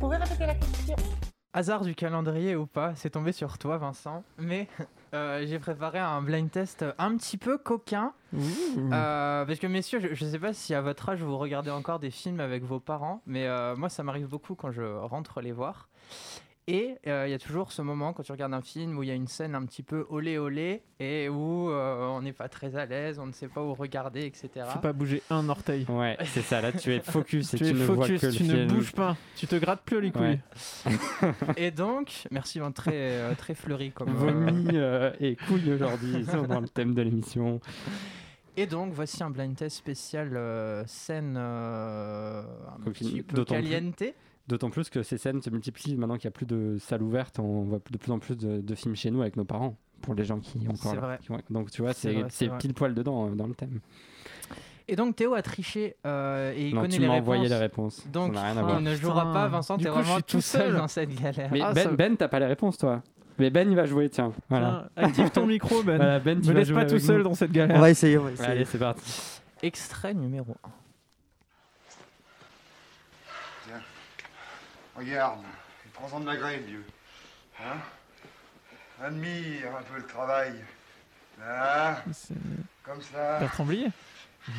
pouvez 0.00 0.16
répéter 0.16 0.46
la 0.46 0.54
question 0.54 0.96
Hasard 1.52 1.82
du 1.82 1.94
calendrier 1.94 2.56
ou 2.56 2.64
pas, 2.64 2.94
c'est 2.94 3.10
tombé 3.10 3.32
sur 3.32 3.58
toi 3.58 3.76
Vincent, 3.76 4.22
mais 4.38 4.66
euh, 5.14 5.44
j'ai 5.46 5.58
préparé 5.58 5.98
un 5.98 6.22
blind 6.22 6.50
test 6.50 6.84
un 6.96 7.16
petit 7.16 7.36
peu 7.36 7.58
coquin. 7.58 8.14
Euh, 8.32 9.44
parce 9.44 9.58
que 9.58 9.66
messieurs, 9.66 10.14
je 10.14 10.24
ne 10.24 10.30
sais 10.30 10.38
pas 10.38 10.52
si 10.52 10.74
à 10.74 10.80
votre 10.80 11.08
âge 11.08 11.22
vous 11.22 11.36
regardez 11.36 11.70
encore 11.70 11.98
des 11.98 12.10
films 12.10 12.40
avec 12.40 12.62
vos 12.62 12.80
parents, 12.80 13.20
mais 13.26 13.46
euh, 13.46 13.76
moi 13.76 13.88
ça 13.88 14.02
m'arrive 14.02 14.28
beaucoup 14.28 14.54
quand 14.54 14.70
je 14.70 14.82
rentre 14.82 15.40
les 15.40 15.52
voir. 15.52 15.88
Et 16.70 16.96
il 17.04 17.30
y 17.30 17.34
a 17.34 17.38
toujours 17.38 17.72
ce 17.72 17.82
moment 17.82 18.12
quand 18.12 18.22
tu 18.22 18.32
regardes 18.32 18.54
un 18.54 18.60
film 18.60 18.96
où 18.96 19.02
il 19.02 19.08
y 19.08 19.12
a 19.12 19.14
une 19.14 19.26
scène 19.26 19.54
un 19.54 19.64
petit 19.64 19.82
peu 19.82 20.06
olé 20.08 20.38
olé 20.38 20.82
et 21.00 21.28
où 21.28 21.70
on 21.70 22.22
n'est 22.22 22.32
pas 22.32 22.48
très 22.48 22.76
à 22.76 22.86
l'aise, 22.86 23.18
on 23.18 23.26
ne 23.26 23.32
sait 23.32 23.48
pas 23.48 23.62
où 23.62 23.74
regarder, 23.74 24.24
etc. 24.26 24.66
Faut 24.68 24.78
pas 24.78 24.92
bouger 24.92 25.22
un 25.30 25.48
orteil. 25.48 25.84
Ouais, 25.88 26.16
c'est 26.26 26.42
ça. 26.42 26.60
Là, 26.60 26.72
tu 26.72 26.94
es 26.94 27.00
focus 27.00 27.54
et 27.54 27.58
tu, 27.58 27.64
tu, 27.64 27.74
ne 27.74 27.84
vois 27.84 28.06
que 28.06 28.30
tu 28.30 28.44
ne 28.44 28.66
bouges 28.66 28.92
pas. 28.92 29.16
Tu 29.36 29.46
te 29.46 29.56
grattes 29.56 29.82
plus 29.84 30.00
les 30.00 30.12
couilles. 30.12 30.38
et 31.56 31.70
donc, 31.70 32.26
merci, 32.30 32.60
très 32.74 33.34
très 33.36 33.54
fleuri 33.54 33.90
comme. 33.90 34.10
Vomi 34.10 34.68
et 35.20 35.36
couilles 35.36 35.72
aujourd'hui, 35.72 36.24
c'est 36.28 36.46
dans 36.46 36.60
le 36.60 36.68
thème 36.68 36.94
de 36.94 37.02
l'émission. 37.02 37.60
Et 38.56 38.66
donc, 38.66 38.92
voici 38.92 39.22
un 39.22 39.30
blind 39.30 39.56
test 39.56 39.76
spécial 39.76 40.84
scène 40.86 41.36
un 41.36 42.44
petit 42.84 43.22
peu 43.22 43.44
caliente. 43.44 44.04
D'autant 44.50 44.68
plus 44.70 44.90
que 44.90 45.04
ces 45.04 45.16
scènes 45.16 45.40
se 45.40 45.48
multiplient 45.48 45.94
maintenant 45.96 46.16
qu'il 46.16 46.26
n'y 46.26 46.32
a 46.32 46.36
plus 46.36 46.44
de 46.44 46.76
salles 46.80 47.04
ouvertes. 47.04 47.38
On 47.38 47.62
voit 47.62 47.78
de 47.88 47.98
plus 47.98 48.10
en 48.10 48.18
plus 48.18 48.36
de, 48.36 48.74
films 48.74 48.96
chez 48.96 49.12
nous 49.12 49.20
avec 49.20 49.36
nos 49.36 49.44
parents, 49.44 49.76
pour 50.02 50.12
les 50.14 50.24
gens 50.24 50.40
qui 50.40 50.58
ont 50.66 50.72
encore. 50.72 50.96
Vrai. 50.96 51.20
donc 51.50 51.70
tu 51.70 51.82
vois, 51.82 51.92
c'est 51.92 52.50
pile 52.58 52.74
poil 52.74 52.92
dedans 52.92 53.28
euh, 53.28 53.36
dans 53.36 53.46
le 53.46 53.54
thème. 53.54 53.78
Et 54.88 54.96
donc 54.96 55.14
Théo 55.14 55.34
a 55.34 55.42
triché 55.42 55.94
euh, 56.04 56.52
et 56.56 56.66
il 56.70 56.74
non, 56.74 56.80
connaît 56.80 56.94
tu 56.96 57.00
les 57.00 57.06
m'as 57.06 57.12
réponses. 57.12 57.28
envoyé 57.28 57.48
les 57.48 57.56
réponses. 57.56 58.06
Donc 58.12 58.32
rien 58.32 58.56
à 58.56 58.62
voir. 58.62 58.80
il 58.80 58.84
ne 58.84 58.94
jouera 58.96 59.32
pas, 59.32 59.46
Vincent, 59.46 59.78
t'es 59.78 59.84
vraiment 59.88 60.02
je 60.04 60.12
suis 60.14 60.22
tout 60.24 60.40
seul 60.40 60.74
dans 60.74 60.88
cette 60.88 61.14
galère. 61.14 61.48
Mais 61.52 61.60
Ah, 61.62 61.72
Ben, 61.72 61.84
ça- 61.84 61.90
Ben 61.92 62.16
t'as 62.16 62.26
pas 62.26 62.40
les 62.40 62.46
réponses 62.46 62.76
toi. 62.76 63.04
Mais 63.38 63.50
Ben 63.50 63.70
il 63.70 63.76
va 63.76 63.86
jouer, 63.86 64.08
tiens. 64.08 64.32
Voilà. 64.48 64.88
Tiens, 64.96 65.04
active 65.06 65.30
ton 65.30 65.46
micro, 65.46 65.84
Ben. 65.84 65.94
Voilà, 65.96 66.18
Ben, 66.18 66.40
tu 66.40 66.48
Me 66.48 66.54
laisse 66.54 66.72
pas 66.72 66.86
tout 66.86 66.98
seul 66.98 67.18
nous. 67.18 67.22
dans 67.22 67.34
cette 67.34 67.52
galère. 67.52 67.76
On 67.76 67.80
va 67.80 67.90
essayer, 67.90 68.18
on 68.18 68.24
va 68.24 68.32
essayer. 68.32 68.48
Allez, 68.48 68.64
c'est 68.64 68.78
parti. 68.78 69.40
Extrait 69.62 70.12
numéro 70.12 70.56
1. 70.64 70.68
Regarde, 75.00 75.40
prends-en 75.94 76.20
de 76.20 76.26
la 76.26 76.36
graine, 76.36 76.60
vieux. 76.66 76.84
Hein? 77.58 77.78
Admire 79.02 79.68
un 79.78 79.82
peu 79.82 79.96
le 79.98 80.06
travail. 80.06 80.52
Hein? 81.42 81.94
C'est 82.12 82.34
Comme 82.82 83.00
ça. 83.00 83.38
Bertrand 83.38 83.64
Blier. 83.64 83.88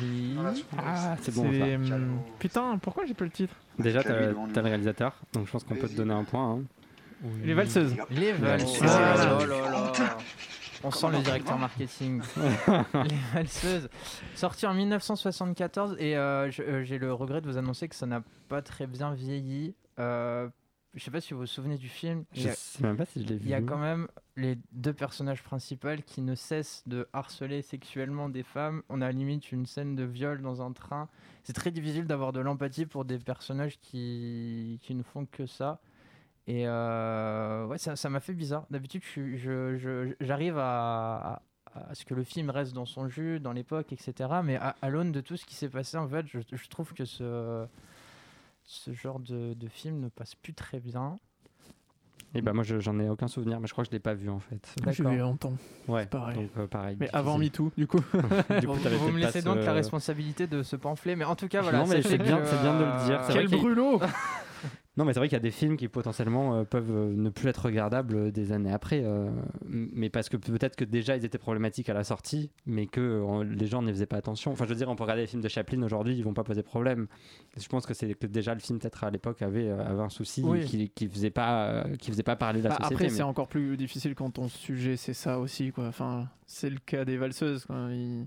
Oui. 0.00 0.36
Ah, 0.78 1.14
c'est 1.22 1.32
bon. 1.32 1.44
Ça. 1.84 1.94
Putain, 2.40 2.78
pourquoi 2.78 3.04
j'ai 3.06 3.14
pas 3.14 3.24
le 3.24 3.30
titre? 3.30 3.54
Déjà, 3.78 4.02
t'as 4.02 4.14
le 4.18 4.60
réalisateur, 4.60 5.14
donc 5.32 5.46
je 5.46 5.52
pense 5.52 5.62
qu'on 5.62 5.76
peut 5.76 5.88
te 5.88 5.94
donner 5.94 6.14
un 6.14 6.24
point. 6.24 6.54
hein. 6.56 6.62
Les 7.44 7.54
valseuses. 7.54 7.94
Les 8.10 8.32
valseuses. 8.32 8.80
Oh 8.82 9.46
là 9.46 9.70
là. 9.70 9.92
On 10.84 10.90
sent 10.90 11.10
le 11.10 11.18
directeur 11.22 11.58
marketing. 11.58 12.22
Les 12.94 13.16
valseuses. 13.34 13.88
Sorti 14.34 14.66
en 14.66 14.74
1974 14.74 15.96
et 15.98 16.16
euh, 16.16 16.50
je- 16.50 16.62
euh, 16.62 16.82
j'ai 16.84 16.98
le 16.98 17.12
regret 17.12 17.40
de 17.40 17.48
vous 17.48 17.56
annoncer 17.56 17.88
que 17.88 17.94
ça 17.94 18.06
n'a 18.06 18.22
pas 18.48 18.62
très 18.62 18.86
bien 18.86 19.14
vieilli. 19.14 19.74
Euh, 19.98 20.48
je 20.94 21.02
sais 21.02 21.10
pas 21.10 21.20
si 21.20 21.32
vous 21.34 21.40
vous 21.40 21.46
souvenez 21.46 21.78
du 21.78 21.88
film. 21.88 22.24
Il 22.34 22.40
y 22.40 22.44
Je 22.44 22.48
a- 22.50 22.54
sais 22.54 22.82
même 22.82 22.96
pas 22.96 23.06
si 23.06 23.22
je 23.22 23.28
l'ai 23.28 23.36
vu. 23.36 23.42
Il 23.44 23.48
y 23.50 23.54
a 23.54 23.62
quand 23.62 23.78
même 23.78 24.08
les 24.36 24.58
deux 24.72 24.92
personnages 24.92 25.42
principaux 25.42 25.88
qui 26.04 26.20
ne 26.20 26.34
cessent 26.34 26.82
de 26.86 27.08
harceler 27.12 27.62
sexuellement 27.62 28.28
des 28.28 28.42
femmes. 28.42 28.82
On 28.88 29.00
a 29.00 29.06
à 29.06 29.08
la 29.08 29.12
limite 29.16 29.52
une 29.52 29.66
scène 29.66 29.94
de 29.94 30.04
viol 30.04 30.42
dans 30.42 30.60
un 30.62 30.72
train. 30.72 31.08
C'est 31.44 31.52
très 31.54 31.70
difficile 31.70 32.06
d'avoir 32.06 32.32
de 32.32 32.40
l'empathie 32.40 32.86
pour 32.86 33.04
des 33.04 33.18
personnages 33.18 33.78
qui, 33.80 34.80
qui 34.82 34.94
ne 34.94 35.02
font 35.02 35.26
que 35.26 35.46
ça. 35.46 35.80
Et 36.48 36.64
euh, 36.66 37.66
ouais, 37.66 37.78
ça 37.78 37.94
ça 37.96 38.08
m'a 38.10 38.20
fait 38.20 38.32
bizarre. 38.34 38.66
D'habitude, 38.70 39.02
je- 39.14 39.36
je- 39.36 39.76
je- 39.76 40.14
j'arrive 40.20 40.58
à, 40.58 41.40
à- 41.74 41.90
à 41.90 41.94
ce 41.94 42.04
que 42.04 42.14
le 42.14 42.24
film 42.24 42.50
reste 42.50 42.72
dans 42.74 42.84
son 42.86 43.08
jus, 43.08 43.38
dans 43.40 43.52
l'époque, 43.52 43.92
etc. 43.92 44.28
Mais 44.44 44.56
à, 44.56 44.74
à 44.82 44.88
l'aune 44.90 45.12
de 45.12 45.20
tout 45.20 45.36
ce 45.36 45.46
qui 45.46 45.54
s'est 45.54 45.68
passé, 45.68 45.96
en 45.96 46.08
fait, 46.08 46.26
je, 46.26 46.40
je 46.50 46.68
trouve 46.68 46.92
que 46.94 47.04
ce, 47.04 47.64
ce 48.64 48.92
genre 48.92 49.20
de, 49.20 49.54
de 49.54 49.68
film 49.68 50.00
ne 50.00 50.08
passe 50.08 50.34
plus 50.34 50.52
très 50.54 50.80
bien. 50.80 51.18
Et 52.34 52.40
bah 52.40 52.54
moi 52.54 52.64
je- 52.64 52.80
j'en 52.80 52.98
ai 52.98 53.10
aucun 53.10 53.28
souvenir, 53.28 53.60
mais 53.60 53.66
je 53.66 53.72
crois 53.72 53.84
que 53.84 53.90
je 53.90 53.92
l'ai 53.94 54.00
pas 54.00 54.14
vu 54.14 54.30
en 54.30 54.40
fait. 54.40 54.74
Je 54.90 55.02
l'ai 55.04 55.18
longtemps. 55.18 55.52
Ouais, 55.86 56.06
pareil. 56.06 56.36
Donc 56.36 56.50
euh, 56.56 56.66
pareil. 56.66 56.96
Mais 56.98 57.06
difficile. 57.06 57.18
avant 57.18 57.36
MeToo, 57.38 57.72
du 57.76 57.86
coup. 57.86 57.98
du 58.60 58.66
coup, 58.66 58.72
Vous, 58.74 59.10
me 59.10 59.18
laissez 59.20 59.42
donc 59.42 59.56
la 59.58 59.72
responsabilité 59.74 60.46
de 60.46 60.62
ce 60.62 60.74
pamphlet, 60.76 61.14
mais 61.14 61.24
en 61.26 61.36
tout 61.36 61.46
cas, 61.48 61.60
voilà. 61.60 61.80
Non, 61.80 61.86
mais 61.86 62.00
c'est 62.02 62.16
bien- 62.18 62.40
bien 62.40 62.78
de 62.78 62.84
le 62.84 63.04
dire, 63.06 63.20
Quel 63.30 63.48
brûlot 63.48 64.00
Non, 64.98 65.06
mais 65.06 65.14
c'est 65.14 65.20
vrai 65.20 65.28
qu'il 65.28 65.36
y 65.36 65.40
a 65.40 65.40
des 65.40 65.50
films 65.50 65.78
qui 65.78 65.88
potentiellement 65.88 66.54
euh, 66.54 66.64
peuvent 66.64 66.90
euh, 66.90 67.14
ne 67.14 67.30
plus 67.30 67.48
être 67.48 67.64
regardables 67.64 68.14
euh, 68.14 68.30
des 68.30 68.52
années 68.52 68.70
après. 68.72 69.00
euh, 69.02 69.30
mais 69.66 70.10
parce 70.10 70.28
que 70.28 70.36
peut-être 70.36 70.76
que 70.76 70.84
déjà 70.84 71.16
ils 71.16 71.24
étaient 71.24 71.38
problématiques 71.38 71.88
à 71.88 71.94
la 71.94 72.04
sortie, 72.04 72.50
mais 72.66 72.86
que 72.86 73.00
euh, 73.00 73.42
les 73.42 73.66
gens 73.66 73.80
n'y 73.82 73.90
faisaient 73.90 74.04
pas 74.04 74.18
attention. 74.18 74.52
Enfin, 74.52 74.64
je 74.64 74.68
veux 74.70 74.74
dire, 74.76 74.90
on 74.90 74.94
peut 74.96 75.04
regarder 75.04 75.22
les 75.22 75.26
films 75.28 75.40
de 75.40 75.48
Chaplin 75.48 75.82
aujourd'hui, 75.82 76.14
ils 76.14 76.22
vont 76.22 76.34
pas 76.34 76.44
poser 76.44 76.62
problème. 76.62 77.06
Je 77.56 77.66
pense 77.68 77.86
que 77.86 77.94
c'est 77.94 78.12
que 78.14 78.26
déjà 78.26 78.52
le 78.52 78.60
film, 78.60 78.78
peut-être 78.80 79.02
à 79.04 79.10
l'époque, 79.10 79.40
avait, 79.40 79.70
avait 79.70 80.02
un 80.02 80.10
souci 80.10 80.42
Oui. 80.44 80.66
qui, 80.66 80.90
qui 80.90 81.08
faisait 81.08 81.30
pas, 81.30 81.84
qui 81.98 82.10
faisait 82.10 82.22
pas 82.22 82.36
parler 82.36 82.58
de 82.58 82.64
la 82.64 82.70
Bah, 82.70 82.76
société. 82.76 82.94
après, 82.94 83.04
mais- 83.04 83.10
c'est 83.16 83.22
encore 83.22 83.48
plus 83.48 83.78
difficile 83.78 84.14
quand 84.14 84.30
ton 84.30 84.48
sujet 84.48 84.98
c'est 84.98 85.14
ça 85.14 85.38
aussi, 85.38 85.72
quoi. 85.72 85.86
Enfin, 85.86 86.28
c'est 86.46 86.68
le 86.68 86.78
cas 86.84 87.06
des 87.06 87.16
valseuses. 87.16 87.64
quoi. 87.64 87.88
Il- 87.92 88.26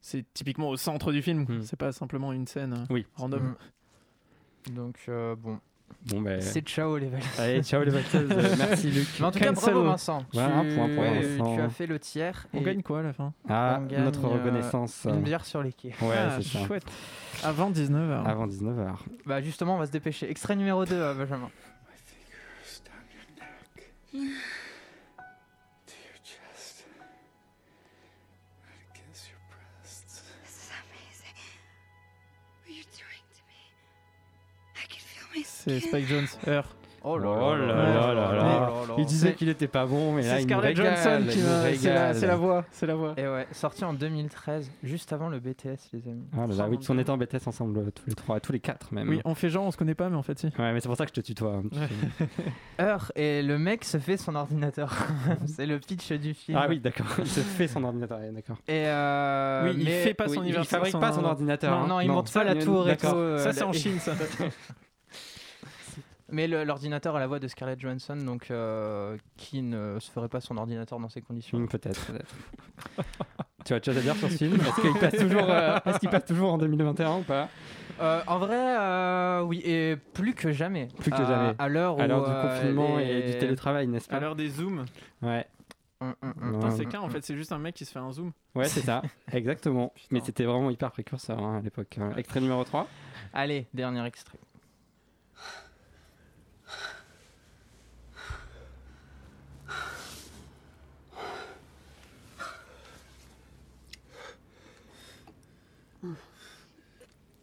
C'est 0.00 0.24
typiquement 0.32 0.68
au 0.68 0.76
centre 0.76 1.10
du 1.12 1.22
film. 1.22 1.44
Hmm. 1.48 1.62
C'est 1.62 1.78
pas 1.78 1.90
simplement 1.90 2.32
une 2.32 2.46
scène 2.46 2.86
Oui. 2.90 3.04
random. 3.14 3.54
Mm. 4.70 4.74
Donc, 4.74 4.96
euh, 5.08 5.34
bon, 5.34 5.58
Bon, 6.06 6.20
ben. 6.20 6.38
c'est 6.38 6.60
ciao 6.60 6.98
les 6.98 7.06
valeurs. 7.06 7.26
Allez, 7.38 7.62
ciao 7.62 7.82
les 7.82 7.90
vaqueuses. 7.90 8.30
Euh, 8.30 8.54
Merci 8.58 8.90
Luc. 8.90 9.06
Mais 9.18 9.24
en 9.24 9.30
tout 9.30 9.38
cas, 9.38 9.52
bravo 9.52 9.84
Vincent. 9.84 10.22
Voilà, 10.34 10.48
tu, 10.48 10.54
un 10.54 10.74
point 10.74 10.88
pour 10.94 11.02
ouais, 11.02 11.22
Vincent. 11.22 11.54
tu 11.56 11.60
as 11.62 11.68
fait 11.70 11.86
le 11.86 11.98
tiers. 11.98 12.46
On 12.52 12.58
et 12.60 12.62
gagne 12.62 12.82
quoi 12.82 12.98
à 13.00 13.02
la 13.04 13.12
fin? 13.14 13.32
Ah, 13.48 13.78
On 13.80 13.86
gagne, 13.86 14.04
notre 14.04 14.24
euh, 14.26 14.28
reconnaissance. 14.28 15.06
Une 15.08 15.22
bière 15.22 15.46
sur 15.46 15.62
les 15.62 15.72
quais. 15.72 15.94
Ouais, 16.02 16.14
Ah, 16.18 16.36
c'est 16.40 16.58
ça. 16.58 16.66
chouette. 16.66 16.84
Avant 17.42 17.70
19h. 17.70 18.22
Avant 18.26 18.46
19h. 18.46 18.96
Bah 19.24 19.40
justement, 19.40 19.76
on 19.76 19.78
va 19.78 19.86
se 19.86 19.92
dépêcher. 19.92 20.30
Extrait 20.30 20.56
numéro 20.56 20.84
2, 20.84 20.94
euh, 20.94 21.14
Benjamin. 21.14 21.48
My 24.12 24.20
fingers 24.20 24.30
C'est. 35.64 35.80
Spike 35.80 36.06
Jones. 36.06 36.26
Heure. 36.46 36.66
Oh 37.06 37.18
là 37.18 37.54
là 37.54 37.66
là 37.66 38.14
là 38.14 38.32
là. 38.34 38.72
Il 38.96 39.04
disait 39.04 39.34
qu'il 39.34 39.50
était 39.50 39.68
pas 39.68 39.84
bon, 39.84 40.12
mais 40.14 40.22
là 40.22 40.36
C'est 40.36 40.40
il 40.40 40.44
Scarlett 40.44 40.74
régale. 40.78 40.96
Johansson 40.96 41.26
qui. 41.30 41.38
C'est 41.38 41.46
la, 41.46 41.60
régale. 41.62 42.14
c'est 42.16 42.26
la 42.26 42.36
voix. 42.36 42.64
C'est 42.70 42.86
la 42.86 42.94
voix. 42.94 43.12
Et 43.18 43.28
ouais, 43.28 43.46
sorti 43.52 43.84
en 43.84 43.92
2013, 43.92 44.70
juste 44.82 45.12
avant 45.12 45.28
le 45.28 45.38
BTS, 45.38 45.90
les 45.92 46.08
amis. 46.08 46.24
Ah 46.32 46.46
là 46.46 46.54
là, 46.54 46.64
Oh 46.66 46.70
oui, 46.70 46.78
on 46.88 46.98
était 46.98 47.10
en 47.10 47.18
BTS 47.18 47.46
ensemble 47.46 47.78
euh, 47.78 47.90
tous 47.94 48.04
les 48.06 48.14
trois, 48.14 48.40
tous 48.40 48.52
les 48.52 48.60
quatre 48.60 48.94
même. 48.94 49.06
Oui, 49.10 49.20
on 49.26 49.34
fait 49.34 49.50
genre, 49.50 49.66
on 49.66 49.70
se 49.70 49.76
connaît 49.76 49.94
pas, 49.94 50.08
mais 50.08 50.16
en 50.16 50.22
fait, 50.22 50.38
si. 50.38 50.46
Ouais, 50.46 50.72
mais 50.72 50.80
c'est 50.80 50.88
pour 50.88 50.96
ça 50.96 51.04
que 51.04 51.10
je 51.14 51.20
te 51.20 51.26
tutoie. 51.26 51.60
Heure, 52.80 53.12
et 53.16 53.42
le 53.42 53.58
mec 53.58 53.84
se 53.84 53.98
fait 53.98 54.16
son 54.16 54.34
ordinateur. 54.34 54.94
c'est 55.46 55.66
le 55.66 55.78
pitch 55.80 56.10
du 56.12 56.32
film. 56.32 56.56
Ah 56.58 56.68
oui, 56.70 56.80
d'accord. 56.80 57.06
Il 57.18 57.26
se 57.26 57.40
fait 57.40 57.68
son 57.68 57.84
ordinateur, 57.84 58.18
d'accord. 58.32 58.56
Et 58.66 58.84
euh, 58.86 59.70
Oui, 59.74 59.80
il 59.82 59.88
fait 59.90 60.14
pas 60.14 60.24
Oui, 60.26 60.36
son 60.36 60.42
il 60.44 60.54
fabrique 60.64 60.98
pas 60.98 61.12
son 61.12 61.24
ordinateur. 61.24 61.70
Non, 61.70 61.84
hein. 61.84 61.86
non, 61.86 62.00
il 62.00 62.10
monte 62.10 62.28
ça, 62.28 62.40
pas 62.44 62.54
la 62.54 62.62
tour 62.64 62.88
et 62.88 62.96
tout. 62.96 63.08
euh, 63.08 63.36
Ça, 63.36 63.52
c'est 63.52 63.62
en 63.62 63.74
Chine, 63.74 63.98
ça. 63.98 64.12
Mais 66.34 66.48
l'ordinateur 66.48 67.14
a 67.14 67.20
la 67.20 67.28
voix 67.28 67.38
de 67.38 67.46
Scarlett 67.46 67.78
Johansson, 67.80 68.16
donc 68.16 68.50
euh, 68.50 69.16
qui 69.36 69.62
ne 69.62 69.98
se 70.00 70.10
ferait 70.10 70.28
pas 70.28 70.40
son 70.40 70.56
ordinateur 70.56 70.98
dans 70.98 71.08
ces 71.08 71.20
conditions 71.22 71.58
Hmm, 71.58 71.68
Peut-être, 71.68 72.04
peut-être. 72.06 72.34
tu 73.64 73.72
as 73.72 73.80
chose 73.80 73.96
à 73.96 74.00
dire 74.00 74.16
sur 74.16 74.28
ce 74.30 74.36
film 74.36 74.54
Est-ce 74.60 74.80
qu'il 74.80 74.98
passe 74.98 75.14
toujours, 75.16 75.46
euh, 75.48 75.78
qu'il 76.00 76.08
passe 76.08 76.24
toujours 76.24 76.52
en 76.54 76.58
2021 76.58 77.18
ou 77.18 77.22
pas? 77.22 77.48
Euh, 78.00 78.20
En 78.26 78.38
vrai, 78.40 78.56
euh, 78.80 79.42
oui, 79.42 79.60
et 79.64 79.94
plus 80.12 80.34
que 80.34 80.50
jamais. 80.50 80.88
Plus 80.98 81.12
que 81.12 81.22
À- 81.22 81.24
jamais. 81.24 81.54
À 81.58 81.68
l'heure 81.68 82.00
À 82.00 82.08
du 82.08 82.14
confinement 82.48 82.96
les- 82.98 83.04
et 83.04 83.22
du 83.32 83.38
télétravail, 83.38 83.86
n'est-ce 83.86 84.08
À 84.10 84.14
pas 84.14 84.20
l'heure 84.20 84.34
des 84.34 84.48
zooms. 84.48 84.84
Ouais. 85.22 85.46
c'est 86.76 86.86
qu'un 86.86 87.00
en 87.00 87.08
fait, 87.08 87.24
c'est 87.24 87.36
juste 87.36 87.52
un 87.52 87.58
mec 87.58 87.76
qui 87.76 87.84
se 87.84 87.92
fait 87.92 88.00
un 88.00 88.10
zoom. 88.12 88.32
Ouais, 88.56 88.64
c'est 88.64 88.80
ça, 88.80 89.02
exactement. 89.32 89.92
Mais 90.10 90.20
c'était 90.20 90.44
vraiment 90.44 90.70
hyper 90.70 90.90
précurseur 90.90 91.38
hein, 91.38 91.58
à 91.58 91.60
l'époque. 91.60 91.96
Extrait 92.16 92.40
numéro 92.40 92.64
3. 92.64 92.88
Allez, 93.32 93.66
dernier 93.72 94.04
extrait. 94.04 94.38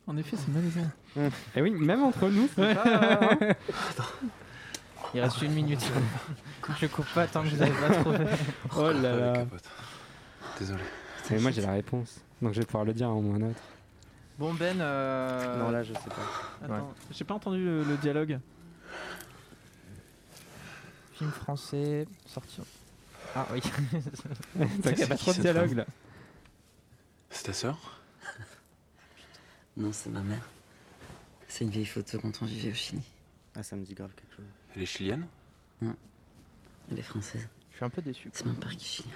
En 0.07 0.17
effet, 0.17 0.35
c'est 0.37 0.49
malaisant. 0.49 0.89
Et 1.17 1.29
eh 1.55 1.61
oui, 1.61 1.71
même 1.71 2.03
entre 2.03 2.27
nous. 2.29 2.49
Il 5.13 5.19
reste 5.19 5.41
une 5.41 5.53
minute. 5.53 5.83
Je 6.79 6.87
coupe 6.87 7.07
pas 7.13 7.27
tant 7.27 7.43
que 7.43 7.49
vous 7.49 7.57
n'avez 7.57 7.71
pas 7.71 7.95
trouvé. 7.95 8.25
Oh 8.77 8.91
là 8.91 9.15
là. 9.15 9.45
Désolé. 10.57 10.83
Mais 11.29 11.39
moi 11.39 11.51
j'ai 11.51 11.61
la 11.61 11.73
réponse, 11.73 12.19
donc 12.41 12.53
je 12.53 12.59
vais 12.59 12.65
pouvoir 12.65 12.85
le 12.85 12.93
dire 12.93 13.09
en 13.09 13.21
moins 13.21 13.49
autre. 13.49 13.61
Bon 14.37 14.53
Ben. 14.53 14.79
Euh... 14.79 15.59
Non 15.59 15.69
là 15.69 15.83
je 15.83 15.93
sais 15.93 16.09
pas. 16.09 16.65
Attends, 16.65 16.93
j'ai 17.11 17.23
pas 17.23 17.33
entendu 17.35 17.63
le, 17.63 17.97
dialogue. 18.01 18.39
Film 21.13 21.31
français 21.31 22.07
sorti. 22.25 22.61
Ah 23.35 23.45
oui. 23.53 23.61
Il 24.85 24.95
n'y 24.95 25.03
a 25.03 25.07
pas 25.07 25.17
trop 25.17 25.33
de 25.33 25.41
dialogue 25.41 25.73
là. 25.73 25.85
C'est 27.29 27.43
ta 27.43 27.53
soeur 27.53 28.00
Non, 29.77 29.91
c'est 29.91 30.09
ma 30.09 30.21
mère. 30.21 30.47
C'est 31.47 31.63
une 31.63 31.69
vieille 31.69 31.85
photo 31.85 32.19
quand 32.19 32.41
on 32.41 32.45
vivait 32.45 32.71
au 32.71 32.73
Chili. 32.73 33.01
Ah, 33.55 33.63
ça 33.63 33.75
me 33.75 33.83
dit 33.83 33.93
grave 33.93 34.11
quelque 34.15 34.35
chose. 34.35 34.45
Elle 34.75 34.83
est 34.83 34.85
chilienne? 34.85 35.25
Non. 35.81 35.95
Elle 36.89 36.99
est 36.99 37.03
française. 37.03 37.47
Je 37.71 37.75
suis 37.75 37.85
un 37.85 37.89
peu 37.89 38.01
déçu. 38.01 38.29
C'est 38.33 38.45
même 38.45 38.55
pas 38.55 38.69
qui 38.69 38.85
chilien. 38.85 39.15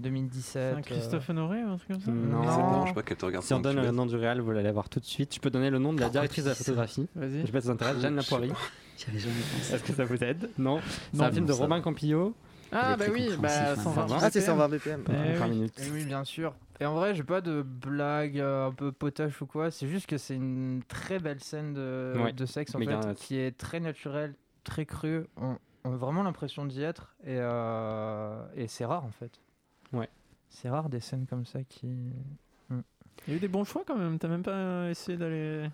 2017. 0.00 0.76
Un 0.76 0.82
Christophe 0.82 1.30
Honoré 1.30 1.62
ou 1.64 1.68
un 1.68 1.76
truc 1.76 1.92
comme 1.92 2.00
ça? 2.00 2.10
Non. 2.10 2.42
Ça 2.44 2.56
dérange 2.56 2.94
pas 2.94 3.02
qu'elle 3.02 3.16
te 3.16 3.24
regarde. 3.24 3.44
Si 3.44 3.54
on 3.54 3.60
donne 3.60 3.80
le 3.80 3.90
nom 3.90 4.06
du 4.06 4.16
réel, 4.16 4.40
vous 4.40 4.50
l'allez 4.50 4.72
voir 4.72 4.88
tout 4.88 5.00
de 5.00 5.04
suite. 5.04 5.34
Je 5.34 5.40
peux 5.40 5.50
donner 5.50 5.70
le 5.70 5.78
nom 5.78 5.92
de 5.92 6.00
la 6.00 6.10
directrice 6.10 6.44
de 6.44 6.50
la 6.50 6.54
photographie. 6.54 7.08
Vas-y. 7.14 7.40
Je 7.40 7.46
sais 7.46 7.52
pas 7.52 7.60
si 7.60 7.66
ça 7.68 7.72
intéresse. 7.72 8.00
Jeanne 8.00 8.16
Lapoirie. 8.16 8.52
J'avais 8.98 9.18
jamais 9.18 9.34
pensé. 9.56 9.74
Est-ce 9.74 9.82
que 9.82 9.92
ça 9.92 10.04
vous 10.04 10.22
aide? 10.22 10.50
Non. 10.58 10.80
C'est 11.14 11.22
un 11.22 11.32
film 11.32 11.46
de 11.46 11.52
Robin 11.52 11.80
Campillo. 11.80 12.34
Ah 12.72 12.96
bah 12.96 13.04
oui, 13.12 13.30
bah 13.38 13.76
120 13.76 14.18
Ah 14.20 14.30
c'est 14.30 14.40
120 14.40 14.68
BPM. 14.68 15.04
Eh 15.08 15.48
minutes. 15.48 15.80
Eh 15.80 15.90
oui, 15.90 16.04
bien 16.04 16.24
sûr. 16.24 16.54
Et 16.80 16.86
en 16.86 16.94
vrai, 16.94 17.14
j'ai 17.14 17.22
pas 17.22 17.40
de 17.40 17.62
blague 17.62 18.38
euh, 18.38 18.68
un 18.68 18.72
peu 18.72 18.90
potache 18.90 19.40
ou 19.40 19.46
quoi. 19.46 19.70
C'est 19.70 19.86
juste 19.86 20.06
que 20.06 20.18
c'est 20.18 20.34
une 20.34 20.82
très 20.88 21.18
belle 21.18 21.40
scène 21.40 21.72
de, 21.72 22.30
de 22.32 22.46
sexe 22.46 22.74
en 22.74 22.78
fait, 22.80 23.14
qui 23.14 23.36
est 23.36 23.56
très 23.56 23.80
naturelle, 23.80 24.34
très 24.64 24.84
crue. 24.86 25.24
On, 25.36 25.56
a 25.84 25.88
vraiment 25.90 26.22
l'impression 26.22 26.64
d'y 26.64 26.82
être 26.82 27.14
et, 27.22 27.36
euh, 27.38 28.44
et 28.56 28.66
c'est 28.66 28.84
rare 28.84 29.04
en 29.04 29.10
fait. 29.10 29.40
Ouais. 29.92 30.08
C'est 30.48 30.70
rare 30.70 30.88
des 30.88 31.00
scènes 31.00 31.26
comme 31.26 31.44
ça 31.44 31.62
qui. 31.62 31.86
Hmm. 32.70 32.80
Il 33.26 33.30
y 33.30 33.34
a 33.34 33.36
eu 33.36 33.40
des 33.40 33.48
bons 33.48 33.64
choix 33.64 33.84
quand 33.86 33.96
même. 33.96 34.18
T'as 34.18 34.28
même 34.28 34.42
pas 34.42 34.90
essayé 34.90 35.16
d'aller. 35.16 35.68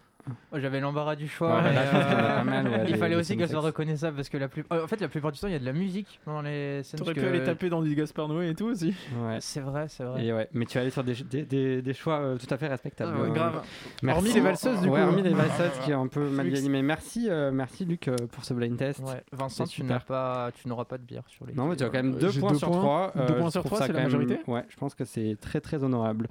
Oh, 0.53 0.59
j'avais 0.59 0.81
l'embarras 0.81 1.17
du 1.17 1.29
choix. 1.29 1.63
Euh, 1.63 2.85
il 2.89 2.97
fallait 2.97 3.17
aussi 3.17 3.37
qu'elle 3.37 3.49
soit 3.49 3.61
reconnaissable 3.61 4.17
parce 4.17 4.29
que 4.29 4.37
la 4.37 4.49
plus... 4.49 4.65
en 4.71 4.87
fait, 4.87 5.01
la 5.01 5.09
plupart 5.09 5.33
du 5.33 5.39
temps, 5.39 5.47
il 5.47 5.53
y 5.53 5.57
a 5.57 5.59
de 5.59 5.65
la 5.65 5.73
musique 5.73 6.21
dans 6.27 6.43
les 6.43 6.83
scènes. 6.83 6.99
T'aurais 6.99 7.15
pu 7.15 7.25
aller 7.25 7.43
taper 7.43 7.69
dans 7.69 7.83
du 7.83 7.95
Gaspard 7.95 8.29
Noé 8.29 8.51
et 8.51 8.55
tout 8.55 8.67
aussi. 8.67 8.95
Ouais. 9.23 9.39
C'est 9.41 9.61
vrai, 9.61 9.87
c'est 9.89 10.05
vrai. 10.05 10.25
Et 10.25 10.33
ouais. 10.33 10.49
Mais 10.53 10.67
tu 10.67 10.79
allé 10.79 10.91
sur 10.91 11.05
des, 11.05 11.15
des, 11.15 11.83
des, 11.83 11.95
choix 11.95 12.21
euh, 12.21 12.39
tout 12.39 12.53
à 12.53 12.57
fait 12.57 12.69
respectables. 12.69 13.13
Ah 13.17 13.29
grave. 13.29 13.63
Merci. 14.03 14.19
Hormis 14.19 14.33
les 14.33 14.41
valseuses, 14.41 14.81
du 14.81 14.89
coup. 14.89 14.97
hormis 14.97 15.23
les 15.23 15.35
valseuses 15.35 15.79
qui 15.85 15.91
est 15.91 15.95
un 15.95 16.09
peu 16.09 16.29
mal 16.29 16.47
animé. 16.55 16.83
Merci, 16.83 17.29
euh, 17.29 17.51
merci 17.53 17.85
Luc 17.85 18.11
pour 18.33 18.45
ce 18.45 18.55
blind 18.55 18.77
test. 18.77 19.03
Vincent, 19.33 19.67
tu 19.67 19.83
n'auras 19.83 20.01
pas, 20.01 20.51
tu 20.55 20.69
n'auras 20.69 20.85
pas 20.85 20.99
de 20.99 21.05
bière 21.05 21.25
sur 21.29 21.47
les. 21.47 21.55
Non, 21.55 21.67
mais 21.67 21.77
tu 21.77 21.85
as 21.85 21.89
quand 21.89 22.03
même 22.03 22.17
2 22.17 22.33
points 22.33 22.55
sur 22.55 22.71
3. 22.71 23.13
2 23.29 23.35
points 23.37 23.51
sur 23.51 23.65
3, 23.65 23.87
c'est 23.87 23.93
la 23.93 24.03
majorité. 24.03 24.41
Ouais, 24.47 24.65
je 24.69 24.77
pense 24.77 24.95
que 24.95 25.05
c'est 25.05 25.37
très 25.41 25.61
très 25.61 25.83
honorable. 25.85 26.29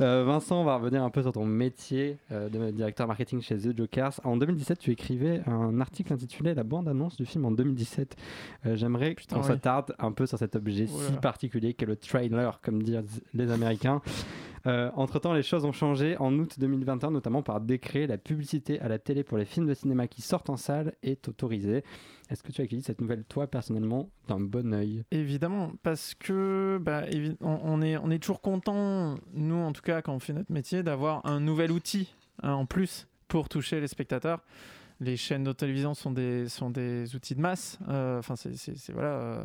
Euh, 0.00 0.24
Vincent, 0.24 0.60
on 0.60 0.64
va 0.64 0.76
revenir 0.76 1.02
un 1.02 1.10
peu 1.10 1.22
sur 1.22 1.32
ton 1.32 1.44
métier 1.44 2.18
euh, 2.32 2.48
de 2.48 2.70
directeur 2.70 3.06
marketing 3.06 3.40
chez 3.40 3.56
The 3.56 3.76
Jokers. 3.76 4.20
En 4.24 4.36
2017, 4.36 4.78
tu 4.78 4.90
écrivais 4.90 5.42
un 5.46 5.80
article 5.80 6.12
intitulé 6.12 6.54
La 6.54 6.64
bande-annonce 6.64 7.16
du 7.16 7.26
film 7.26 7.44
en 7.44 7.50
2017. 7.50 8.16
Euh, 8.66 8.76
j'aimerais 8.76 9.14
qu'on 9.14 9.42
s'attarde 9.42 9.94
un 9.98 10.12
peu 10.12 10.26
sur 10.26 10.38
cet 10.38 10.56
objet 10.56 10.86
si 10.86 11.12
particulier 11.22 11.74
qu'est 11.74 11.86
le 11.86 11.96
trailer, 11.96 12.60
comme 12.60 12.82
disent 12.82 13.22
les 13.34 13.50
Américains. 13.50 14.00
Entre-temps, 14.66 15.34
les 15.34 15.42
choses 15.42 15.66
ont 15.66 15.72
changé. 15.72 16.16
En 16.16 16.32
août 16.38 16.54
2021, 16.58 17.10
notamment 17.10 17.42
par 17.42 17.60
décret, 17.60 18.06
la 18.06 18.16
publicité 18.16 18.80
à 18.80 18.88
la 18.88 18.98
télé 18.98 19.22
pour 19.22 19.36
les 19.36 19.44
films 19.44 19.66
de 19.66 19.74
cinéma 19.74 20.08
qui 20.08 20.22
sortent 20.22 20.48
en 20.48 20.56
salle 20.56 20.94
est 21.02 21.28
autorisée. 21.28 21.84
Est-ce 22.30 22.42
que 22.42 22.52
tu 22.52 22.60
as 22.60 22.64
accueilli 22.64 22.82
cette 22.82 23.00
nouvelle, 23.00 23.24
toi, 23.24 23.46
personnellement, 23.46 24.10
d'un 24.28 24.40
bon 24.40 24.72
oeil? 24.72 25.04
Évidemment, 25.10 25.72
parce 25.82 26.14
que 26.14 26.78
bah, 26.80 27.04
on, 27.40 27.82
est, 27.82 28.18
toujours 28.18 28.40
content, 28.40 29.16
nous 29.34 29.56
en 29.56 29.72
tout 29.72 29.82
cas, 29.82 30.00
quand 30.00 30.14
on 30.14 30.20
fait 30.20 30.32
notre 30.32 30.52
métier, 30.52 30.82
d'avoir 30.82 31.24
un 31.26 31.40
nouvel 31.40 31.70
outil 31.70 32.14
hein, 32.42 32.52
en 32.52 32.66
plus 32.66 33.06
pour 33.28 33.48
toucher 33.48 33.80
les 33.80 33.88
spectateurs. 33.88 34.42
Les 35.00 35.16
chaînes 35.16 35.44
de 35.44 35.52
télévision 35.52 35.92
sont 35.92 36.12
des, 36.12 36.48
sont 36.48 36.70
des 36.70 37.14
outils 37.16 37.34
de 37.34 37.40
masse. 37.40 37.78
Euh, 37.88 38.20
enfin, 38.20 38.36
c'est 38.36 38.92
voilà. 38.92 39.08
Euh, 39.08 39.44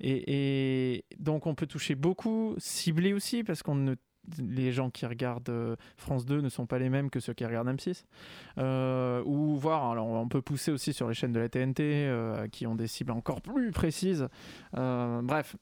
et, 0.00 0.96
et, 0.96 1.04
donc, 1.18 1.46
on 1.46 1.54
peut 1.54 1.66
toucher 1.66 1.94
beaucoup, 1.94 2.56
cibler 2.58 3.12
aussi, 3.12 3.44
parce 3.44 3.62
qu'on 3.62 3.76
ne 3.76 3.94
les 4.38 4.72
gens 4.72 4.90
qui 4.90 5.06
regardent 5.06 5.48
euh, 5.48 5.76
France 5.96 6.26
2 6.26 6.40
ne 6.40 6.48
sont 6.48 6.66
pas 6.66 6.78
les 6.78 6.88
mêmes 6.88 7.10
que 7.10 7.20
ceux 7.20 7.34
qui 7.34 7.44
regardent 7.44 7.68
M6. 7.68 8.04
Euh, 8.58 9.22
ou 9.24 9.56
voir, 9.56 9.90
alors 9.90 10.06
on 10.06 10.28
peut 10.28 10.42
pousser 10.42 10.70
aussi 10.70 10.92
sur 10.92 11.08
les 11.08 11.14
chaînes 11.14 11.32
de 11.32 11.40
la 11.40 11.48
TNT 11.48 11.82
euh, 11.82 12.48
qui 12.48 12.66
ont 12.66 12.74
des 12.74 12.86
cibles 12.86 13.12
encore 13.12 13.40
plus 13.40 13.70
précises. 13.70 14.28
bref. 14.72 15.56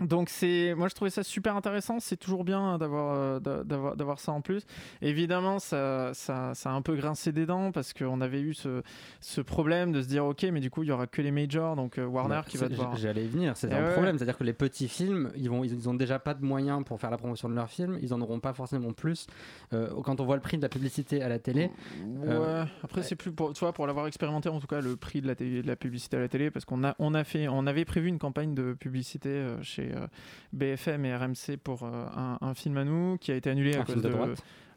Donc 0.00 0.28
c'est, 0.28 0.74
moi 0.74 0.88
je 0.88 0.94
trouvais 0.94 1.10
ça 1.10 1.22
super 1.22 1.56
intéressant. 1.56 1.98
C'est 1.98 2.16
toujours 2.16 2.44
bien 2.44 2.78
d'avoir, 2.78 3.14
euh, 3.14 3.40
d'avoir, 3.40 3.96
d'avoir 3.96 4.20
ça 4.20 4.32
en 4.32 4.40
plus. 4.40 4.64
Évidemment, 5.02 5.58
ça, 5.58 6.14
ça, 6.14 6.54
ça, 6.54 6.70
a 6.70 6.72
un 6.72 6.82
peu 6.82 6.94
grincé 6.94 7.32
des 7.32 7.46
dents 7.46 7.72
parce 7.72 7.92
qu'on 7.92 8.20
avait 8.20 8.40
eu 8.40 8.54
ce, 8.54 8.82
ce, 9.20 9.40
problème 9.40 9.90
de 9.92 10.00
se 10.00 10.08
dire 10.08 10.24
ok, 10.24 10.44
mais 10.52 10.60
du 10.60 10.70
coup 10.70 10.84
il 10.84 10.88
y 10.88 10.92
aura 10.92 11.06
que 11.06 11.20
les 11.20 11.32
majors, 11.32 11.74
donc 11.74 11.98
euh, 11.98 12.06
Warner 12.06 12.36
bah, 12.36 12.44
qui 12.46 12.56
va 12.58 12.68
devoir. 12.68 12.94
J'allais 12.96 13.26
venir. 13.26 13.56
C'est 13.56 13.72
un 13.72 13.92
problème, 13.92 14.18
c'est-à-dire 14.18 14.38
que 14.38 14.44
les 14.44 14.52
petits 14.52 14.88
films, 14.88 15.32
ils 15.36 15.50
vont, 15.50 15.64
ils, 15.64 15.88
ont 15.88 15.94
déjà 15.94 16.18
pas 16.18 16.34
de 16.34 16.44
moyens 16.44 16.84
pour 16.84 17.00
faire 17.00 17.10
la 17.10 17.18
promotion 17.18 17.48
de 17.48 17.54
leurs 17.54 17.70
films. 17.70 17.98
Ils 18.00 18.14
en 18.14 18.20
auront 18.20 18.40
pas 18.40 18.52
forcément 18.52 18.92
plus. 18.92 19.26
Euh, 19.72 19.88
quand 20.04 20.20
on 20.20 20.24
voit 20.24 20.36
le 20.36 20.42
prix 20.42 20.58
de 20.58 20.62
la 20.62 20.68
publicité 20.68 21.22
à 21.22 21.28
la 21.28 21.38
télé. 21.38 21.70
Ouais. 22.04 22.64
Après 22.84 23.02
c'est 23.02 23.16
plus 23.16 23.32
pour, 23.32 23.52
toi 23.52 23.72
pour 23.72 23.86
l'avoir 23.86 24.06
expérimenté 24.06 24.48
en 24.48 24.60
tout 24.60 24.66
cas 24.66 24.80
le 24.80 24.96
prix 24.96 25.20
de 25.20 25.26
la, 25.26 25.34
de 25.34 25.66
la 25.66 25.76
publicité 25.76 26.16
à 26.16 26.20
la 26.20 26.28
télé 26.28 26.50
parce 26.50 26.64
qu'on 26.64 26.84
a, 26.84 26.94
on 26.98 27.14
a 27.14 27.24
fait, 27.24 27.48
on 27.48 27.66
avait 27.66 27.84
prévu 27.84 28.08
une 28.08 28.18
campagne 28.18 28.54
de 28.54 28.74
publicité 28.74 29.44
chez 29.62 29.87
euh, 29.94 30.06
BFM 30.52 31.04
et 31.04 31.14
RMC 31.14 31.56
pour 31.62 31.82
euh, 31.82 32.06
un, 32.40 32.54
film 32.54 32.76
à 32.76 32.84
nous 32.84 33.18
qui 33.18 33.32
a 33.32 33.34
été 33.34 33.50
annulé 33.50 33.76
à 33.76 33.84
cause 33.84 34.02
de, 34.02 34.10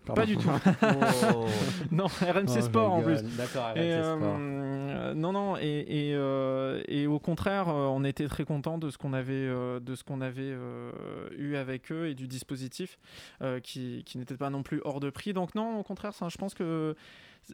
Pas 0.05 0.26
du 0.26 0.38
tout. 0.38 0.49
Oh. 0.49 1.45
non, 1.91 2.05
RMC 2.05 2.57
oh 2.57 2.62
Sport 2.62 2.93
en 2.93 3.01
plus. 3.01 3.24
D'accord, 3.38 3.70
RMC 3.70 3.78
euh, 3.78 5.14
non, 5.14 5.32
non, 5.32 5.57
et, 5.59 6.16
et, 6.88 7.07
au 7.07 7.20
contraire, 7.20 7.68
on 7.68 8.03
était 8.03 8.28
très 8.28 8.43
content 8.43 8.78
de 8.78 8.89
ce 8.89 8.97
qu'on 8.97 9.14
avait, 9.14 9.47
de 9.47 9.95
ce 9.95 10.03
qu'on 10.03 10.22
avait 10.22 10.55
eu 11.38 11.55
avec 11.55 11.91
eux 11.91 12.07
et 12.07 12.16
du 12.16 12.28
dispositif 12.28 12.97
qui, 13.64 14.03
qui 14.05 14.18
n'était 14.18 14.38
pas 14.38 14.49
non 14.49 14.64
plus 14.64 14.82
hors 14.84 14.99
de 14.99 15.09
prix. 15.09 15.34
Donc 15.34 15.55
non, 15.55 15.80
au 15.80 15.84
contraire, 15.84 16.14
ça, 16.14 16.30
je 16.30 16.38
pense 16.38 16.53
que 16.53 16.95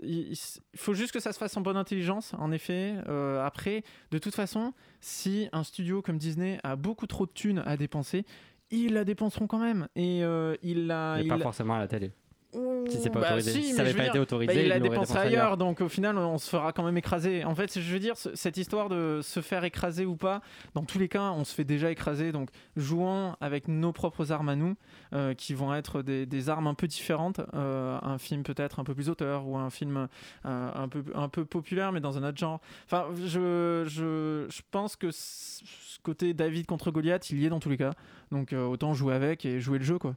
il, 0.03 0.35
faut 0.75 0.93
juste 0.93 1.11
que 1.11 1.19
ça 1.19 1.33
se 1.33 1.37
fasse 1.37 1.55
en 1.57 1.61
bonne 1.61 1.77
intelligence, 1.77 2.33
en 2.37 2.51
effet. 2.51 2.95
Euh, 3.07 3.43
après, 3.43 3.83
de 4.11 4.17
toute 4.17 4.35
façon, 4.35 4.73
si 5.01 5.49
un 5.51 5.63
studio 5.63 6.01
comme 6.01 6.17
Disney 6.17 6.59
a 6.63 6.75
beaucoup 6.75 7.07
trop 7.07 7.25
de 7.25 7.31
thunes 7.31 7.63
à 7.65 7.77
dépenser, 7.77 8.25
ils 8.69 8.93
la 8.93 9.03
dépenseront 9.05 9.47
quand 9.47 9.59
même. 9.59 9.87
Et 9.95 10.23
euh, 10.23 10.55
il 10.61 10.87
la. 10.87 11.21
pas 11.27 11.39
forcément 11.39 11.75
à 11.75 11.79
la 11.79 11.87
télé. 11.87 12.11
Si 12.53 12.97
c'est 13.01 13.09
pas 13.09 13.19
bah 13.19 13.27
autorisé, 13.27 13.61
si, 13.61 13.73
ça 13.73 13.83
n'avait 13.83 13.93
pas 13.93 14.07
été 14.07 14.19
autorisé, 14.19 14.53
bah, 14.53 14.61
il 14.61 14.67
la 14.69 14.79
dépensé 14.79 15.15
ailleurs, 15.17 15.57
donc 15.57 15.81
au 15.81 15.89
final 15.89 16.17
on 16.17 16.37
se 16.37 16.49
fera 16.49 16.71
quand 16.71 16.83
même 16.83 16.97
écraser. 16.97 17.43
En 17.43 17.55
fait, 17.55 17.79
je 17.79 17.93
veux 17.93 17.99
dire, 17.99 18.15
cette 18.15 18.57
histoire 18.57 18.87
de 18.87 19.19
se 19.21 19.41
faire 19.41 19.65
écraser 19.65 20.05
ou 20.05 20.15
pas, 20.15 20.41
dans 20.73 20.83
tous 20.83 20.97
les 20.97 21.09
cas, 21.09 21.31
on 21.31 21.43
se 21.43 21.53
fait 21.53 21.65
déjà 21.65 21.91
écraser, 21.91 22.31
donc 22.31 22.49
jouons 22.77 23.35
avec 23.41 23.67
nos 23.67 23.91
propres 23.91 24.31
armes 24.31 24.49
à 24.49 24.55
nous, 24.55 24.75
euh, 25.13 25.33
qui 25.33 25.53
vont 25.53 25.73
être 25.73 26.01
des, 26.01 26.49
armes 26.49 26.67
un 26.67 26.73
peu 26.73 26.87
différentes, 26.87 27.41
euh, 27.53 27.99
un 28.01 28.17
film 28.17 28.43
peut-être 28.43 28.79
un 28.79 28.83
peu 28.85 28.95
plus 28.95 29.09
auteur 29.09 29.45
ou 29.45 29.57
un 29.57 29.69
film 29.69 30.07
euh, 30.45 30.71
un, 30.73 30.87
peu, 30.87 31.03
un 31.15 31.27
peu 31.27 31.43
populaire 31.43 31.91
mais 31.91 31.99
dans 31.99 32.17
un 32.17 32.27
autre 32.27 32.37
genre. 32.37 32.61
Enfin, 32.85 33.07
je, 33.25 33.83
je, 33.87 34.45
je 34.49 34.61
pense 34.71 34.95
que 34.95 35.09
ce 35.11 35.63
côté 36.01 36.33
David 36.33 36.65
contre 36.65 36.91
Goliath, 36.91 37.29
il 37.29 37.41
y 37.41 37.45
est 37.45 37.49
dans 37.49 37.59
tous 37.59 37.69
les 37.69 37.77
cas. 37.77 37.91
Donc 38.31 38.51
euh, 38.51 38.65
autant 38.65 38.93
jouer 38.93 39.13
avec 39.13 39.45
et 39.45 39.59
jouer 39.59 39.77
le 39.77 39.85
jeu 39.85 39.97
quoi. 39.97 40.15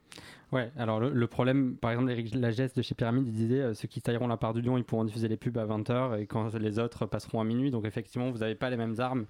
Ouais, 0.53 0.73
alors 0.77 0.99
le, 0.99 1.27
problème, 1.29 1.77
par 1.77 1.93
exemple, 1.93 2.13
la 2.35 2.51
geste 2.51 2.77
de 2.77 2.83
chez 2.83 2.97
Pyramide, 2.97 3.25
il 3.29 3.33
disait 3.33 3.61
euh, 3.61 3.75
ceux 3.75 3.87
qui 3.87 4.03
tailleront 4.03 4.27
la 4.27 4.37
part 4.37 4.53
du 4.53 4.61
lion, 4.61 4.77
ils 4.77 4.85
pourront 4.85 5.05
diffuser 5.05 5.29
les 5.29 5.37
pubs 5.37 5.57
à 5.57 5.65
20h 5.65 6.19
et 6.21 6.27
quand 6.27 6.53
les 6.55 6.81
autres 6.81 7.07
passeront 7.07 7.41
à 7.41 7.45
minuit. 7.45 7.71
Donc 7.71 7.85
effectivement, 7.85 8.31
vous 8.33 8.39
n'avez 8.39 8.57
pas 8.57 8.69
les 8.69 8.77
mêmes 8.77 8.97
armes. 8.99 9.27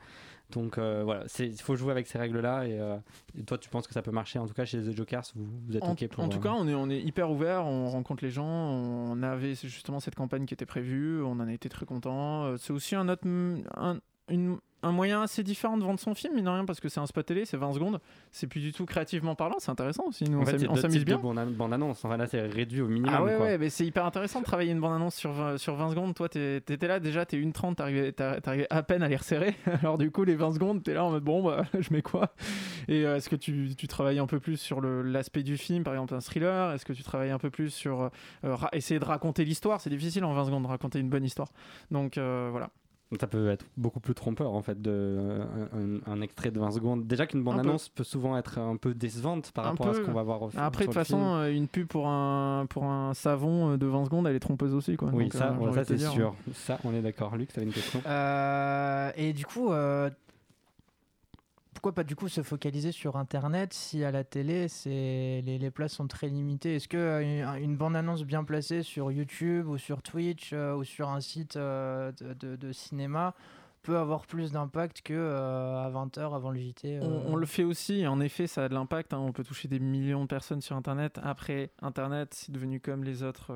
Donc 0.51 0.78
euh, 0.78 1.03
voilà, 1.05 1.24
il 1.39 1.61
faut 1.61 1.76
jouer 1.76 1.91
avec 1.91 2.07
ces 2.07 2.18
règles-là. 2.18 2.66
Et, 2.66 3.45
toi, 3.45 3.59
tu 3.59 3.68
penses 3.68 3.87
que 3.87 3.93
ça 3.93 4.01
peut 4.01 4.11
marcher 4.11 4.39
En 4.39 4.47
tout 4.47 4.55
cas, 4.55 4.64
chez 4.64 4.78
The 4.78 4.97
Jokers, 4.97 5.24
vous, 5.35 5.76
êtes 5.76 5.85
OK 5.85 6.09
pour. 6.09 6.24
En 6.24 6.28
tout 6.28 6.41
cas, 6.41 6.53
on 6.53 6.66
est, 6.66 6.74
on 6.74 6.89
est 6.89 7.01
hyper 7.01 7.31
ouvert, 7.31 7.66
on 7.66 7.91
rencontre 7.91 8.24
les 8.24 8.31
gens. 8.31 8.47
On 8.47 9.22
avait 9.22 9.55
justement 9.55 10.01
cette 10.01 10.14
campagne 10.14 10.47
qui 10.47 10.55
était 10.55 10.66
prévue, 10.66 11.22
on 11.22 11.33
en 11.33 11.47
a 11.47 11.53
été 11.53 11.68
très 11.68 11.85
content. 11.85 12.57
C'est 12.57 12.72
aussi 12.72 12.97
un 12.97 13.11
autre, 13.11 13.28
un, 13.76 13.99
une, 14.31 14.57
un 14.83 14.93
moyen 14.93 15.22
assez 15.22 15.43
différent 15.43 15.76
de 15.76 15.85
vendre 15.85 16.01
son 16.01 16.14
film, 16.14 16.35
mine 16.35 16.45
de 16.45 16.51
rien, 16.51 16.64
parce 16.64 16.81
que 16.81 16.89
c'est 16.89 17.01
un 17.01 17.07
spot 17.07 17.26
télé, 17.26 17.45
c'est 17.45 17.57
20 17.57 17.72
secondes. 17.74 18.01
C'est 18.31 18.47
plus 18.47 18.61
du 18.61 18.72
tout 18.72 18.87
créativement 18.87 19.35
parlant, 19.35 19.57
c'est 19.59 19.70
intéressant 19.70 20.05
aussi. 20.07 20.24
Nous, 20.24 20.39
En 20.39 20.43
on 20.43 20.45
fait, 20.47 20.59
s'amuse- 20.59 21.05
bien. 21.05 21.16
de 21.18 21.22
bande- 21.22 21.55
bande-annonce. 21.55 22.05
Enfin, 22.05 22.16
là, 22.16 22.26
c'est 22.26 22.41
réduit 22.41 22.81
au 22.81 22.87
minimum. 22.89 23.14
Ah 23.14 23.22
ouais, 23.22 23.37
quoi. 23.37 23.47
ouais, 23.47 23.59
mais 23.59 23.68
c'est 23.70 23.85
hyper 23.85 24.05
intéressant 24.07 24.41
de 24.41 24.45
travailler 24.45 24.72
une 24.72 24.81
bande-annonce 24.81 25.14
sur 25.14 25.33
20, 25.33 25.59
sur 25.59 25.74
20 25.74 25.91
secondes. 25.91 26.14
Toi, 26.14 26.28
t'étais 26.28 26.87
là 26.87 26.99
déjà, 27.01 27.26
t'es 27.26 27.37
1h30, 27.37 27.74
t'arrivais 27.76 28.12
t'ar- 28.12 28.41
t'arrivais 28.41 28.66
à 28.70 28.83
peine 28.83 29.03
à 29.03 29.09
les 29.09 29.16
resserrer. 29.16 29.55
Alors, 29.83 29.99
du 29.99 30.11
coup, 30.11 30.24
les 30.24 30.35
20 30.37 30.53
secondes, 30.53 30.83
t'es 30.83 30.95
là 30.95 31.05
en 31.05 31.11
mode 31.11 31.24
bon, 31.24 31.43
bah, 31.43 31.64
je 31.78 31.93
mets 31.93 32.03
quoi? 32.03 32.33
Et 32.89 33.05
euh, 33.05 33.16
est-ce 33.16 33.28
que 33.28 33.37
tu, 33.37 33.74
tu 33.76 33.87
travailles 33.87 34.18
un 34.18 34.26
peu 34.26 34.41
plus 34.41 34.57
sur 34.57 34.81
l'aspect 34.81 35.43
du 35.43 35.57
film, 35.57 35.85
par 35.85 35.93
exemple 35.95 36.14
un 36.14 36.20
thriller? 36.20 36.72
Est-ce 36.72 36.85
que 36.85 36.93
tu 36.93 37.03
travailles 37.03 37.31
un 37.31 37.39
peu 37.39 37.51
plus 37.51 37.70
sur 37.70 38.11
euh, 38.45 38.57
essayer 38.72 38.99
de 38.99 39.05
raconter 39.05 39.45
l'histoire? 39.45 39.81
C'est 39.81 39.91
difficile 39.91 40.24
en 40.24 40.33
20 40.33 40.47
secondes 40.47 40.62
de 40.62 40.68
raconter 40.68 40.99
une 41.01 41.11
bonne 41.11 41.24
histoire. 41.24 41.49
Donc, 41.91 42.16
euh, 42.18 42.49
voilà. 42.51 42.70
Ça 43.19 43.27
peut 43.27 43.51
être 43.51 43.67
beaucoup 43.77 43.99
plus 43.99 44.15
trompeur 44.15 44.53
en 44.53 44.63
fait, 44.63 44.81
de, 44.81 45.41
un, 45.75 46.13
un 46.13 46.21
extrait 46.21 46.53
de 46.53 46.61
20 46.61 46.71
secondes. 46.71 47.07
Déjà 47.09 47.27
qu'une 47.27 47.43
bande-annonce 47.43 47.89
peut 47.89 48.05
souvent 48.05 48.37
être 48.39 48.59
un 48.59 48.77
peu 48.77 48.95
décevante 48.95 49.51
par 49.51 49.67
Un 49.67 49.71
rapport 49.71 49.89
à 49.89 49.95
ce 49.95 50.01
qu'on 50.01 50.13
va 50.13 50.23
voir 50.23 50.43
au 50.43 50.51
film. 50.51 50.63
Après, 50.63 50.85
de 50.85 50.91
toute 50.91 50.95
façon, 50.95 51.35
euh, 51.35 51.53
une 51.53 51.67
pub 51.67 51.89
pour 51.89 52.07
un, 52.07 52.67
pour 52.71 52.85
un 52.85 53.13
savon 53.15 53.73
euh, 53.73 53.77
de 53.77 53.87
20 53.87 54.05
secondes, 54.05 54.29
elle 54.29 54.37
est 54.37 54.41
trompeuse 54.41 54.75
aussi. 54.75 54.97
Quoi. 54.97 55.11
Oui, 55.13 55.25
Donc, 55.25 55.35
ça, 55.35 55.57
euh, 55.61 55.73
ça 55.73 55.85
c'est 55.85 55.99
sûr. 55.99 56.35
Ça, 56.55 56.79
on 56.85 56.95
est 56.95 57.03
d'accord. 57.03 57.37
Luc, 57.37 57.53
tu 57.53 57.61
une 57.61 57.73
question? 57.73 58.01
Euh, 58.07 59.11
et 59.17 59.33
du 59.33 59.45
coup, 59.45 59.73
euh, 59.73 60.09
pourquoi 61.81 61.95
pas 61.95 62.05
du 62.05 62.14
coup 62.14 62.28
se 62.28 62.43
focaliser 62.43 62.93
sur 62.93 63.16
Internet 63.16 63.72
si 63.72 64.05
à 64.05 64.11
la 64.11 64.22
télé 64.22 64.66
les, 64.85 65.70
places 65.70 65.95
sont 65.95 66.09
très 66.09 66.28
limitées? 66.28 66.74
Est-ce 66.74 66.89
que 66.89 66.99
euh, 66.99 67.57
une, 67.57 67.78
bande-annonce 67.78 68.24
bien 68.24 68.45
placée 68.45 68.83
sur 68.83 69.11
YouTube 69.11 69.66
ou 69.66 69.78
sur 69.78 70.03
Twitch 70.03 70.51
euh, 70.53 70.74
ou 70.74 70.85
sur 70.85 71.09
un 71.09 71.22
site 71.22 71.57
euh, 71.57 72.12
de, 72.12 72.72
cinéma 72.72 73.35
peut 73.81 73.97
avoir 73.97 74.26
plus 74.26 74.53
d'impact 74.53 75.01
que 75.01 75.14
euh, 75.14 75.83
à 75.83 75.91
20h 75.91 76.37
avant 76.37 76.51
le 76.51 76.61
JT 76.61 77.01
On, 77.01 77.35
le 77.35 77.47
fait 77.47 77.64
aussi, 77.64 78.07
en 78.07 78.20
effet, 78.20 78.47
ça 78.47 78.64
a 78.64 78.68
de 78.68 78.74
l'impact. 78.74 79.14
hein. 79.14 79.18
On 79.18 79.33
peut 79.33 79.43
toucher 79.43 79.66
des 79.66 79.81
millions 79.81 80.24
de 80.24 80.28
personnes 80.28 80.61
sur 80.61 80.76
Internet. 80.76 81.18
Après, 81.22 81.72
Internet, 81.81 82.35
c'est 82.35 82.53
devenu 82.53 82.81
comme 82.81 83.05
les 83.05 83.22
autres 83.22 83.55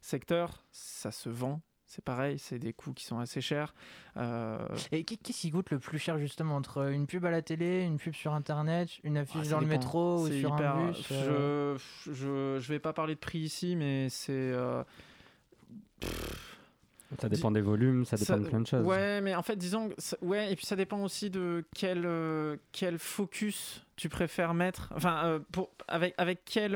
secteurs. 0.00 0.62
Ça 0.70 1.10
se 1.10 1.28
vend. 1.28 1.60
C'est 1.88 2.04
pareil, 2.04 2.38
c'est 2.38 2.58
des 2.58 2.72
coûts 2.72 2.92
qui 2.92 3.04
sont 3.04 3.18
assez 3.20 3.40
chers. 3.40 3.72
Euh, 4.16 4.58
Et 4.90 5.04
qu'est-ce 5.04 5.38
qui 5.40 5.50
coûte 5.52 5.70
le 5.70 5.78
plus 5.78 5.98
cher 6.00 6.18
justement 6.18 6.56
entre 6.56 6.90
une 6.90 7.06
pub 7.06 7.24
à 7.24 7.30
la 7.30 7.42
télé, 7.42 7.82
une 7.84 7.96
pub 7.98 8.12
sur 8.14 8.32
internet, 8.34 8.88
une 9.04 9.16
affiche 9.16 9.42
ah, 9.46 9.50
dans 9.50 9.60
le 9.60 9.66
dépend. 9.66 9.78
métro 9.78 10.18
ou 10.22 10.26
sur 10.26 10.34
hyper- 10.56 10.74
un 10.76 10.86
bus 10.88 11.08
euh, 11.12 11.78
je, 12.06 12.12
je, 12.12 12.58
je 12.60 12.68
vais 12.72 12.80
pas 12.80 12.92
parler 12.92 13.14
de 13.14 13.20
prix 13.20 13.38
ici, 13.38 13.76
mais 13.76 14.08
c'est. 14.10 14.32
euh, 14.32 14.82
Ça 17.20 17.28
dépend 17.28 17.50
des 17.52 17.60
volumes, 17.60 18.04
ça 18.04 18.16
dépend 18.16 18.36
de 18.38 18.48
plein 18.48 18.60
de 18.60 18.66
choses. 18.66 18.84
Ouais, 18.84 19.20
mais 19.20 19.34
en 19.36 19.42
fait, 19.42 19.56
disons, 19.56 19.90
que 19.90 19.94
ça- 19.98 20.16
ouais, 20.22 20.52
et 20.52 20.56
puis 20.56 20.66
ça 20.66 20.74
dépend 20.76 21.02
aussi 21.04 21.30
de 21.30 21.64
quel 21.74 22.02
euh, 22.04 22.56
quel 22.72 22.98
focus 22.98 23.84
tu 23.94 24.08
préfères 24.08 24.54
mettre. 24.54 24.92
Enfin, 24.94 25.24
euh, 25.24 25.38
pour 25.52 25.70
avec 25.86 26.14
avec 26.18 26.40
quel 26.44 26.74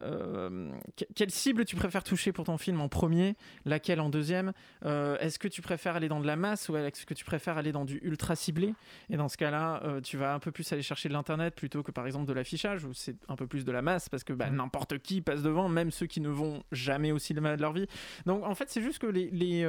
euh, 0.00 0.70
que- 0.96 1.04
quelle 1.14 1.30
cible 1.30 1.64
tu 1.64 1.76
préfères 1.76 2.02
toucher 2.02 2.32
pour 2.32 2.44
ton 2.44 2.56
film 2.56 2.80
en 2.80 2.88
premier, 2.88 3.36
laquelle 3.66 4.00
en 4.00 4.08
deuxième? 4.08 4.52
Euh, 4.84 5.18
Est-ce 5.18 5.38
que 5.38 5.48
tu 5.48 5.60
préfères 5.62 5.96
aller 5.96 6.08
dans 6.08 6.20
de 6.20 6.26
la 6.26 6.36
masse 6.36 6.68
ou 6.68 6.76
est-ce 6.76 7.04
que 7.04 7.14
tu 7.14 7.24
préfères 7.24 7.58
aller 7.58 7.72
dans 7.72 7.84
du 7.84 7.98
ultra 8.02 8.34
ciblé? 8.34 8.74
Et 9.10 9.16
dans 9.16 9.28
ce 9.28 9.36
cas-là, 9.36 9.82
euh, 9.84 10.00
tu 10.00 10.16
vas 10.16 10.32
un 10.34 10.38
peu 10.38 10.50
plus 10.50 10.72
aller 10.72 10.82
chercher 10.82 11.08
de 11.08 11.14
l'internet 11.14 11.54
plutôt 11.54 11.82
que 11.82 11.90
par 11.90 12.06
exemple 12.06 12.26
de 12.26 12.32
l'affichage 12.32 12.84
où 12.84 12.92
c'est 12.94 13.16
un 13.28 13.36
peu 13.36 13.46
plus 13.46 13.64
de 13.64 13.72
la 13.72 13.82
masse 13.82 14.08
parce 14.08 14.24
que 14.24 14.32
bah, 14.32 14.50
n'importe 14.50 14.98
qui 14.98 15.20
passe 15.20 15.42
devant, 15.42 15.68
même 15.68 15.90
ceux 15.90 16.06
qui 16.06 16.20
ne 16.20 16.28
vont 16.30 16.62
jamais 16.72 17.12
au 17.12 17.18
cinéma 17.18 17.56
de 17.56 17.62
leur 17.62 17.72
vie. 17.72 17.86
Donc 18.26 18.44
en 18.44 18.54
fait, 18.54 18.70
c'est 18.70 18.82
juste 18.82 18.98
que 18.98 19.06
les, 19.06 19.28
les, 19.30 19.60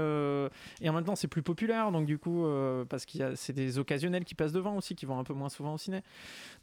et 0.82 0.90
en 0.90 0.94
même 0.94 1.04
temps 1.04 1.16
c'est 1.16 1.28
plus 1.28 1.44
populaire, 1.44 1.92
donc 1.92 2.06
du 2.06 2.18
coup 2.18 2.46
parce 2.90 3.06
qu'il 3.06 3.20
y 3.20 3.24
a 3.24 3.36
c'est 3.36 3.54
des 3.54 3.78
occasionnels 3.80 4.24
qui 4.24 4.36
passent 4.36 4.54
devant 4.54 4.78
aussi, 4.78 4.96
qui 4.96 5.06
vont 5.06 5.20
un 5.20 5.24
peu 5.24 5.34
moins 5.34 5.50
souvent 5.50 5.74
au 5.74 5.78
ciné. 5.78 6.02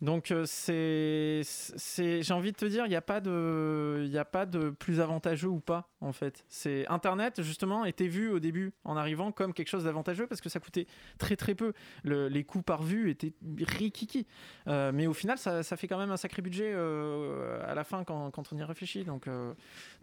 Donc 0.01 0.33
c'est 0.45 1.43
j'ai 1.99 2.33
envie 2.33 2.53
de 2.53 2.57
te 2.57 2.65
dire, 2.65 2.87
il 2.87 2.91
n'y 2.91 2.97
a 2.97 3.03
pas 3.03 3.21
de 3.21 3.31
il 4.05 4.11
y 4.11 4.19
a 4.19 4.25
pas 4.25 4.47
de 4.47 4.71
plus 4.71 5.01
avantageux 5.01 5.49
ou 5.49 5.61
pas 5.61 5.89
en 6.01 6.13
fait. 6.13 6.45
C'est 6.49 6.87
Internet 6.89 7.43
justement 7.43 7.85
était 7.85 8.07
vu 8.09 8.31
au 8.31 8.39
début 8.41 8.73
en 8.85 8.97
arrivant 8.97 9.33
comme 9.33 9.53
quelque 9.53 9.69
chose 9.69 9.85
d'avantageux 9.85 10.27
parce 10.27 10.41
que 10.41 10.49
ça 10.49 10.61
coûtait 10.61 10.87
très 11.19 11.37
très 11.37 11.55
peu. 11.55 11.73
Le- 12.05 12.29
les 12.29 12.45
coûts 12.45 12.63
par 12.63 12.83
vue 12.83 13.11
étaient 13.11 13.33
rikiki, 13.63 14.27
Euh, 14.67 14.93
mais 14.95 15.07
au 15.07 15.13
final 15.15 15.39
ça, 15.39 15.63
ça 15.63 15.77
fait 15.77 15.89
quand 15.89 15.99
même 15.99 16.11
un 16.11 16.17
sacré 16.17 16.43
budget 16.43 16.73
euh, 16.75 17.61
à 17.67 17.75
la 17.75 17.85
fin 17.85 18.05
quand, 18.05 18.31
quand 18.31 18.53
on 18.53 18.57
y 18.59 18.63
réfléchit. 18.63 19.05
Donc 19.05 19.27
euh, 19.27 19.53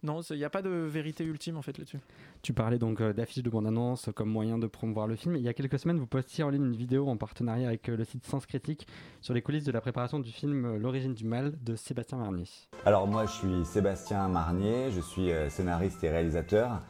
non, 0.03 0.21
il 0.21 0.37
n'y 0.37 0.43
a 0.43 0.49
pas 0.49 0.61
de 0.61 0.69
vérité 0.69 1.23
ultime 1.23 1.57
en 1.57 1.61
fait 1.61 1.77
là-dessus. 1.77 1.99
Tu 2.41 2.53
parlais 2.53 2.77
donc 2.77 3.01
euh, 3.01 3.13
d'affiches 3.13 3.43
de 3.43 3.49
bande-annonce 3.49 4.09
comme 4.15 4.29
moyen 4.29 4.57
de 4.57 4.67
promouvoir 4.67 5.07
le 5.07 5.15
film. 5.15 5.35
Il 5.35 5.41
y 5.41 5.49
a 5.49 5.53
quelques 5.53 5.79
semaines, 5.79 5.97
vous 5.99 6.07
postiez 6.07 6.43
en 6.43 6.49
ligne 6.49 6.65
une 6.65 6.75
vidéo 6.75 7.07
en 7.07 7.17
partenariat 7.17 7.67
avec 7.67 7.89
euh, 7.89 7.97
le 7.97 8.03
site 8.03 8.25
Sens 8.25 8.45
Critique 8.45 8.87
sur 9.21 9.33
les 9.33 9.41
coulisses 9.41 9.63
de 9.65 9.71
la 9.71 9.81
préparation 9.81 10.19
du 10.19 10.31
film 10.31 10.65
euh, 10.65 10.77
L'origine 10.77 11.13
du 11.13 11.25
mal 11.25 11.53
de 11.63 11.75
Sébastien 11.75 12.17
Marnier. 12.17 12.45
Alors 12.85 13.07
moi 13.07 13.25
je 13.25 13.36
suis 13.37 13.65
Sébastien 13.65 14.27
Marnier, 14.29 14.89
je 14.89 14.99
suis 14.99 15.31
euh, 15.31 15.47
scénariste 15.49 16.03
et 16.03 16.09
réalisateur. 16.09 16.81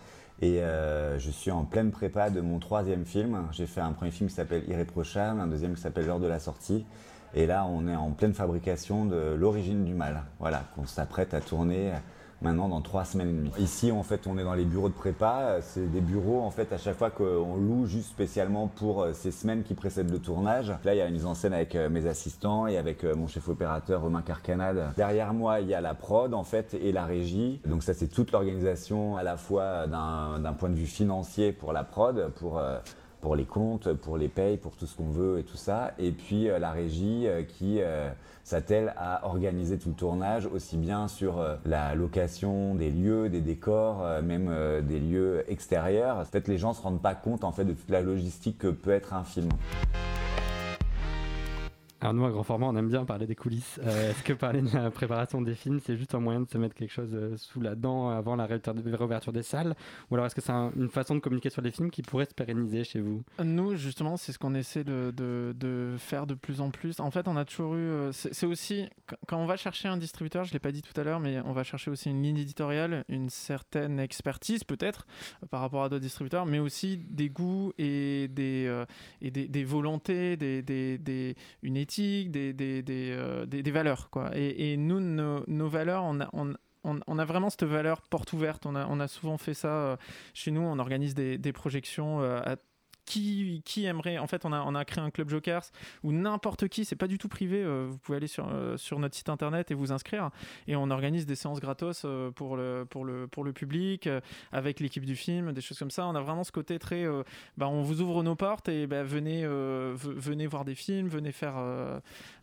Et 0.41 0.61
euh, 0.61 1.19
je 1.19 1.29
suis 1.29 1.51
en 1.51 1.65
pleine 1.65 1.91
prépa 1.91 2.29
de 2.29 2.39
mon 2.39 2.59
troisième 2.59 3.05
film. 3.05 3.43
J'ai 3.51 3.65
fait 3.65 3.81
un 3.81 3.91
premier 3.91 4.11
film 4.11 4.29
qui 4.29 4.35
s'appelle 4.35 4.63
Irréprochable, 4.69 5.41
un 5.41 5.47
deuxième 5.47 5.75
qui 5.75 5.81
s'appelle 5.81 6.05
L'heure 6.05 6.21
de 6.21 6.27
la 6.27 6.39
sortie. 6.39 6.85
Et 7.33 7.47
là 7.47 7.65
on 7.69 7.85
est 7.87 7.95
en 7.95 8.11
pleine 8.11 8.33
fabrication 8.33 9.05
de 9.05 9.35
L'origine 9.37 9.83
du 9.83 9.93
mal, 9.93 10.23
voilà, 10.39 10.63
qu'on 10.75 10.85
s'apprête 10.85 11.33
à 11.33 11.41
tourner 11.41 11.91
maintenant 12.41 12.69
dans 12.69 12.81
trois 12.81 13.05
semaines 13.05 13.29
et 13.29 13.33
demie. 13.33 13.51
Ici 13.59 13.91
en 13.91 14.03
fait 14.03 14.27
on 14.27 14.38
est 14.38 14.43
dans 14.43 14.53
les 14.53 14.65
bureaux 14.65 14.89
de 14.89 14.93
prépa, 14.93 15.57
c'est 15.61 15.91
des 15.91 16.01
bureaux 16.01 16.41
en 16.41 16.51
fait 16.51 16.71
à 16.73 16.77
chaque 16.77 16.97
fois 16.97 17.09
qu'on 17.09 17.55
loue 17.55 17.85
juste 17.85 18.09
spécialement 18.09 18.67
pour 18.67 19.03
euh, 19.03 19.13
ces 19.13 19.31
semaines 19.31 19.63
qui 19.63 19.73
précèdent 19.73 20.11
le 20.11 20.19
tournage. 20.19 20.73
Là 20.83 20.93
il 20.95 20.97
y 20.97 21.01
a 21.01 21.07
une 21.07 21.13
mise 21.13 21.25
en 21.25 21.33
scène 21.33 21.53
avec 21.53 21.75
euh, 21.75 21.89
mes 21.89 22.05
assistants 22.07 22.67
et 22.67 22.77
avec 22.77 23.03
euh, 23.03 23.15
mon 23.15 23.27
chef 23.27 23.47
opérateur 23.47 24.01
Romain 24.01 24.21
Carcanade. 24.21 24.93
Derrière 24.95 25.33
moi 25.33 25.59
il 25.61 25.67
y 25.67 25.73
a 25.73 25.81
la 25.81 25.93
prod 25.93 26.33
en 26.33 26.43
fait 26.43 26.73
et 26.73 26.91
la 26.91 27.05
régie. 27.05 27.59
Donc 27.65 27.83
ça 27.83 27.93
c'est 27.93 28.07
toute 28.07 28.31
l'organisation 28.31 29.17
à 29.17 29.23
la 29.23 29.38
fois 29.38 29.88
d'un 29.88 30.53
point 30.53 30.69
de 30.69 30.75
vue 30.75 30.85
financier 30.85 31.51
pour 31.51 31.73
la 31.73 31.83
prod, 31.83 32.31
pour 32.39 32.59
euh, 32.59 32.77
pour 33.22 33.36
les 33.36 33.45
comptes, 33.45 33.93
pour 33.93 34.18
les 34.18 34.28
payes, 34.28 34.57
pour 34.57 34.76
tout 34.76 34.86
ce 34.86 34.95
qu'on 34.95 35.09
veut 35.09 35.39
et 35.39 35.43
tout 35.43 35.57
ça. 35.57 35.93
Et 35.99 36.11
puis 36.11 36.49
euh, 36.49 36.59
la 36.59 36.72
régie 36.72 37.28
euh, 37.28 37.43
qui 37.43 37.82
euh, 37.82 38.09
s'attelle 38.43 38.93
à 38.97 39.26
organiser 39.26 39.78
tout 39.78 39.89
le 39.89 39.95
tournage, 39.95 40.45
aussi 40.45 40.78
bien 40.78 41.07
sur 41.07 41.45
la 41.65 41.95
location 41.95 42.76
des 42.76 42.89
lieux, 42.89 43.28
des 43.28 43.41
décors, 43.41 44.05
même 44.24 44.49
des 44.84 44.99
lieux 44.99 45.43
extérieurs. 45.49 46.24
Peut-être 46.32 46.47
les 46.47 46.57
gens 46.57 46.72
se 46.72 46.82
rendent 46.82 47.01
pas 47.01 47.13
compte 47.13 47.43
en 47.43 47.51
fait 47.51 47.65
de 47.65 47.74
toute 47.74 47.89
la 47.89 47.99
logistique 47.99 48.57
que 48.57 48.70
peut 48.70 48.91
être 48.91 49.13
un 49.13 49.26
film. 49.26 49.49
Nous, 52.13 52.25
à 52.25 52.31
grand 52.31 52.43
format, 52.43 52.67
on 52.67 52.75
aime 52.75 52.89
bien 52.89 53.05
parler 53.05 53.27
des 53.27 53.35
coulisses. 53.35 53.79
Euh, 53.83 54.11
Est-ce 54.11 54.23
que 54.23 54.33
parler 54.33 54.61
de 54.61 54.69
la 54.73 54.91
préparation 54.91 55.41
des 55.41 55.55
films, 55.55 55.79
c'est 55.83 55.97
juste 55.97 56.15
un 56.15 56.19
moyen 56.19 56.41
de 56.41 56.49
se 56.49 56.57
mettre 56.57 56.75
quelque 56.75 56.91
chose 56.91 57.09
euh, 57.13 57.35
sous 57.37 57.59
la 57.61 57.75
dent 57.75 58.09
avant 58.09 58.35
la 58.35 58.45
réouverture- 58.45 59.33
des 59.33 59.43
salles? 59.43 59.75
Ou 60.09 60.15
alors 60.15 60.25
est-ce 60.27 60.35
que 60.35 60.41
c'est 60.41 60.51
un- 60.51 60.71
une 60.75 60.89
façon 60.89 61.15
de 61.15 61.19
communiquer 61.19 61.49
sur 61.49 61.61
les 61.61 61.71
films 61.71 61.89
qui 61.91 62.01
pourrait 62.01 62.25
se 62.25 62.33
pérenniser 62.33 62.83
chez 62.83 63.01
vous? 63.01 63.23
Nous, 63.43 63.75
justement, 63.75 64.17
c'est 64.17 64.31
ce 64.31 64.39
qu'on 64.39 64.53
essaie 64.55 64.83
de, 64.83 65.95
faire 65.97 66.27
de 66.27 66.33
plus 66.33 66.61
en 66.61 66.69
plus. 66.71 66.99
En 66.99 67.11
fait, 67.11 67.27
on 67.27 67.35
a 67.35 67.45
toujours 67.45 67.75
eu. 67.75 67.79
euh, 67.79 68.11
C'est 68.11 68.45
aussi. 68.45 68.87
qu- 69.07 69.15
Quand 69.27 69.37
on 69.41 69.45
va 69.45 69.57
chercher 69.57 69.87
un 69.87 69.97
distributeur, 69.97 70.43
je 70.45 70.51
ne 70.51 70.53
l'ai 70.53 70.59
pas 70.59 70.71
dit 70.71 70.81
tout 70.81 70.99
à 70.99 71.03
l'heure, 71.03 71.19
mais 71.19 71.39
on 71.45 71.51
va 71.53 71.63
chercher 71.63 71.91
aussi 71.91 72.09
une 72.09 72.21
ligne 72.23 72.37
éditoriale, 72.37 73.03
une 73.09 73.29
certaine 73.29 73.99
expertise, 73.99 74.63
peut-être, 74.63 75.05
par 75.49 75.61
rapport 75.61 75.83
à 75.83 75.89
d'autres 75.89 76.01
distributeurs, 76.01 76.45
mais 76.45 76.59
aussi 76.59 76.97
des 76.97 77.29
goûts 77.29 77.73
et 77.77 78.27
des, 78.29 78.83
et 79.21 79.31
des, 79.31 79.47
des 79.47 79.63
volontés, 79.63 80.37
des, 80.37 80.61
des- 80.61 80.97
des- 80.97 81.35
une 81.63 81.77
éthique, 81.77 81.96
des, 81.97 82.53
des, 82.53 82.83
euh, 83.11 83.45
des- 83.45 83.63
des 83.63 83.71
valeurs. 83.71 84.09
Quoi. 84.09 84.31
Et, 84.35 84.77
nous, 84.77 84.99
nos, 84.99 85.67
valeurs, 85.67 86.03
on 86.03 86.19
a. 86.21 86.29
on, 86.33 86.53
on 86.83 87.19
a 87.19 87.25
vraiment 87.25 87.49
cette 87.49 87.65
valeur 87.65 88.01
porte 88.01 88.31
ouverte. 88.31 88.65
On 88.65 88.73
a, 88.75 88.85
on 88.87 88.99
a 89.01 89.09
souvent 89.09 89.37
fait 89.37 89.53
ça 89.53 89.67
euh, 89.67 89.97
chez 90.33 90.51
nous. 90.51 90.61
On 90.61 90.79
organise 90.79 91.15
des, 91.15 91.37
des 91.37 91.51
projections 91.51 92.21
euh, 92.21 92.39
à 92.45 92.55
qui, 93.07 93.85
aimerait 93.85 94.17
en 94.17 94.27
fait 94.27 94.43
on 94.45 94.51
a, 94.51 94.85
créé 94.85 95.03
un 95.03 95.09
club 95.09 95.29
jokers 95.29 95.63
où 96.03 96.11
n'importe 96.11 96.67
qui 96.67 96.83
c'est 96.83 96.95
pas 96.95 97.07
du 97.07 97.17
tout 97.17 97.29
privé 97.29 97.63
euh, 97.63 97.87
vous 97.89 97.97
pouvez 97.97 98.17
aller 98.17 98.27
sur, 98.27 98.49
euh, 98.49 98.75
sur 98.77 98.99
notre 98.99 99.15
site 99.15 99.29
internet 99.29 99.71
et 99.71 99.73
vous 99.73 99.91
inscrire. 99.91 100.29
Et 100.67 100.75
on 100.75 100.89
organise 100.91 101.25
des 101.25 101.35
séances 101.35 101.59
gratos 101.59 102.03
euh, 102.05 102.31
pour 102.31 102.57
le 102.57 103.51
public 103.53 104.09
avec 104.51 104.79
l'équipe 104.79 105.05
du 105.05 105.15
film 105.15 105.53
des 105.53 105.61
choses 105.61 105.79
comme 105.79 105.91
ça. 105.91 106.05
On 106.05 106.15
a 106.15 106.21
vraiment 106.21 106.43
ce 106.43 106.51
côté 106.51 106.79
très 106.79 107.05
bah, 107.57 107.67
on 107.67 107.81
vous 107.81 108.01
ouvre 108.01 108.23
nos 108.23 108.35
portes 108.35 108.67
et 108.69 108.87
bah, 108.87 109.03
venez 109.03 109.45
voir 110.47 110.65
des 110.65 110.75
films 110.75 111.07
venez 111.07 111.31
faire 111.31 111.55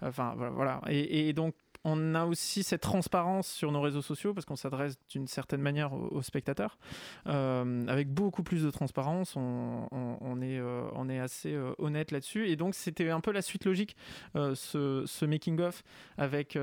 enfin 0.01 0.35
voilà, 0.55 0.81
et 0.89 1.33
donc 1.33 1.55
on 1.85 2.15
a 2.15 2.25
aussi 2.25 2.63
cette 2.63 2.81
transparence 2.81 3.47
sur 3.47 3.71
nos 3.71 3.81
réseaux 3.81 4.03
sociaux 4.03 4.33
parce 4.33 4.47
qu'on 4.47 4.57
s'adresse 4.57 4.99
d'une 5.11 5.27
certaine 5.27 5.61
manière 5.61 5.93
aux, 5.93 6.23
spectateurs. 6.23 6.79
Euh, 7.27 7.87
avec 7.89 8.09
beaucoup 8.09 8.43
plus 8.43 8.63
de 8.63 8.71
transparence, 8.71 9.37
on, 9.37 10.41
est, 10.41 10.59
euh, 10.59 11.09
est 11.11 11.19
assez 11.19 11.53
euh, 11.53 11.73
honnête 11.79 12.11
là-dessus. 12.11 12.49
Et 12.49 12.57
donc, 12.57 12.75
c'était 12.75 13.11
un 13.11 13.21
peu 13.21 13.33
la 13.33 13.43
suite 13.43 13.67
logique, 13.67 13.97
ce, 14.35 15.25
making-of 15.25 15.83
avec, 16.17 16.59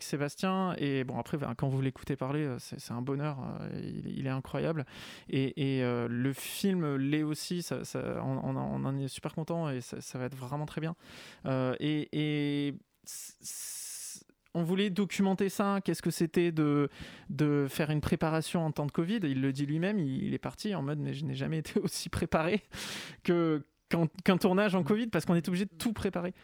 Sébastien. 0.00 0.74
Et 0.78 1.04
bon, 1.04 1.18
après, 1.18 1.36
ben, 1.36 1.54
quand 1.54 1.68
vous 1.68 1.82
l'écoutez 1.82 2.16
parler, 2.16 2.56
c'est 2.58 2.92
un 2.92 3.02
bonheur. 3.02 3.38
Il, 4.06 4.26
est 4.26 4.30
incroyable. 4.30 4.86
Et, 5.28 5.82
le 5.84 6.32
film 6.32 6.96
l'est 6.96 7.22
aussi. 7.22 7.66
On, 7.94 8.56
en 8.56 8.98
est 8.98 9.08
super 9.08 9.34
content 9.34 9.68
et 9.68 9.80
ça, 9.82 10.18
va 10.18 10.24
être 10.24 10.36
vraiment 10.36 10.66
très 10.66 10.80
bien. 10.80 10.96
et, 11.78 12.08
et 12.12 12.74
on 14.54 14.62
voulait 14.62 14.90
documenter 14.90 15.48
ça, 15.48 15.80
qu'est-ce 15.84 16.02
que 16.02 16.10
c'était 16.10 16.52
de, 16.52 16.88
faire 17.68 17.90
une 17.90 18.00
préparation 18.00 18.64
en 18.64 18.72
temps 18.72 18.86
de 18.86 18.92
Covid? 18.92 19.20
Il 19.22 19.40
le 19.40 19.52
dit 19.52 19.66
lui-même, 19.66 19.98
il, 19.98 20.34
est 20.34 20.38
parti 20.38 20.74
en 20.74 20.82
mode 20.82 20.98
mais 20.98 21.14
je 21.14 21.24
n'ai 21.24 21.34
jamais 21.34 21.58
été 21.58 21.78
aussi 21.80 22.08
préparé 22.08 22.62
qu'un 23.22 24.36
tournage 24.38 24.74
en 24.74 24.82
Covid 24.82 25.08
parce 25.08 25.24
qu'on 25.24 25.34
est 25.34 25.48
obligé 25.48 25.64
de 25.64 25.74
tout 25.78 25.92
préparer. 25.92 26.34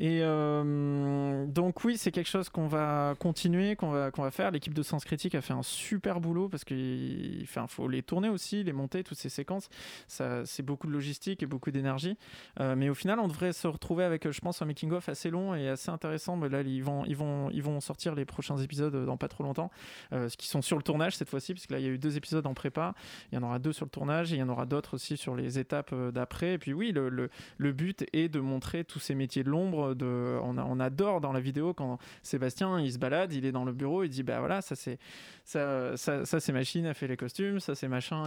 Et 0.00 0.20
euh, 0.22 1.44
donc 1.44 1.84
oui, 1.84 1.98
c'est 1.98 2.10
quelque 2.10 2.28
chose 2.30 2.48
qu'on 2.48 2.66
va 2.66 3.14
continuer, 3.18 3.76
qu'on 3.76 3.90
va, 3.90 4.30
faire. 4.30 4.50
L'équipe 4.50 4.72
de 4.72 4.82
Sens 4.82 5.04
Critique 5.04 5.34
a 5.34 5.42
fait 5.42 5.52
un 5.52 5.62
super 5.62 6.20
boulot 6.20 6.48
parce 6.48 6.64
qu'il 6.64 7.46
faut 7.46 7.86
les 7.86 8.02
tourner 8.02 8.30
aussi, 8.30 8.64
les 8.64 8.72
monter, 8.72 9.04
toutes 9.04 9.18
ces 9.18 9.28
séquences. 9.28 9.68
C'est 10.06 10.62
beaucoup 10.62 10.86
de 10.86 10.92
logistique 10.92 11.42
et 11.42 11.46
beaucoup 11.46 11.70
d'énergie. 11.70 12.16
Euh, 12.60 12.76
mais 12.76 12.88
au 12.88 12.94
final, 12.94 13.20
on 13.20 13.28
devrait 13.28 13.52
se 13.52 13.68
retrouver 13.68 14.04
avec, 14.04 14.30
je 14.30 14.40
pense, 14.40 14.62
un 14.62 14.64
making-of 14.64 15.06
assez 15.10 15.28
long 15.28 15.54
et 15.54 15.68
assez 15.68 15.90
intéressant. 15.90 16.34
Mais 16.34 16.48
là, 16.48 16.62
ils 16.62 16.82
vont, 16.82 17.80
sortir 17.80 18.14
les 18.14 18.24
prochains 18.24 18.56
épisodes 18.56 19.04
dans 19.04 19.18
pas 19.18 19.28
trop 19.28 19.44
longtemps, 19.44 19.70
euh, 20.14 20.30
qui 20.30 20.48
sont 20.48 20.62
sur 20.62 20.78
le 20.78 20.82
tournage 20.82 21.16
cette 21.16 21.28
fois-ci, 21.28 21.52
parce 21.52 21.66
que 21.66 21.74
là, 21.74 21.78
il 21.78 21.84
y 21.84 21.88
a 21.88 21.90
eu 21.90 21.98
deux 21.98 22.16
épisodes 22.16 22.46
en 22.46 22.54
prépa. 22.54 22.94
Il 23.32 23.34
y 23.34 23.38
en 23.38 23.42
aura 23.42 23.58
deux 23.58 23.74
sur 23.74 23.84
le 23.84 23.90
tournage 23.90 24.32
et 24.32 24.36
il 24.36 24.38
y 24.38 24.42
en 24.42 24.48
aura 24.48 24.64
d'autres 24.64 24.94
aussi 24.94 25.18
sur 25.18 25.36
les 25.36 25.58
étapes 25.58 25.94
d'après. 26.10 26.54
Et 26.54 26.58
puis 26.58 26.72
oui, 26.72 26.90
le 26.92 27.72
but 27.72 28.06
est 28.14 28.30
de 28.30 28.40
montrer 28.40 28.84
tous 28.84 28.98
ces 28.98 29.14
métiers 29.14 29.44
de 29.44 29.50
l'ombre 29.50 29.89
on, 30.00 30.80
adore 30.80 31.20
dans 31.20 31.32
la 31.32 31.40
vidéo 31.40 31.74
quand 31.74 31.98
Sébastien 32.22 32.80
il 32.80 32.92
se 32.92 32.98
balade, 32.98 33.32
il 33.32 33.44
est 33.44 33.52
dans 33.52 33.64
le 33.64 33.72
bureau, 33.72 34.02
il 34.02 34.08
dit 34.08 34.22
bah 34.22 34.38
voilà 34.38 34.62
ça 34.62 34.76
c'est 34.76 34.98
ça, 35.44 35.96
ça, 35.96 36.24
c'est 36.24 36.52
machine 36.52 36.86
a 36.86 36.94
fait 36.94 37.06
les 37.06 37.16
costumes, 37.16 37.60
ça 37.60 37.74
c'est 37.74 37.88
machin, 37.88 38.24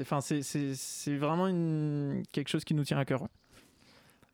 enfin 0.00 0.20
c'est 0.20 1.16
vraiment 1.16 1.46
quelque 2.32 2.48
chose 2.48 2.64
qui 2.64 2.74
nous 2.74 2.84
tient 2.84 2.98
à 2.98 3.04
cœur. 3.04 3.26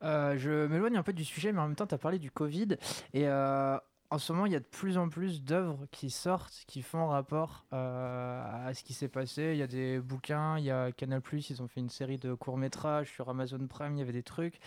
Euh, 0.02 0.36
je 0.38 0.66
m'éloigne 0.66 0.96
un 0.96 1.02
peu 1.02 1.12
du 1.12 1.24
sujet, 1.24 1.52
mais 1.52 1.60
en 1.60 1.66
même 1.66 1.76
temps, 1.76 1.86
tu 1.86 1.94
as 1.94 1.98
parlé 1.98 2.18
du 2.18 2.30
Covid. 2.30 2.76
Et 3.14 3.26
euh, 3.26 3.76
en 4.10 4.18
ce 4.18 4.32
moment, 4.32 4.46
il 4.46 4.52
y 4.52 4.56
a 4.56 4.60
de 4.60 4.64
plus 4.64 4.96
en 4.96 5.08
plus 5.08 5.42
d'œuvres 5.42 5.86
qui 5.90 6.10
sortent, 6.10 6.64
qui 6.66 6.82
font 6.82 7.08
rapport 7.08 7.66
euh, 7.72 8.68
à 8.68 8.72
ce 8.74 8.84
qui 8.84 8.94
s'est 8.94 9.08
passé. 9.08 9.50
Il 9.52 9.58
y 9.58 9.62
a 9.62 9.66
des 9.66 9.98
bouquins, 9.98 10.58
il 10.58 10.64
y 10.64 10.70
a 10.70 10.92
Canal+, 10.92 11.20
ils 11.32 11.62
ont 11.62 11.68
fait 11.68 11.80
une 11.80 11.90
série 11.90 12.18
de 12.18 12.34
courts-métrages 12.34 13.12
sur 13.12 13.28
Amazon 13.28 13.66
Prime, 13.66 13.94
il 13.96 13.98
y 13.98 14.02
avait 14.02 14.12
des 14.12 14.22
trucs. 14.22 14.60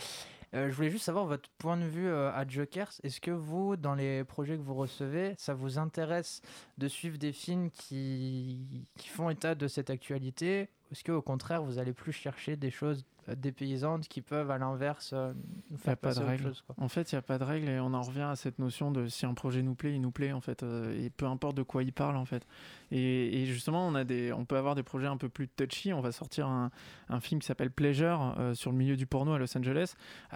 Euh, 0.53 0.69
je 0.69 0.75
voulais 0.75 0.89
juste 0.89 1.05
savoir 1.05 1.25
votre 1.25 1.49
point 1.57 1.77
de 1.77 1.85
vue 1.85 2.07
euh, 2.07 2.31
à 2.33 2.45
Jokers. 2.45 2.91
Est-ce 3.03 3.21
que 3.21 3.31
vous, 3.31 3.77
dans 3.77 3.95
les 3.95 4.23
projets 4.25 4.57
que 4.57 4.61
vous 4.61 4.75
recevez, 4.75 5.33
ça 5.37 5.53
vous 5.53 5.79
intéresse 5.79 6.41
de 6.77 6.87
suivre 6.89 7.17
des 7.17 7.31
films 7.31 7.71
qui, 7.71 8.85
font 9.07 9.29
état 9.29 9.55
de 9.55 9.67
cette 9.67 9.89
actualité? 9.89 10.69
Est-ce 10.91 11.05
qu'au 11.05 11.21
contraire, 11.21 11.63
vous 11.63 11.77
allez 11.77 11.93
plus 11.93 12.11
chercher 12.11 12.57
des 12.57 12.69
choses 12.69 13.05
dépaysantes 13.35 14.07
qui 14.07 14.21
peuvent 14.21 14.49
à 14.51 14.57
l'inverse 14.57 15.11
euh, 15.13 15.33
nous 15.69 15.77
faire 15.77 15.97
pas 15.97 16.13
de 16.13 16.19
règles. 16.19 16.53
En 16.77 16.87
fait, 16.87 17.11
il 17.11 17.15
n'y 17.15 17.19
a 17.19 17.21
pas 17.21 17.37
de 17.37 17.43
règle 17.43 17.69
et 17.69 17.79
on 17.79 17.93
en 17.93 18.01
revient 18.01 18.21
à 18.21 18.35
cette 18.35 18.59
notion 18.59 18.91
de 18.91 19.07
si 19.07 19.25
un 19.25 19.33
projet 19.33 19.61
nous 19.61 19.75
plaît, 19.75 19.93
il 19.93 20.01
nous 20.01 20.11
plaît 20.11 20.31
en 20.31 20.41
fait, 20.41 20.63
euh, 20.63 21.05
et 21.05 21.09
peu 21.09 21.25
importe 21.25 21.55
de 21.55 21.63
quoi 21.63 21.83
il 21.83 21.93
parle 21.93 22.17
en 22.17 22.25
fait. 22.25 22.47
Et, 22.93 23.45
justement, 23.45 23.87
on 23.87 23.95
a 23.95 24.03
des, 24.03 24.33
on 24.33 24.43
peut 24.43 24.57
avoir 24.57 24.75
des 24.75 24.83
projets 24.83 25.07
un 25.07 25.15
peu 25.15 25.29
plus 25.29 25.47
touchy. 25.47 25.93
On 25.93 26.01
va 26.01 26.11
sortir 26.11 26.47
un, 26.47 26.71
un 27.07 27.21
film 27.21 27.39
qui 27.39 27.47
s'appelle 27.47 27.71
Pleasure 27.71 28.35
sur 28.53 28.69
le 28.69 28.77
milieu 28.77 28.97
du 28.97 29.05
porno 29.05 29.31
à 29.31 29.39
Los 29.39 29.57
Angeles. 29.57 29.93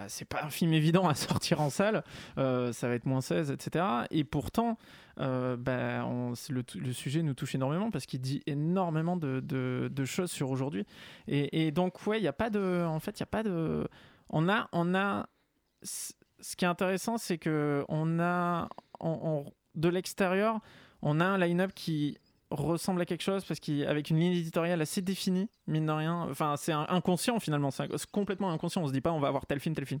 c'est 0.08 0.24
pas 0.24 0.42
un 0.42 0.48
film 0.48 0.72
évident 0.72 1.06
à 1.06 1.14
sortir 1.14 1.60
en 1.60 1.68
salle, 1.68 2.02
ça 2.36 2.88
va 2.88 2.94
être 2.94 3.04
moins 3.04 3.20
16, 3.20 3.50
etc. 3.50 3.84
Et 4.10 4.24
pourtant, 4.24 4.78
bah, 5.18 5.56
le, 6.48 6.64
le, 6.76 6.92
sujet 6.94 7.22
nous 7.22 7.34
touche 7.34 7.54
énormément 7.54 7.90
parce 7.90 8.06
qu'il 8.06 8.22
dit 8.22 8.42
énormément 8.46 9.18
de, 9.18 9.40
de, 9.40 9.90
de 9.92 10.04
choses 10.06 10.30
sur 10.30 10.48
aujourd'hui. 10.48 10.86
Et, 11.28 11.66
et 11.66 11.72
donc 11.72 12.06
ouais, 12.06 12.18
il 12.18 12.22
n'y 12.22 12.28
a 12.28 12.32
pas 12.32 12.48
de 12.48 12.75
en 12.84 13.00
fait, 13.00 13.18
il 13.18 13.20
y 13.20 13.22
a 13.22 13.26
pas 13.26 13.42
de. 13.42 13.86
On 14.30 14.48
a, 14.48 14.68
on 14.72 14.94
a. 14.94 15.28
Ce 15.82 16.56
qui 16.56 16.64
est 16.64 16.68
intéressant, 16.68 17.16
c'est 17.16 17.38
que 17.38 17.84
on 17.88 18.20
a, 18.20 18.68
de 19.74 19.88
l'extérieur, 19.88 20.60
on 21.02 21.20
a 21.20 21.24
un 21.24 21.38
line-up 21.38 21.72
qui 21.74 22.18
ressemble 22.50 23.00
à 23.00 23.06
quelque 23.06 23.22
chose 23.22 23.44
parce 23.44 23.58
qu'avec 23.58 24.10
une 24.10 24.18
ligne 24.18 24.32
éditoriale 24.32 24.80
assez 24.80 25.02
définie, 25.02 25.48
mine 25.66 25.86
de 25.86 25.92
rien, 25.92 26.26
enfin 26.30 26.54
c'est 26.56 26.72
inconscient 26.72 27.40
finalement, 27.40 27.70
c'est 27.70 27.88
complètement 28.12 28.50
inconscient, 28.52 28.82
on 28.82 28.86
se 28.86 28.92
dit 28.92 29.00
pas 29.00 29.12
on 29.12 29.18
va 29.18 29.28
avoir 29.28 29.46
tel 29.46 29.58
film, 29.58 29.74
tel 29.74 29.84
film, 29.84 30.00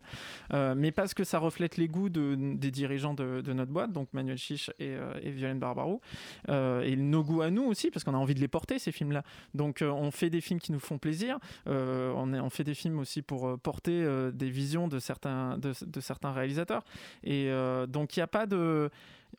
euh, 0.52 0.74
mais 0.76 0.92
parce 0.92 1.12
que 1.12 1.24
ça 1.24 1.38
reflète 1.38 1.76
les 1.76 1.88
goûts 1.88 2.08
de, 2.08 2.36
des 2.36 2.70
dirigeants 2.70 3.14
de, 3.14 3.42
notre 3.52 3.72
boîte, 3.72 3.92
donc 3.92 4.08
Manuel 4.12 4.38
Chiche 4.38 4.70
et, 4.78 4.90
euh, 4.90 5.18
et 5.22 5.30
Violaine 5.30 5.58
Barbarou, 5.58 6.00
euh, 6.48 6.82
et 6.82 6.94
nos 6.94 7.24
goûts 7.24 7.42
à 7.42 7.50
nous 7.50 7.64
aussi, 7.64 7.90
parce 7.90 8.04
qu'on 8.04 8.14
a 8.14 8.18
envie 8.18 8.34
de 8.34 8.40
les 8.40 8.48
porter 8.48 8.78
ces 8.78 8.92
films-là. 8.92 9.24
Donc 9.54 9.82
on 9.82 10.10
fait 10.10 10.30
des 10.30 10.40
films 10.40 10.60
qui 10.60 10.72
nous 10.72 10.80
font 10.80 10.98
plaisir, 10.98 11.38
on, 11.66 12.32
est, 12.32 12.40
on 12.40 12.50
fait 12.50 12.64
des 12.64 12.74
films 12.74 13.00
aussi 13.00 13.22
pour 13.22 13.58
porter 13.58 14.06
des 14.32 14.50
visions 14.50 14.86
de 14.86 15.00
certains, 15.00 15.58
de, 15.58 15.72
de 15.84 16.00
certains 16.00 16.32
réalisateurs, 16.32 16.84
et 17.24 17.50
donc 17.88 18.16
il 18.16 18.20
n'y 18.20 18.24
a 18.24 18.28
pas 18.28 18.46
de 18.46 18.90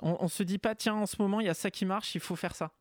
on, 0.01 0.17
on, 0.19 0.27
se 0.27 0.43
dit 0.43 0.57
pas 0.57 0.75
tiens 0.75 0.95
en 0.95 1.05
ce 1.05 1.21
moment 1.21 1.39
il 1.39 1.47
y 1.47 1.49
a 1.49 1.53
ça 1.53 1.71
qui 1.71 1.85
marche 1.85 2.15
il 2.15 2.21
faut 2.21 2.35
faire 2.35 2.55
ça. 2.55 2.71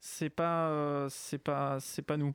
C'est 0.00 0.30
pas 0.30 0.68
euh, 0.68 1.08
c'est 1.10 1.38
pas 1.38 1.78
c'est 1.80 2.02
pas 2.02 2.16
nous. 2.16 2.34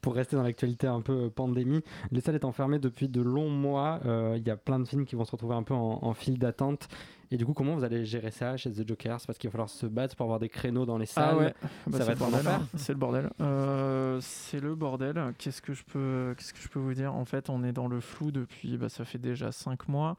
Pour 0.00 0.14
rester 0.14 0.36
dans 0.36 0.42
l'actualité 0.42 0.86
un 0.86 1.00
peu 1.00 1.24
euh, 1.24 1.30
pandémie, 1.30 1.82
les 2.10 2.20
salles 2.20 2.36
étant 2.36 2.52
fermées 2.52 2.78
depuis 2.78 3.08
de 3.08 3.20
longs 3.20 3.50
mois, 3.50 4.00
euh, 4.06 4.36
il 4.36 4.46
y 4.46 4.50
a 4.50 4.56
plein 4.56 4.78
de 4.78 4.86
films 4.86 5.04
qui 5.04 5.16
vont 5.16 5.24
se 5.24 5.32
retrouver 5.32 5.54
un 5.54 5.62
peu 5.62 5.74
en, 5.74 5.98
en 6.02 6.14
file 6.14 6.38
d'attente. 6.38 6.88
Et 7.32 7.36
du 7.36 7.46
coup, 7.46 7.52
comment 7.52 7.76
vous 7.76 7.84
allez 7.84 8.04
gérer 8.04 8.32
ça 8.32 8.56
chez 8.56 8.72
The 8.72 8.86
Jokers 8.86 9.20
Parce 9.24 9.38
qu'il 9.38 9.48
va 9.48 9.52
falloir 9.52 9.70
se 9.70 9.86
battre 9.86 10.16
pour 10.16 10.24
avoir 10.24 10.40
des 10.40 10.48
créneaux 10.48 10.84
dans 10.84 10.98
les 10.98 11.08
ah 11.10 11.14
salles. 11.14 11.28
Ah 11.30 11.38
ouais. 11.38 11.54
Bah 11.86 11.98
ça 11.98 12.04
va 12.04 12.12
être 12.12 12.18
bordel. 12.18 12.44
Hein. 12.46 12.66
C'est 12.76 12.92
le 12.92 12.98
bordel. 12.98 13.30
Euh, 13.40 14.18
c'est 14.20 14.58
le 14.58 14.74
bordel. 14.74 15.32
Qu'est-ce 15.38 15.62
que 15.62 15.72
je 15.72 15.84
peux, 15.84 16.34
qu'est-ce 16.36 16.52
que 16.52 16.60
je 16.60 16.68
peux 16.68 16.80
vous 16.80 16.94
dire? 16.94 17.14
En 17.14 17.24
fait, 17.24 17.48
on 17.48 17.62
est 17.62 17.72
dans 17.72 17.86
le 17.86 18.00
flou 18.00 18.32
depuis, 18.32 18.76
bah, 18.76 18.88
ça 18.88 19.04
fait 19.04 19.18
déjà 19.18 19.52
5 19.52 19.88
mois. 19.88 20.16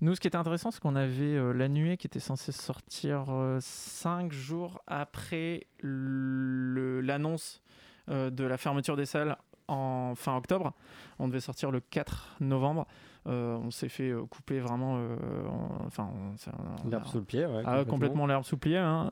Nous, 0.00 0.14
ce 0.14 0.20
qui 0.20 0.28
était 0.28 0.36
intéressant, 0.36 0.70
c'est 0.70 0.80
qu'on 0.80 0.94
avait 0.94 1.34
euh, 1.34 1.52
la 1.52 1.68
nuée 1.68 1.96
qui 1.96 2.06
était 2.06 2.20
censée 2.20 2.52
sortir 2.52 3.24
5 3.60 4.26
euh, 4.26 4.30
jours 4.30 4.82
après 4.86 5.66
l'annonce 5.82 7.60
de 8.08 8.44
la 8.44 8.56
fermeture 8.56 8.96
des 8.96 9.06
salles 9.06 9.36
en 9.68 10.14
fin 10.14 10.36
octobre. 10.36 10.72
On 11.18 11.28
devait 11.28 11.40
sortir 11.40 11.70
le 11.70 11.80
4 11.80 12.36
novembre. 12.40 12.86
Euh, 13.28 13.56
on 13.62 13.70
s'est 13.70 13.88
fait 13.88 14.10
euh, 14.10 14.24
couper 14.26 14.58
vraiment. 14.58 14.96
Euh, 14.96 15.16
enfin, 15.86 16.10
l'herbe 16.90 17.06
sous 17.06 17.18
le 17.18 17.24
pied, 17.24 17.46
ah, 17.64 17.84
complètement, 17.84 18.26
l'herbe 18.26 18.44
sous 18.44 18.56
le 18.56 18.60
pied. 18.60 18.76
Hein, 18.76 19.08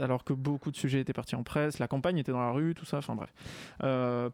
alors 0.00 0.24
que 0.24 0.32
beaucoup 0.32 0.70
de 0.70 0.76
sujets 0.76 1.00
étaient 1.00 1.12
partis 1.12 1.34
en 1.34 1.42
presse, 1.42 1.78
la 1.78 1.88
campagne 1.88 2.18
était 2.18 2.32
dans 2.32 2.40
la 2.40 2.50
rue, 2.50 2.74
tout 2.74 2.84
ça. 2.84 2.98
Enfin 2.98 3.14
bref. 3.14 3.32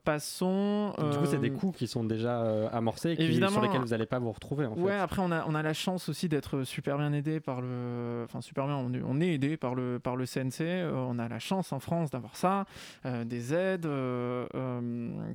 passons. 0.04 0.94
Du 1.10 1.18
coup, 1.18 1.26
c'est 1.26 1.38
des 1.38 1.50
coups 1.50 1.78
qui 1.78 1.86
sont 1.86 2.04
déjà 2.04 2.68
amorcés, 2.68 3.12
et 3.12 3.16
qui, 3.16 3.36
sur 3.36 3.62
lesquels 3.62 3.80
vous 3.80 3.88
n'allez 3.88 4.06
pas 4.06 4.18
vous 4.18 4.32
retrouver. 4.32 4.66
En 4.66 4.74
ouais. 4.74 4.94
Après, 4.94 5.22
on 5.22 5.30
a 5.30 5.44
on 5.46 5.54
a 5.54 5.62
la 5.62 5.74
chance 5.74 6.08
aussi 6.08 6.28
d'être 6.28 6.64
super 6.64 6.98
bien 6.98 7.12
aidé 7.12 7.40
par 7.40 7.60
le. 7.60 8.22
Enfin, 8.24 8.40
super 8.40 8.66
bien. 8.66 8.76
On 8.76 9.20
est, 9.20 9.34
aidé 9.34 9.56
par 9.56 9.74
le 9.74 9.98
par 9.98 10.16
le 10.16 10.26
CNC. 10.26 10.90
on 10.92 11.18
a 11.18 11.28
la 11.28 11.38
chance 11.38 11.72
en 11.72 11.78
France 11.78 12.10
d'avoir 12.10 12.36
ça, 12.36 12.64
des 13.04 13.54
aides 13.54 13.88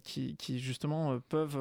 qui, 0.03 0.35
qui 0.35 0.59
justement 0.59 1.19
peuvent 1.29 1.59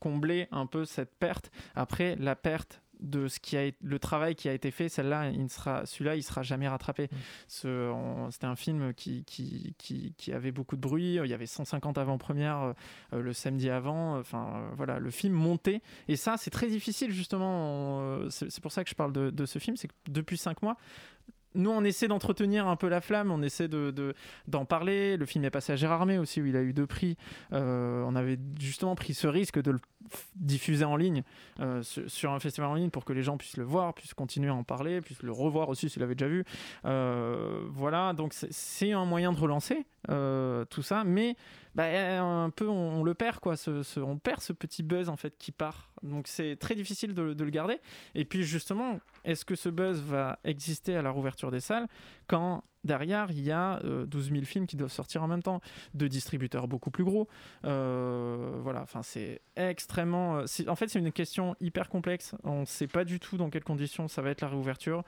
combler 0.00 0.48
un 0.50 0.66
peu 0.66 0.84
cette 0.84 1.17
perte. 1.18 1.50
Après, 1.74 2.16
la 2.16 2.36
perte 2.36 2.82
de 3.00 3.28
ce 3.28 3.38
qui 3.38 3.56
a 3.56 3.70
le 3.80 3.98
travail 3.98 4.34
qui 4.34 4.48
a 4.48 4.52
été 4.52 4.70
fait 4.70 4.88
celle-là 4.88 5.30
il 5.30 5.48
sera 5.48 5.86
celui-là 5.86 6.16
il 6.16 6.22
sera 6.22 6.42
jamais 6.42 6.68
rattrapé 6.68 7.08
mm. 7.12 8.30
c'était 8.30 8.46
un 8.46 8.56
film 8.56 8.92
qui, 8.94 9.24
qui, 9.24 9.74
qui, 9.78 10.32
avait 10.32 10.52
beaucoup 10.52 10.76
de 10.76 10.80
bruit 10.80 11.14
il 11.22 11.30
y 11.30 11.34
avait 11.34 11.46
150 11.46 11.98
avant-premières 11.98 12.74
euh, 13.12 13.20
le 13.20 13.32
samedi 13.32 13.70
avant 13.70 14.18
enfin 14.18 14.52
euh, 14.56 14.70
voilà 14.76 14.98
le 14.98 15.10
film 15.10 15.34
montait 15.34 15.80
et 16.08 16.16
ça 16.16 16.36
c'est 16.36 16.50
très 16.50 16.68
difficile 16.68 17.12
justement 17.12 18.00
euh, 18.00 18.28
c'est 18.30 18.60
pour 18.60 18.72
ça 18.72 18.84
que 18.84 18.90
je 18.90 18.94
parle 18.94 19.12
de, 19.12 19.30
de 19.30 19.46
ce 19.46 19.58
film 19.58 19.76
c'est 19.76 19.88
que 19.88 19.94
depuis 20.08 20.36
5 20.36 20.62
mois 20.62 20.76
nous, 21.58 21.70
on 21.70 21.84
essaie 21.84 22.08
d'entretenir 22.08 22.68
un 22.68 22.76
peu 22.76 22.88
la 22.88 23.00
flamme, 23.00 23.30
on 23.30 23.42
essaie 23.42 23.68
d'en 23.68 23.90
de, 23.90 24.66
parler. 24.66 25.16
Le 25.16 25.26
film 25.26 25.44
est 25.44 25.50
passé 25.50 25.72
à 25.72 25.76
Gérard 25.76 26.00
Armé 26.00 26.16
aussi, 26.16 26.40
où 26.40 26.46
il 26.46 26.56
a 26.56 26.62
eu 26.62 26.72
deux 26.72 26.86
prix. 26.86 27.16
Euh, 27.52 28.04
on 28.06 28.14
avait 28.14 28.38
justement 28.60 28.94
pris 28.94 29.12
ce 29.12 29.26
risque 29.26 29.60
de 29.60 29.72
le 29.72 29.80
diffuser 30.36 30.84
en 30.84 30.96
ligne, 30.96 31.22
euh, 31.60 31.82
sur 31.82 32.32
un 32.32 32.38
festival 32.38 32.70
en 32.70 32.74
ligne, 32.74 32.90
pour 32.90 33.04
que 33.04 33.12
les 33.12 33.22
gens 33.22 33.36
puissent 33.36 33.56
le 33.56 33.64
voir, 33.64 33.92
puissent 33.92 34.14
continuer 34.14 34.48
à 34.48 34.54
en 34.54 34.62
parler, 34.62 35.00
puissent 35.00 35.22
le 35.22 35.32
revoir 35.32 35.68
aussi 35.68 35.90
s'ils 35.90 36.00
l'avaient 36.00 36.14
déjà 36.14 36.28
vu. 36.28 36.44
Euh, 36.84 37.60
voilà, 37.70 38.12
donc 38.12 38.32
c'est 38.32 38.92
un 38.92 39.04
moyen 39.04 39.32
de 39.32 39.38
relancer 39.38 39.84
tout 40.70 40.82
ça, 40.82 41.04
mais 41.04 41.36
bah, 41.74 41.84
un 41.84 42.50
peu 42.50 42.68
on, 42.68 43.04
le 43.04 43.14
perd, 43.14 43.40
quoi. 43.40 43.56
Ce, 43.56 44.00
on 44.00 44.18
perd 44.18 44.40
ce 44.40 44.52
petit 44.52 44.82
buzz 44.82 45.08
en 45.08 45.16
fait 45.16 45.36
qui 45.38 45.52
part 45.52 45.90
Donc 46.02 46.28
c'est 46.28 46.56
très 46.56 46.74
difficile 46.74 47.14
de, 47.14 47.34
de, 47.34 47.44
le 47.44 47.50
garder. 47.50 47.78
Et 48.14 48.24
puis 48.24 48.44
justement, 48.44 49.00
est-ce 49.24 49.44
que 49.44 49.54
ce 49.54 49.68
buzz 49.68 50.00
va 50.00 50.38
exister 50.44 50.96
à 50.96 51.02
la 51.02 51.10
rouverture 51.10 51.50
des 51.50 51.60
salles 51.60 51.88
quand 52.26 52.62
derrière, 52.84 53.30
il 53.30 53.40
y 53.40 53.50
a 53.50 53.80
12 53.82 54.30
000 54.30 54.44
films 54.44 54.66
qui 54.66 54.76
doivent 54.76 54.92
sortir 54.92 55.22
en 55.22 55.28
même 55.28 55.42
temps, 55.42 55.60
de 55.94 56.08
distributeurs 56.08 56.68
beaucoup 56.68 56.90
plus 56.90 57.04
gros. 57.04 57.28
voilà, 57.62 58.82
enfin, 58.82 59.02
c'est 59.02 59.40
extrêmement. 59.56 60.42
En 60.66 60.76
fait, 60.76 60.88
c'est 60.88 60.98
une 60.98 61.12
question 61.12 61.56
hyper 61.60 61.88
complexe. 61.88 62.34
On 62.44 62.60
ne 62.60 62.66
sait 62.66 62.86
pas 62.86 63.04
du 63.04 63.20
tout 63.20 63.36
dans 63.36 63.50
quelles 63.50 63.64
conditions 63.64 64.08
ça 64.08 64.22
va 64.22 64.30
être 64.30 64.40
la 64.40 64.48
réouverture. 64.48 65.02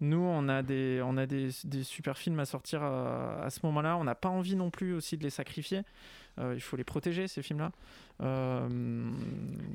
Nous, 0.00 0.18
on 0.18 0.48
a 0.48 0.62
des, 0.62 1.00
on 1.04 1.16
a 1.16 1.26
des, 1.26 1.50
super 1.82 2.18
films 2.18 2.40
à 2.40 2.44
sortir 2.44 2.82
à 2.82 3.48
ce 3.50 3.60
moment-là. 3.64 3.96
On 3.96 4.04
n'a 4.04 4.14
pas 4.14 4.28
envie 4.28 4.56
non 4.56 4.70
plus 4.70 4.94
aussi 4.94 5.16
de 5.16 5.22
les 5.22 5.30
sacrifier. 5.30 5.82
Euh, 6.38 6.52
il 6.54 6.60
faut 6.60 6.76
les 6.76 6.84
protéger, 6.84 7.28
ces 7.28 7.42
films-là. 7.42 7.72
Euh, 8.22 8.68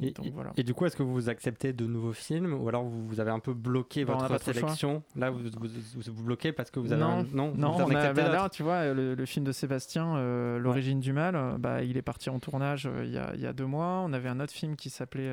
et, 0.01 0.13
voilà. 0.31 0.53
et, 0.55 0.63
du 0.63 0.73
coup, 0.73 0.85
est-ce 0.85 0.95
que 0.95 1.03
vous 1.03 1.29
acceptez 1.29 1.73
de 1.73 1.85
nouveaux 1.85 2.13
films 2.13 2.53
ou 2.53 2.69
alors 2.69 2.83
vous 2.83 3.19
avez 3.19 3.31
un 3.31 3.39
peu 3.39 3.53
bloqué 3.53 4.03
votre 4.03 4.41
sélection? 4.41 5.03
Là, 5.15 5.29
vous, 5.29 5.39
vous, 5.49 6.23
bloquez 6.23 6.53
parce 6.53 6.71
que 6.71 6.79
vous 6.79 6.93
avez 6.93 7.01
non, 7.01 7.25
non, 7.33 7.53
non 7.55 7.75
on 7.77 7.95
a, 7.95 8.13
bah, 8.13 8.29
là, 8.29 8.49
tu 8.49 8.63
vois, 8.63 8.93
le, 8.93 9.25
film 9.25 9.45
de 9.45 9.51
Sébastien, 9.51 10.15
euh, 10.15 10.57
L'origine 10.59 10.99
du 10.99 11.13
mal, 11.13 11.57
bah, 11.59 11.83
il 11.83 11.97
est 11.97 12.01
parti 12.01 12.29
en 12.29 12.39
tournage 12.39 12.89
il 13.03 13.11
y, 13.11 13.17
a, 13.17 13.33
il, 13.35 13.41
y 13.41 13.45
a, 13.45 13.53
deux 13.53 13.65
mois. 13.65 14.01
On 14.05 14.13
avait 14.13 14.29
un 14.29 14.39
autre 14.39 14.53
film 14.53 14.75
qui 14.75 14.89
s'appelait 14.89 15.31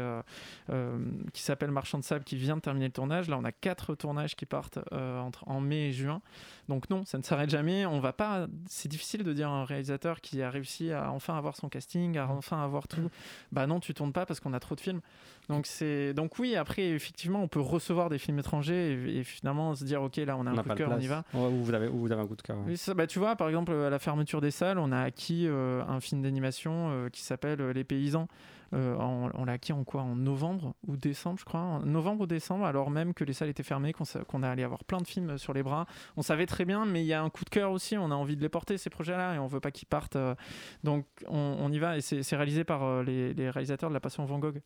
qui 1.32 1.42
s'appelle 1.42 1.70
Marchand 1.70 1.98
de 1.98 2.04
sable 2.04 2.24
qui 2.24 2.36
vient 2.36 2.56
de 2.56 2.62
terminer 2.62 2.86
le 2.86 2.92
tournage. 2.92 3.28
Là, 3.28 3.38
on 3.38 3.44
a 3.44 3.52
quatre 3.52 3.94
tournages 3.94 4.34
qui 4.34 4.46
partent 4.46 4.78
entre, 4.92 5.48
en 5.48 5.60
mai 5.60 5.88
et 5.88 5.92
juin. 5.92 6.20
Donc 6.68 6.90
non, 6.90 7.04
ça 7.04 7.18
ne 7.18 7.22
s'arrête 7.22 7.50
jamais. 7.50 7.86
On 7.86 8.00
va 8.00 8.12
pas. 8.12 8.46
C'est 8.66 8.88
difficile 8.88 9.22
de 9.22 9.32
dire 9.32 9.48
à 9.48 9.52
un 9.52 9.64
réalisateur 9.64 10.20
qui 10.20 10.42
a 10.42 10.50
réussi 10.50 10.90
à 10.90 11.13
enfin 11.14 11.36
avoir 11.36 11.56
son 11.56 11.68
casting, 11.68 12.18
à 12.18 12.28
enfin 12.28 12.62
avoir 12.62 12.88
tout. 12.88 13.10
Bah 13.52 13.66
non, 13.66 13.80
tu 13.80 13.94
tournes 13.94 14.12
pas 14.12 14.26
parce 14.26 14.40
qu'on 14.40 14.52
a 14.52 14.60
trop 14.60 14.74
de 14.74 14.80
films. 14.80 15.00
Donc 15.48 15.66
c'est 15.66 16.14
donc 16.14 16.38
oui. 16.38 16.56
Après, 16.56 16.88
effectivement, 16.88 17.42
on 17.42 17.48
peut 17.48 17.60
recevoir 17.60 18.08
des 18.08 18.18
films 18.18 18.38
étrangers 18.38 18.92
et, 19.18 19.24
finalement 19.24 19.74
se 19.74 19.84
dire 19.84 20.02
ok, 20.02 20.16
là 20.16 20.36
on 20.36 20.46
a 20.46 20.50
un 20.50 20.56
coup 20.56 20.68
de 20.68 20.74
cœur, 20.74 20.92
on 20.92 21.00
y 21.00 21.06
va. 21.06 21.24
vous 21.32 21.72
avez 21.72 21.88
vous 21.88 22.12
avez 22.12 22.22
un 22.22 22.26
coup 22.26 22.36
de 22.36 22.42
cœur. 22.42 22.56
Ça, 22.76 22.94
bah, 22.94 23.06
tu 23.06 23.18
vois, 23.18 23.36
par 23.36 23.48
exemple, 23.48 23.72
à 23.72 23.90
la 23.90 23.98
fermeture 23.98 24.40
des 24.40 24.50
salles, 24.50 24.78
on 24.78 24.92
a 24.92 25.00
acquis 25.00 25.46
euh, 25.46 25.82
un 25.86 26.00
film 26.00 26.22
d'animation 26.22 26.90
euh, 26.90 27.08
qui 27.08 27.22
s'appelle 27.22 27.60
euh, 27.60 27.72
Les 27.72 27.84
Paysans. 27.84 28.28
Euh, 28.72 28.96
on, 28.98 29.44
l'a 29.44 29.52
acquis 29.52 29.72
en 29.72 29.84
quoi? 29.84 30.02
En 30.02 30.16
novembre 30.16 30.74
ou 30.86 30.96
décembre, 30.96 31.38
je 31.38 31.44
crois. 31.44 31.60
En 31.60 31.80
novembre 31.80 32.22
ou 32.22 32.26
décembre, 32.26 32.64
alors 32.64 32.90
même 32.90 33.14
que 33.14 33.24
les 33.24 33.32
salles 33.32 33.48
étaient 33.48 33.62
fermées, 33.62 33.92
qu'on 33.92 34.42
a 34.42 34.48
allé 34.48 34.62
avoir 34.62 34.84
plein 34.84 34.98
de 34.98 35.06
films 35.06 35.38
sur 35.38 35.52
les 35.52 35.62
bras. 35.62 35.86
On 36.16 36.22
savait 36.22 36.46
très 36.46 36.64
bien, 36.64 36.84
mais 36.84 37.02
il 37.02 37.06
y 37.06 37.12
a 37.12 37.22
un 37.22 37.30
coup 37.30 37.44
de 37.44 37.50
cœur 37.50 37.70
aussi. 37.70 37.96
On 37.96 38.10
a 38.10 38.14
envie 38.14 38.36
de 38.36 38.42
les 38.42 38.48
porter, 38.48 38.78
ces 38.78 38.90
projets-là, 38.90 39.34
et 39.34 39.38
on 39.38 39.46
veut 39.46 39.60
pas 39.60 39.70
qu'ils 39.70 39.88
partent. 39.88 40.16
Euh. 40.16 40.34
donc 40.82 41.06
on, 41.28 41.70
y 41.72 41.78
va, 41.78 41.96
et 41.96 42.00
c'est 42.00 42.36
réalisé 42.36 42.64
par 42.64 42.82
euh, 42.84 43.02
les, 43.02 43.50
réalisateurs 43.50 43.90
de 43.90 43.94
La 43.94 44.00
Passion 44.00 44.24
Van 44.24 44.38
Gogh. 44.38 44.60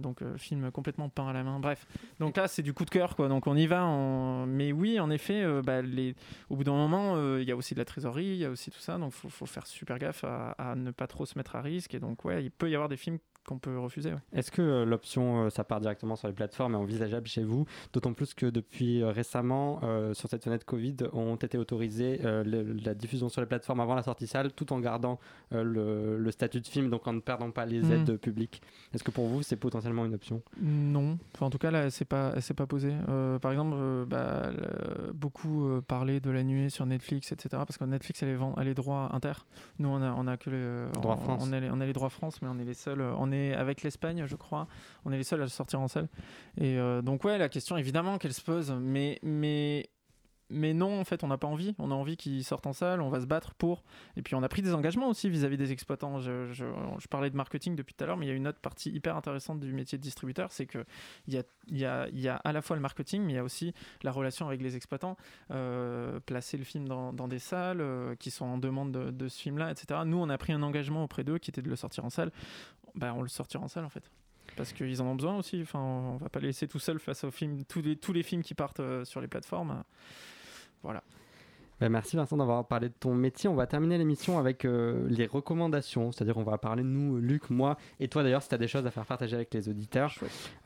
donc 0.00 0.22
film 0.36 0.70
complètement 0.70 1.08
peint 1.08 1.28
à 1.28 1.32
la 1.32 1.42
main. 1.42 1.60
Bref. 1.60 1.86
Donc 2.18 2.36
là, 2.36 2.48
c'est 2.48 2.62
du 2.62 2.72
coup 2.72 2.84
de 2.84 2.90
cœur, 2.90 3.16
quoi. 3.16 3.28
Donc 3.28 3.46
on 3.46 3.56
y 3.56 3.66
va. 3.66 3.86
Mais 4.46 4.72
oui, 4.72 5.00
en 5.00 5.10
effet, 5.10 5.44
bah, 5.62 5.82
les... 5.82 6.14
au 6.48 6.56
bout 6.56 6.64
d'un 6.64 6.72
moment, 6.72 7.16
il 7.38 7.44
y 7.44 7.52
a 7.52 7.56
aussi 7.56 7.74
de 7.74 7.78
la 7.78 7.84
trésorerie, 7.84 8.24
il 8.24 8.36
y 8.36 8.44
a 8.44 8.50
aussi 8.50 8.70
tout 8.70 8.80
ça. 8.80 8.98
Donc 8.98 9.12
il 9.24 9.30
faut, 9.30 9.46
faire 9.46 9.66
super 9.66 9.98
gaffe 9.98 10.24
à, 10.24 10.52
à, 10.52 10.74
ne 10.74 10.90
pas 10.90 11.06
trop 11.06 11.26
se 11.26 11.38
mettre 11.38 11.56
à 11.56 11.62
risque. 11.62 11.94
Et 11.94 12.00
donc, 12.00 12.24
ouais, 12.24 12.44
il 12.44 12.50
peut 12.50 12.70
y 12.70 12.74
avoir 12.74 12.88
des 12.88 12.96
films 12.96 13.18
qu'on 13.50 13.58
peut 13.58 13.78
refuser. 13.78 14.12
Est-ce 14.32 14.50
que 14.52 14.62
euh, 14.62 14.84
l'option 14.84 15.46
euh, 15.46 15.50
ça 15.50 15.64
part 15.64 15.80
directement 15.80 16.14
sur 16.14 16.28
les 16.28 16.34
plateformes 16.34 16.74
est 16.74 16.78
envisageable 16.78 17.26
chez 17.26 17.42
vous? 17.42 17.66
D'autant 17.92 18.12
plus 18.12 18.32
que 18.32 18.46
depuis 18.46 19.02
euh, 19.02 19.10
récemment, 19.10 19.80
sur 20.14 20.28
cette 20.28 20.44
fenêtre 20.44 20.64
Covid, 20.64 20.96
ont 21.12 21.36
été 21.36 21.58
autorisées 21.58 22.20
la 22.22 22.94
diffusion 22.94 23.28
sur 23.28 23.40
les 23.40 23.46
plateformes 23.46 23.80
avant 23.80 23.94
la 23.94 24.02
sortie 24.02 24.26
salle, 24.26 24.52
tout 24.52 24.72
en 24.72 24.78
gardant 24.80 25.18
le, 25.50 26.30
statut 26.30 26.60
de 26.60 26.66
film, 26.66 26.90
donc 26.90 27.06
en 27.06 27.12
ne 27.12 27.20
perdant 27.20 27.50
pas 27.50 27.66
les 27.66 27.82
hmm. 27.82 27.92
aides 27.92 28.16
publiques. 28.18 28.62
Est-ce 28.94 29.02
que 29.02 29.10
pour 29.10 29.26
vous, 29.26 29.42
c'est 29.42 29.56
potentiellement 29.56 30.06
une 30.06 30.14
option? 30.14 30.42
Non. 30.60 31.18
Enfin, 31.34 31.46
en 31.46 31.50
tout 31.50 31.58
cas, 31.58 31.70
là, 31.70 31.90
c'est 31.90 32.04
pas, 32.04 32.40
c'est 32.40 32.54
pas 32.54 32.66
posé. 32.66 32.92
par 33.40 33.50
exemple, 33.50 33.76
bah, 34.06 34.50
beaucoup 35.12 35.80
parlaient 35.88 36.20
de 36.20 36.30
la 36.30 36.44
nuée 36.44 36.70
sur 36.70 36.86
Netflix, 36.86 37.32
etc. 37.32 37.48
Parce 37.50 37.78
que 37.78 37.84
Netflix, 37.84 38.22
elle 38.22 38.30
est, 38.30 38.38
elle 38.58 38.68
est 38.68 38.74
droit 38.74 39.10
inter. 39.12 39.32
Nous, 39.78 39.88
on 39.88 40.02
a, 40.02 40.12
on 40.12 40.26
a 40.26 40.36
que 40.36 40.50
les, 40.50 41.00
droits 41.00 41.16
France. 41.16 41.42
On, 41.44 41.52
on 41.52 41.80
a 41.80 41.86
les 41.86 41.92
droits 41.92 42.10
France, 42.10 42.40
mais 42.42 42.48
on 42.48 42.58
est 42.58 42.64
les 42.64 42.74
seuls. 42.74 43.00
On 43.00 43.32
est 43.32 43.39
avec 43.54 43.82
l'Espagne, 43.82 44.24
je 44.26 44.36
crois. 44.36 44.68
On 45.04 45.12
est 45.12 45.16
les 45.16 45.24
seuls 45.24 45.40
à 45.40 45.44
le 45.44 45.48
sortir 45.48 45.80
en 45.80 45.88
salle. 45.88 46.08
Et 46.58 46.78
euh, 46.78 47.02
donc, 47.02 47.24
ouais, 47.24 47.38
la 47.38 47.48
question, 47.48 47.76
évidemment, 47.76 48.18
qu'elle 48.18 48.34
se 48.34 48.42
pose, 48.42 48.72
mais, 48.72 49.18
mais 49.22 49.88
mais 50.50 50.74
non, 50.74 51.00
en 51.00 51.04
fait, 51.04 51.22
on 51.24 51.28
n'a 51.28 51.38
pas 51.38 51.46
envie. 51.46 51.74
On 51.78 51.90
a 51.90 51.94
envie 51.94 52.16
qu'ils 52.16 52.44
sortent 52.44 52.66
en 52.66 52.72
salle, 52.72 53.00
on 53.00 53.08
va 53.08 53.20
se 53.20 53.26
battre 53.26 53.54
pour. 53.54 53.84
Et 54.16 54.22
puis, 54.22 54.34
on 54.34 54.42
a 54.42 54.48
pris 54.48 54.62
des 54.62 54.74
engagements 54.74 55.08
aussi 55.08 55.30
vis-à-vis 55.30 55.56
des 55.56 55.72
exploitants. 55.72 56.18
Je, 56.18 56.52
je, 56.52 56.64
parlais 57.08 57.30
de 57.30 57.36
marketing 57.36 57.76
depuis 57.76 57.94
tout 57.94 58.04
à 58.04 58.06
l'heure, 58.06 58.16
mais 58.16 58.26
il 58.26 58.28
y 58.28 58.32
a 58.32 58.34
une 58.34 58.48
autre 58.48 58.58
partie 58.58 58.90
hyper 58.90 59.16
intéressante 59.16 59.60
du 59.60 59.72
métier 59.72 59.96
de 59.96 60.02
distributeur 60.02 60.52
c'est 60.52 60.66
qu'il 60.66 60.84
y 61.28 61.36
a, 61.36 61.42
y, 61.68 61.84
a, 61.84 62.08
y 62.10 62.28
a 62.28 62.36
à 62.36 62.52
la 62.52 62.62
fois 62.62 62.76
le 62.76 62.82
marketing, 62.82 63.22
mais 63.22 63.32
il 63.32 63.36
y 63.36 63.38
a 63.38 63.44
aussi 63.44 63.72
la 64.02 64.10
relation 64.10 64.46
avec 64.46 64.60
les 64.60 64.76
exploitants. 64.76 65.16
Euh, 65.50 66.18
placer 66.20 66.56
le 66.56 66.64
film 66.64 66.88
dans, 66.88 67.28
des 67.28 67.38
salles 67.38 67.80
euh, 67.80 68.16
qui 68.16 68.30
sont 68.30 68.44
en 68.44 68.58
demande 68.58 68.92
de, 68.92 69.10
de 69.10 69.28
ce 69.28 69.40
film-là, 69.40 69.70
etc. 69.70 70.00
Nous, 70.04 70.16
on 70.16 70.28
a 70.28 70.38
pris 70.38 70.52
un 70.52 70.62
engagement 70.62 71.04
auprès 71.04 71.22
d'eux 71.22 71.38
qui 71.38 71.50
était 71.50 71.62
de 71.62 71.68
le 71.68 71.76
sortir 71.76 72.04
en 72.04 72.10
salle. 72.10 72.32
Ben, 72.94 73.12
on 73.14 73.22
le 73.22 73.28
sortira 73.28 73.62
en 73.62 73.68
salle, 73.68 73.84
en 73.84 73.90
fait 73.90 74.10
parce 74.56 74.72
qu'ils 74.72 75.00
en 75.00 75.06
ont 75.06 75.14
besoin 75.14 75.36
aussi. 75.38 75.60
Enfin, 75.62 75.78
on 75.78 76.16
va 76.16 76.28
pas 76.28 76.40
les 76.40 76.48
laisser 76.48 76.68
tout 76.68 76.78
seuls 76.78 76.98
face 76.98 77.24
aux 77.24 77.30
films, 77.30 77.64
tous 77.64 77.82
les, 77.82 77.96
tous 77.96 78.12
les 78.12 78.22
films 78.22 78.42
qui 78.42 78.54
partent 78.54 78.80
euh, 78.80 79.04
sur 79.04 79.20
les 79.20 79.28
plateformes. 79.28 79.82
Voilà. 80.82 81.02
Ben, 81.80 81.88
merci 81.88 82.16
Vincent 82.16 82.36
d'avoir 82.36 82.66
parlé 82.66 82.90
de 82.90 82.94
ton 82.94 83.14
métier. 83.14 83.48
On 83.48 83.54
va 83.54 83.66
terminer 83.66 83.96
l'émission 83.96 84.38
avec 84.38 84.66
euh, 84.66 85.06
les 85.08 85.26
recommandations, 85.26 86.12
c'est-à-dire 86.12 86.36
on 86.36 86.42
va 86.42 86.58
parler 86.58 86.82
de 86.82 86.88
nous, 86.88 87.16
Luc, 87.18 87.48
moi 87.48 87.78
et 88.00 88.08
toi 88.08 88.22
d'ailleurs 88.22 88.42
si 88.42 88.50
tu 88.50 88.54
as 88.54 88.58
des 88.58 88.68
choses 88.68 88.86
à 88.86 88.90
faire 88.90 89.06
partager 89.06 89.34
avec 89.34 89.54
les 89.54 89.66
auditeurs. 89.70 90.12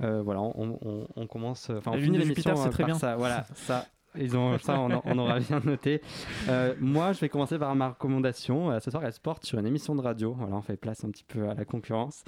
Euh, 0.00 0.22
voilà, 0.22 0.40
on, 0.40 0.76
on, 0.82 1.06
on 1.14 1.26
commence. 1.28 1.70
Enfin, 1.70 1.92
on 1.94 2.00
finit 2.00 2.18
l'émission 2.18 2.56
c'est 2.56 2.70
très 2.70 2.82
bien. 2.82 2.98
Ça, 2.98 3.14
voilà, 3.14 3.46
ça, 3.54 3.86
ils 4.16 4.36
ont, 4.36 4.58
ça, 4.58 4.78
on, 4.80 5.18
aura 5.18 5.40
bien 5.40 5.60
noté. 5.64 6.00
Euh, 6.48 6.74
moi, 6.80 7.12
je 7.12 7.20
vais 7.20 7.28
commencer 7.28 7.58
par 7.58 7.74
ma 7.74 7.90
recommandation. 7.90 8.70
Euh, 8.70 8.80
ce 8.80 8.90
soir, 8.90 9.04
elle 9.04 9.12
se 9.12 9.20
porte 9.20 9.44
sur 9.44 9.58
une 9.58 9.66
émission 9.66 9.94
de 9.94 10.00
radio. 10.00 10.34
Voilà, 10.38 10.56
on 10.56 10.62
fait 10.62 10.76
place 10.76 11.04
un 11.04 11.10
petit 11.10 11.24
peu 11.24 11.48
à 11.48 11.54
la 11.54 11.64
concurrence. 11.64 12.24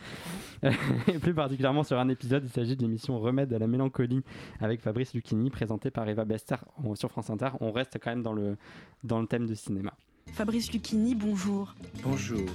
et 0.63 1.19
plus 1.19 1.35
particulièrement 1.35 1.83
sur 1.83 1.99
un 1.99 2.09
épisode, 2.09 2.45
il 2.45 2.51
s'agit 2.51 2.77
de 2.77 2.83
l'émission 2.83 3.19
Remède 3.19 3.53
à 3.53 3.59
la 3.59 3.67
mélancolie 3.67 4.23
avec 4.61 4.81
Fabrice 4.81 5.15
Lucchini, 5.15 5.51
présentée 5.51 5.91
par 5.91 6.09
Eva 6.09 6.25
Bester 6.25 6.57
sur 6.95 7.11
France 7.11 7.31
Inter. 7.31 7.51
On 7.61 7.73
reste 7.73 7.99
quand 8.03 8.11
même 8.11 8.23
dans 8.23 8.33
le, 8.33 8.57
dans 9.05 9.21
le 9.21 9.27
thème 9.27 9.47
du 9.47 9.57
cinéma. 9.57 9.93
Fabrice 10.33 10.73
Lucchini, 10.73 11.15
bonjour. 11.15 11.75
Bonjour. 12.03 12.47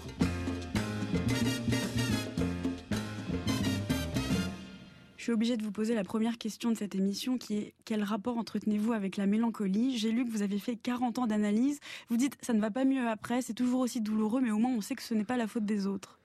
Je 5.22 5.26
suis 5.26 5.34
obligée 5.34 5.56
de 5.56 5.62
vous 5.62 5.72
poser 5.72 5.94
la 5.94 6.04
première 6.04 6.40
question 6.40 6.72
de 6.72 6.76
cette 6.76 6.96
émission 6.96 7.38
qui 7.38 7.56
est 7.56 7.74
quel 7.86 8.02
rapport 8.02 8.40
entretenez-vous 8.40 8.92
avec 8.92 9.18
la 9.18 9.28
mélancolie? 9.28 9.96
J'ai 9.96 10.12
lu 10.12 10.26
que 10.26 10.32
vous 10.32 10.42
avez 10.42 10.58
fait 10.58 10.76
40 10.76 11.20
ans 11.20 11.28
d'analyse. 11.28 11.80
Vous 12.10 12.18
dites 12.18 12.40
ça 12.42 12.54
ne 12.54 12.60
va 12.60 12.72
pas 12.72 12.86
mieux 12.86 13.08
après, 13.08 13.44
c'est 13.44 13.54
toujours 13.54 13.82
aussi 13.82 14.02
douloureux, 14.02 14.42
mais 14.42 14.50
au 14.50 14.58
moins 14.58 14.72
on 14.72 14.82
sait 14.82 14.96
que 14.96 15.04
ce 15.04 15.14
n'est 15.14 15.24
pas 15.24 15.38
la 15.38 15.46
faute 15.46 15.64
des 15.64 15.86
autres. 15.86 16.21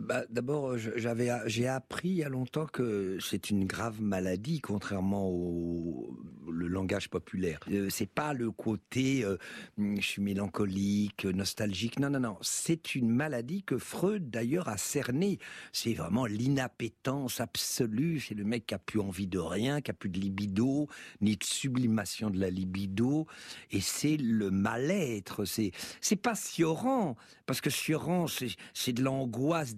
Bah, 0.00 0.24
D'abord, 0.30 0.78
j'avais, 0.78 1.30
j'ai 1.46 1.68
appris 1.68 2.08
il 2.08 2.16
y 2.16 2.24
a 2.24 2.28
longtemps 2.28 2.66
que 2.66 3.18
c'est 3.20 3.50
une 3.50 3.66
grave 3.66 4.00
maladie, 4.00 4.60
contrairement 4.60 5.28
au 5.28 6.16
le 6.50 6.68
langage 6.68 7.08
populaire. 7.08 7.60
Euh, 7.70 7.88
c'est 7.90 8.08
pas 8.10 8.32
le 8.32 8.50
côté 8.50 9.24
euh, 9.24 9.36
je 9.78 10.00
suis 10.00 10.22
mélancolique, 10.22 11.24
nostalgique. 11.24 11.98
Non, 11.98 12.10
non, 12.10 12.20
non. 12.20 12.36
C'est 12.42 12.94
une 12.94 13.08
maladie 13.08 13.62
que 13.62 13.78
Freud 13.78 14.30
d'ailleurs 14.30 14.68
a 14.68 14.76
cernée. 14.76 15.38
C'est 15.72 15.94
vraiment 15.94 16.26
l'inappétence 16.26 17.40
absolue. 17.40 18.20
C'est 18.20 18.34
le 18.34 18.44
mec 18.44 18.66
qui 18.66 18.74
a 18.74 18.78
plus 18.78 19.00
envie 19.00 19.26
de 19.26 19.38
rien, 19.38 19.80
qui 19.80 19.90
a 19.90 19.94
plus 19.94 20.10
de 20.10 20.18
libido, 20.18 20.88
ni 21.20 21.36
de 21.36 21.44
sublimation 21.44 22.30
de 22.30 22.38
la 22.38 22.50
libido. 22.50 23.26
Et 23.70 23.80
c'est 23.80 24.16
le 24.16 24.50
mal-être. 24.50 25.44
C'est 25.44 25.72
c'est 26.00 26.16
pas 26.16 26.34
Sioran, 26.34 27.16
parce 27.46 27.60
que 27.60 27.70
Sioran 27.70 28.26
c'est 28.74 28.92
de 28.92 29.02
l'angoisse 29.02 29.76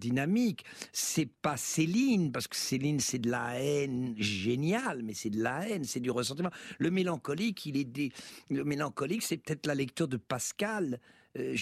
C'est 0.93 1.29
pas 1.43 1.57
Céline, 1.57 2.33
parce 2.33 2.49
que 2.49 2.57
Céline, 2.57 3.01
c'est 3.01 3.19
de 3.19 3.31
la 3.31 3.61
haine 3.61 4.15
géniale, 4.19 5.03
mais 5.03 5.15
c'est 5.15 5.31
de 5.31 5.43
la 5.43 5.69
haine, 5.69 5.85
c'est 5.85 6.01
du 6.01 6.11
ressentiment. 6.11 6.51
Le 6.79 6.91
mélancolique, 6.91 7.67
il 7.67 7.77
est 7.77 7.85
des... 7.85 8.13
le 8.51 8.65
mélancolique, 8.65 9.23
c'est 9.23 9.39
peut-être 9.39 9.67
la 9.67 9.75
lecture 9.75 10.09
de 10.09 10.17
Pascal. 10.17 11.01
Euh, 11.39 11.57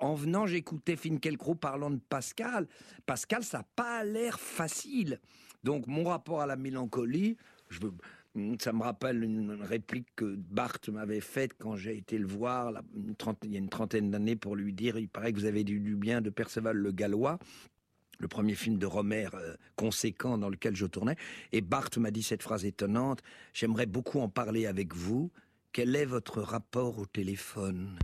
en 0.00 0.14
venant, 0.14 0.46
j'écoutais 0.46 0.96
Finkielkraut 0.96 1.54
parlant 1.54 1.90
de 1.90 2.00
Pascal. 2.08 2.66
Pascal, 3.06 3.42
ça 3.42 3.58
n'a 3.58 3.64
pas 3.76 4.04
l'air 4.04 4.38
facile. 4.38 5.20
Donc, 5.62 5.86
mon 5.86 6.04
rapport 6.04 6.42
à 6.42 6.46
la 6.46 6.56
mélancolie, 6.56 7.36
je 7.70 7.80
veux, 7.80 7.92
ça 8.58 8.72
me 8.72 8.82
rappelle 8.82 9.22
une 9.22 9.52
réplique 9.62 10.08
que 10.16 10.36
Barthes 10.36 10.88
m'avait 10.88 11.20
faite 11.20 11.52
quand 11.56 11.76
j'ai 11.76 11.96
été 11.96 12.18
le 12.18 12.26
voir 12.26 12.72
il 13.44 13.52
y 13.52 13.56
a 13.56 13.58
une 13.58 13.68
trentaine 13.68 14.10
d'années 14.10 14.36
pour 14.36 14.56
lui 14.56 14.72
dire 14.72 14.98
il 14.98 15.08
paraît 15.08 15.32
que 15.32 15.38
vous 15.38 15.44
avez 15.44 15.62
du, 15.62 15.78
du 15.78 15.94
bien 15.94 16.20
de 16.20 16.30
Perceval 16.30 16.76
le 16.76 16.90
Gallois 16.90 17.38
le 18.18 18.28
premier 18.28 18.54
film 18.54 18.78
de 18.78 18.86
Romer 18.86 19.28
euh, 19.34 19.56
conséquent 19.76 20.38
dans 20.38 20.48
lequel 20.48 20.76
je 20.76 20.86
tournais. 20.86 21.16
Et 21.52 21.60
Barthes 21.60 21.98
m'a 21.98 22.10
dit 22.10 22.22
cette 22.22 22.42
phrase 22.42 22.64
étonnante, 22.64 23.22
j'aimerais 23.52 23.86
beaucoup 23.86 24.20
en 24.20 24.28
parler 24.28 24.66
avec 24.66 24.94
vous. 24.94 25.30
Quel 25.72 25.96
est 25.96 26.04
votre 26.04 26.40
rapport 26.40 26.98
au 26.98 27.06
téléphone? 27.06 27.98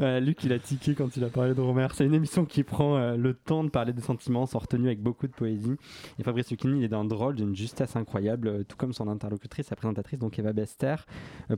Euh, 0.00 0.20
Luc, 0.20 0.44
il 0.44 0.52
a 0.52 0.60
tiqué 0.60 0.94
quand 0.94 1.16
il 1.16 1.24
a 1.24 1.28
parlé 1.28 1.54
de 1.54 1.60
Romer. 1.60 1.88
C'est 1.92 2.04
une 2.04 2.14
émission 2.14 2.44
qui 2.44 2.62
prend 2.62 2.96
euh, 2.96 3.16
le 3.16 3.34
temps 3.34 3.64
de 3.64 3.68
parler 3.68 3.92
des 3.92 4.00
sentiments 4.00 4.46
sans 4.46 4.60
retenue 4.60 4.86
avec 4.86 5.02
beaucoup 5.02 5.26
de 5.26 5.32
poésie. 5.32 5.74
Et 6.20 6.22
Fabrice 6.22 6.50
Lucchini, 6.50 6.78
il 6.78 6.84
est 6.84 6.88
d'un 6.88 7.04
drôle, 7.04 7.34
d'une 7.34 7.56
justesse 7.56 7.96
incroyable, 7.96 8.48
euh, 8.48 8.62
tout 8.62 8.76
comme 8.76 8.92
son 8.92 9.08
interlocutrice, 9.08 9.66
sa 9.66 9.74
présentatrice, 9.74 10.20
donc 10.20 10.38
Eva 10.38 10.52
Bester. 10.52 10.94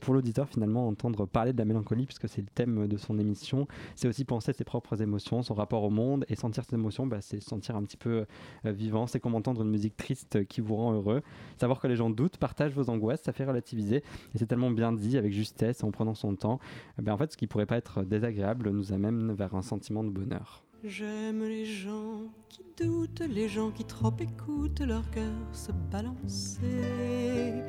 pour 0.00 0.14
l'auditeur, 0.14 0.48
finalement, 0.48 0.88
entendre 0.88 1.26
parler 1.26 1.52
de 1.52 1.58
la 1.58 1.66
mélancolie, 1.66 2.06
puisque 2.06 2.30
c'est 2.30 2.40
le 2.40 2.46
thème 2.46 2.88
de 2.88 2.96
son 2.96 3.18
émission, 3.18 3.68
c'est 3.94 4.08
aussi 4.08 4.24
penser 4.24 4.54
ses 4.54 4.64
propres 4.64 5.02
émotions, 5.02 5.42
son 5.42 5.54
rapport 5.54 5.82
au 5.82 5.90
monde. 5.90 6.24
Et 6.28 6.34
sentir 6.34 6.64
ses 6.64 6.76
émotions, 6.76 7.06
bah, 7.06 7.20
c'est 7.20 7.40
sentir 7.40 7.76
un 7.76 7.82
petit 7.82 7.98
peu 7.98 8.24
vivant. 8.64 9.06
C'est 9.06 9.20
comme 9.20 9.34
entendre 9.34 9.62
une 9.62 9.70
musique 9.70 9.96
triste 9.96 10.46
qui 10.46 10.62
vous 10.62 10.76
rend 10.76 10.94
heureux. 10.94 11.22
Savoir 11.58 11.78
que 11.78 11.88
les 11.88 11.96
gens 11.96 12.08
doutent, 12.08 12.38
partagent 12.38 12.72
vos 12.72 12.88
angoisses, 12.88 13.22
ça 13.22 13.32
fait 13.32 13.44
relativiser. 13.44 13.96
Et 14.34 14.38
c'est 14.38 14.46
tellement 14.46 14.70
bien 14.70 14.92
dit, 14.92 15.18
avec 15.18 15.32
justesse, 15.32 15.84
en 15.84 15.90
prenant 15.90 16.14
son 16.14 16.34
temps. 16.36 16.58
Ben, 16.98 17.12
en 17.12 17.18
fait, 17.18 17.32
ce 17.32 17.36
qui 17.36 17.46
pourrait 17.46 17.66
pas 17.66 17.76
être 17.76 18.02
désagréable 18.02 18.29
nous 18.72 18.92
amène 18.92 19.32
vers 19.32 19.54
un 19.54 19.62
sentiment 19.62 20.04
de 20.04 20.10
bonheur. 20.10 20.64
J'aime 20.84 21.44
les 21.44 21.66
gens 21.66 22.22
qui 22.48 22.64
doutent, 22.78 23.20
les 23.20 23.48
gens 23.48 23.70
qui 23.70 23.84
trop 23.84 24.14
écoutent 24.18 24.80
leur 24.80 25.08
cœur 25.10 25.34
se 25.52 25.72
balancer. 25.92 27.62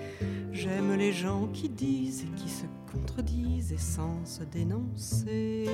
J'aime 0.54 0.96
les 0.96 1.12
gens 1.12 1.48
qui 1.48 1.68
disent 1.68 2.24
et 2.24 2.36
qui 2.38 2.50
se 2.50 2.66
contredisent 2.92 3.74
et 3.74 3.78
sans 3.78 4.26
se 4.26 4.44
dénoncer. 4.44 5.68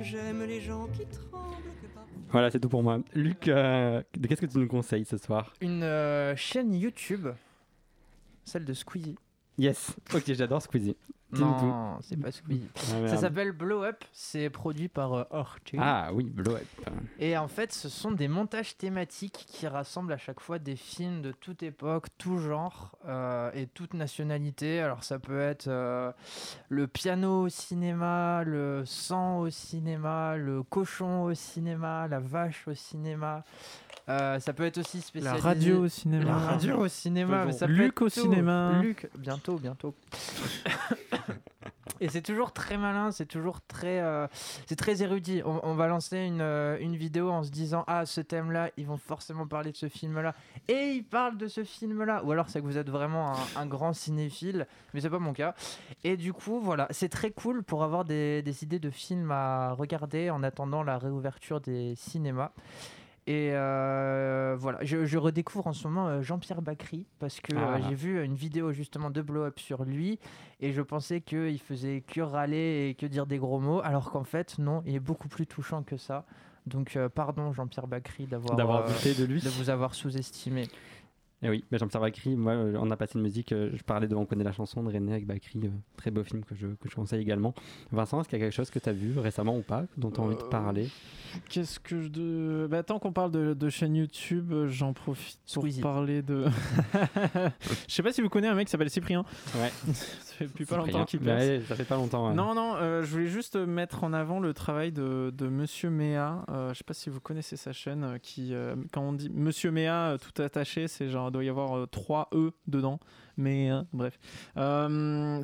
J'aime 0.00 0.42
les 0.42 0.60
gens 0.60 0.88
qui 0.88 1.06
tremblent. 1.06 1.70
Voilà, 2.30 2.50
c'est 2.50 2.60
tout 2.60 2.68
pour 2.68 2.82
moi. 2.82 3.00
Luc, 3.14 3.48
euh, 3.48 4.02
qu'est-ce 4.12 4.40
que 4.40 4.46
tu 4.46 4.58
nous 4.58 4.68
conseilles 4.68 5.04
ce 5.04 5.16
soir? 5.16 5.52
Une 5.60 5.82
euh, 5.82 6.34
chaîne 6.36 6.74
YouTube, 6.74 7.28
celle 8.44 8.64
de 8.64 8.72
Squeezie. 8.72 9.16
Yes, 9.58 9.96
ok, 10.14 10.32
j'adore 10.32 10.62
Squeezie. 10.62 10.96
Non, 11.32 11.98
c'est 12.00 12.16
pas 12.16 12.32
Squeezie. 12.32 12.68
Ah, 12.92 13.08
ça 13.08 13.16
s'appelle 13.18 13.52
Blow 13.52 13.84
Up, 13.84 14.04
c'est 14.12 14.50
produit 14.50 14.88
par 14.88 15.14
euh, 15.14 15.44
Ah 15.78 16.10
oui, 16.12 16.24
Blow 16.24 16.56
Up. 16.56 16.66
Et 17.18 17.36
en 17.36 17.46
fait, 17.48 17.72
ce 17.72 17.88
sont 17.88 18.10
des 18.10 18.28
montages 18.28 18.76
thématiques 18.76 19.46
qui 19.46 19.66
rassemblent 19.66 20.12
à 20.12 20.18
chaque 20.18 20.40
fois 20.40 20.58
des 20.58 20.76
films 20.76 21.22
de 21.22 21.32
toute 21.32 21.62
époque, 21.62 22.06
tout 22.18 22.38
genre 22.38 22.96
euh, 23.06 23.50
et 23.54 23.66
toute 23.66 23.94
nationalité. 23.94 24.80
Alors 24.80 25.04
ça 25.04 25.18
peut 25.18 25.40
être 25.40 25.68
euh, 25.68 26.10
le 26.68 26.86
piano 26.86 27.42
au 27.44 27.48
cinéma, 27.48 28.42
le 28.44 28.84
sang 28.84 29.40
au 29.40 29.50
cinéma, 29.50 30.36
le 30.36 30.62
cochon 30.62 31.24
au 31.24 31.34
cinéma, 31.34 32.08
la 32.08 32.18
vache 32.18 32.66
au 32.66 32.74
cinéma. 32.74 33.44
Euh, 34.08 34.40
ça 34.40 34.52
peut 34.52 34.64
être 34.64 34.78
aussi 34.78 35.00
spécialisé. 35.00 35.42
La 35.42 35.48
radio 35.48 35.84
au 35.84 35.88
cinéma. 35.88 36.24
La 36.24 36.36
radio 36.36 36.76
au 36.78 36.88
cinéma. 36.88 37.44
Mais 37.44 37.52
ça 37.52 37.66
Luc 37.66 38.00
au 38.02 38.08
cinéma. 38.08 38.80
Luc, 38.82 39.08
bientôt, 39.16 39.56
bientôt. 39.56 39.94
Et 42.00 42.08
c'est 42.08 42.22
toujours 42.22 42.52
très 42.52 42.78
malin, 42.78 43.10
c'est 43.10 43.26
toujours 43.26 43.60
très, 43.60 44.00
euh, 44.00 44.26
c'est 44.66 44.76
très 44.76 45.02
érudit. 45.02 45.42
On, 45.44 45.74
va 45.74 45.86
lancer 45.86 46.16
une, 46.18 46.40
euh, 46.40 46.78
une, 46.80 46.96
vidéo 46.96 47.30
en 47.30 47.42
se 47.42 47.50
disant 47.50 47.84
ah 47.86 48.06
ce 48.06 48.22
thème-là, 48.22 48.70
ils 48.78 48.86
vont 48.86 48.96
forcément 48.96 49.46
parler 49.46 49.70
de 49.70 49.76
ce 49.76 49.88
film-là, 49.88 50.34
et 50.68 50.92
ils 50.92 51.04
parlent 51.04 51.36
de 51.36 51.46
ce 51.46 51.62
film-là. 51.62 52.24
Ou 52.24 52.32
alors 52.32 52.48
c'est 52.48 52.60
que 52.60 52.64
vous 52.64 52.78
êtes 52.78 52.88
vraiment 52.88 53.34
un, 53.56 53.66
grand 53.66 53.92
cinéphile, 53.92 54.66
mais 54.94 55.00
c'est 55.02 55.10
pas 55.10 55.18
mon 55.18 55.34
cas. 55.34 55.54
Et 56.02 56.16
du 56.16 56.32
coup 56.32 56.60
voilà, 56.60 56.86
c'est 56.90 57.10
très 57.10 57.30
cool 57.30 57.62
pour 57.62 57.84
avoir 57.84 58.06
des, 58.06 58.42
des 58.42 58.64
idées 58.64 58.78
de 58.78 58.90
films 58.90 59.30
à 59.30 59.72
regarder 59.72 60.30
en 60.30 60.42
attendant 60.42 60.82
la 60.82 60.96
réouverture 60.96 61.60
des 61.60 61.94
cinémas. 61.96 62.52
Et 63.30 63.50
euh, 63.52 64.56
voilà, 64.58 64.80
je, 64.82 65.16
redécouvre 65.16 65.68
en 65.68 65.72
ce 65.72 65.86
moment 65.86 66.08
euh, 66.08 66.20
Jean-Pierre 66.20 66.62
Bacry 66.62 67.06
parce 67.20 67.38
que 67.38 67.54
euh, 67.54 67.76
ah. 67.76 67.78
j'ai 67.88 67.94
vu 67.94 68.24
une 68.24 68.34
vidéo 68.34 68.72
justement 68.72 69.08
de 69.08 69.22
blow 69.22 69.44
up 69.44 69.60
sur 69.60 69.84
lui 69.84 70.18
et 70.58 70.72
je 70.72 70.82
pensais 70.82 71.20
qu'il 71.20 71.60
faisait 71.60 72.00
que 72.00 72.20
râler 72.20 72.88
et 72.88 72.94
que 72.96 73.06
dire 73.06 73.26
des 73.26 73.38
gros 73.38 73.60
mots, 73.60 73.82
alors 73.84 74.10
qu'en 74.10 74.24
fait, 74.24 74.58
non, 74.58 74.82
il 74.84 74.96
est 74.96 75.00
beaucoup 75.00 75.28
plus 75.28 75.46
touchant 75.46 75.84
que 75.84 75.96
ça. 75.96 76.24
Donc, 76.66 76.98
pardon 77.14 77.52
Jean-Pierre 77.52 77.86
Bacry 77.86 78.26
d'avoir 78.26 78.56
de, 78.56 79.24
lui. 79.24 79.40
de 79.40 79.48
vous 79.48 79.70
avoir 79.70 79.94
sous-estimé. 79.94 80.66
Et 81.42 81.46
eh 81.46 81.48
oui, 81.48 81.64
Jean-Pierre 81.72 82.02
Bacry, 82.02 82.36
moi, 82.36 82.52
euh, 82.52 82.76
on 82.78 82.90
a 82.90 82.98
passé 82.98 83.12
une 83.14 83.22
musique, 83.22 83.52
euh, 83.52 83.70
je 83.72 83.82
parlais 83.82 84.06
de 84.06 84.14
On 84.14 84.26
connaît 84.26 84.44
la 84.44 84.52
chanson 84.52 84.82
de 84.82 84.92
René 84.92 85.12
avec 85.12 85.26
Bacry, 85.26 85.58
euh, 85.64 85.70
très 85.96 86.10
beau 86.10 86.22
film 86.22 86.44
que 86.44 86.54
je, 86.54 86.66
que 86.66 86.90
je 86.90 86.94
conseille 86.94 87.22
également. 87.22 87.54
Vincent, 87.92 88.20
est-ce 88.20 88.28
qu'il 88.28 88.38
y 88.38 88.42
a 88.42 88.44
quelque 88.44 88.54
chose 88.54 88.68
que 88.68 88.78
tu 88.78 88.90
as 88.90 88.92
vu 88.92 89.18
récemment 89.18 89.56
ou 89.56 89.62
pas, 89.62 89.86
dont 89.96 90.10
tu 90.10 90.20
as 90.20 90.22
envie 90.22 90.36
de 90.36 90.42
parler? 90.42 90.90
Qu'est-ce 91.48 91.80
que 91.80 92.02
je. 92.02 92.08
De... 92.08 92.68
Bah, 92.70 92.82
tant 92.82 92.98
qu'on 92.98 93.12
parle 93.12 93.30
de, 93.30 93.54
de, 93.54 93.68
chaîne 93.70 93.96
YouTube, 93.96 94.52
j'en 94.66 94.92
profite 94.92 95.40
pour 95.54 95.64
parler 95.80 96.20
de. 96.20 96.44
je 97.88 97.94
sais 97.94 98.02
pas 98.02 98.12
si 98.12 98.20
vous 98.20 98.28
connaissez 98.28 98.52
un 98.52 98.56
mec 98.56 98.66
qui 98.66 98.72
s'appelle 98.72 98.90
Cyprien. 98.90 99.24
Ouais. 99.54 99.72
ça 100.40 100.46
fait 100.46 100.54
plus 100.54 100.66
pas 100.66 100.76
longtemps 100.76 101.04
qu'il 101.04 101.20
passe. 101.20 101.64
ça 101.68 101.76
fait 101.76 101.84
pas 101.84 101.96
longtemps. 101.96 102.32
Non, 102.34 102.54
non, 102.54 102.76
je 103.02 103.06
voulais 103.06 103.26
juste 103.26 103.56
mettre 103.56 104.04
en 104.04 104.12
avant 104.12 104.40
le 104.40 104.52
travail 104.54 104.92
de, 104.92 105.32
de 105.34 105.48
Monsieur 105.48 105.90
Méa. 105.90 106.44
je 106.48 106.74
sais 106.74 106.84
pas 106.84 106.94
si 106.94 107.10
vous 107.10 107.20
connaissez 107.20 107.56
sa 107.56 107.72
chaîne, 107.72 108.18
qui, 108.22 108.54
quand 108.92 109.02
on 109.02 109.12
dit 109.12 109.30
Monsieur 109.30 109.70
Méa 109.70 110.16
tout 110.20 110.42
attaché, 110.42 110.88
c'est 110.88 111.08
genre 111.08 111.28
il 111.28 111.32
doit 111.32 111.44
y 111.44 111.48
avoir 111.48 111.88
3 111.88 112.28
euh, 112.32 112.48
E 112.48 112.52
dedans 112.66 112.98
mais 113.36 113.70
euh, 113.70 113.82
bref. 113.92 114.18
Euh, 114.56 115.42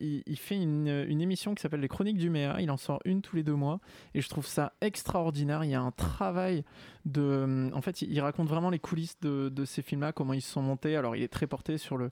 il, 0.00 0.38
fait 0.38 0.56
une, 0.56 0.88
émission 1.20 1.54
qui 1.54 1.62
s'appelle 1.62 1.80
Les 1.80 1.88
Chroniques 1.88 2.16
du 2.16 2.30
Méa. 2.30 2.60
Il 2.60 2.70
en 2.70 2.76
sort 2.76 3.00
une 3.04 3.22
tous 3.22 3.36
les 3.36 3.42
deux 3.42 3.54
mois 3.54 3.80
et 4.14 4.20
je 4.20 4.28
trouve 4.28 4.46
ça 4.46 4.72
extraordinaire. 4.80 5.64
Il 5.64 5.70
y 5.70 5.74
a 5.74 5.80
un 5.80 5.90
travail 5.90 6.64
de. 7.04 7.70
En 7.74 7.80
fait, 7.80 8.02
il, 8.02 8.20
raconte 8.20 8.48
vraiment 8.48 8.70
les 8.70 8.78
coulisses 8.78 9.18
de, 9.20 9.64
ces 9.64 9.82
films-là, 9.82 10.12
comment 10.12 10.32
ils 10.32 10.42
se 10.42 10.50
sont 10.50 10.62
montés. 10.62 10.96
Alors, 10.96 11.16
il 11.16 11.22
est 11.22 11.28
très 11.28 11.46
porté 11.46 11.78
sur 11.78 11.98
le, 11.98 12.10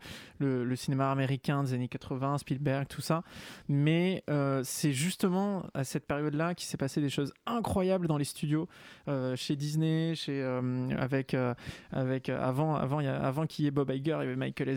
cinéma 0.76 1.10
américain 1.10 1.62
des 1.62 1.74
années 1.74 1.88
80, 1.88 2.38
Spielberg, 2.38 2.86
tout 2.88 3.00
ça. 3.00 3.22
Mais 3.68 4.24
euh, 4.28 4.62
c'est 4.64 4.92
justement 4.92 5.64
à 5.74 5.84
cette 5.84 6.06
période-là 6.06 6.54
qu'il 6.54 6.66
s'est 6.66 6.76
passé 6.76 7.00
des 7.00 7.08
choses 7.08 7.32
incroyables 7.46 8.06
dans 8.06 8.18
les 8.18 8.24
studios, 8.24 8.68
chez 9.36 9.56
Disney, 9.56 10.14
chez, 10.14 10.42
avec, 10.98 11.36
avec 11.90 12.28
avant, 12.28 12.74
avant, 12.74 12.98
avant 12.98 13.46
qu'il 13.46 13.64
y 13.64 13.68
ait 13.68 13.70
Bob 13.70 13.90
Iger, 13.90 14.18
il 14.20 14.24
y 14.24 14.26
avait 14.26 14.36
Michael 14.36 14.68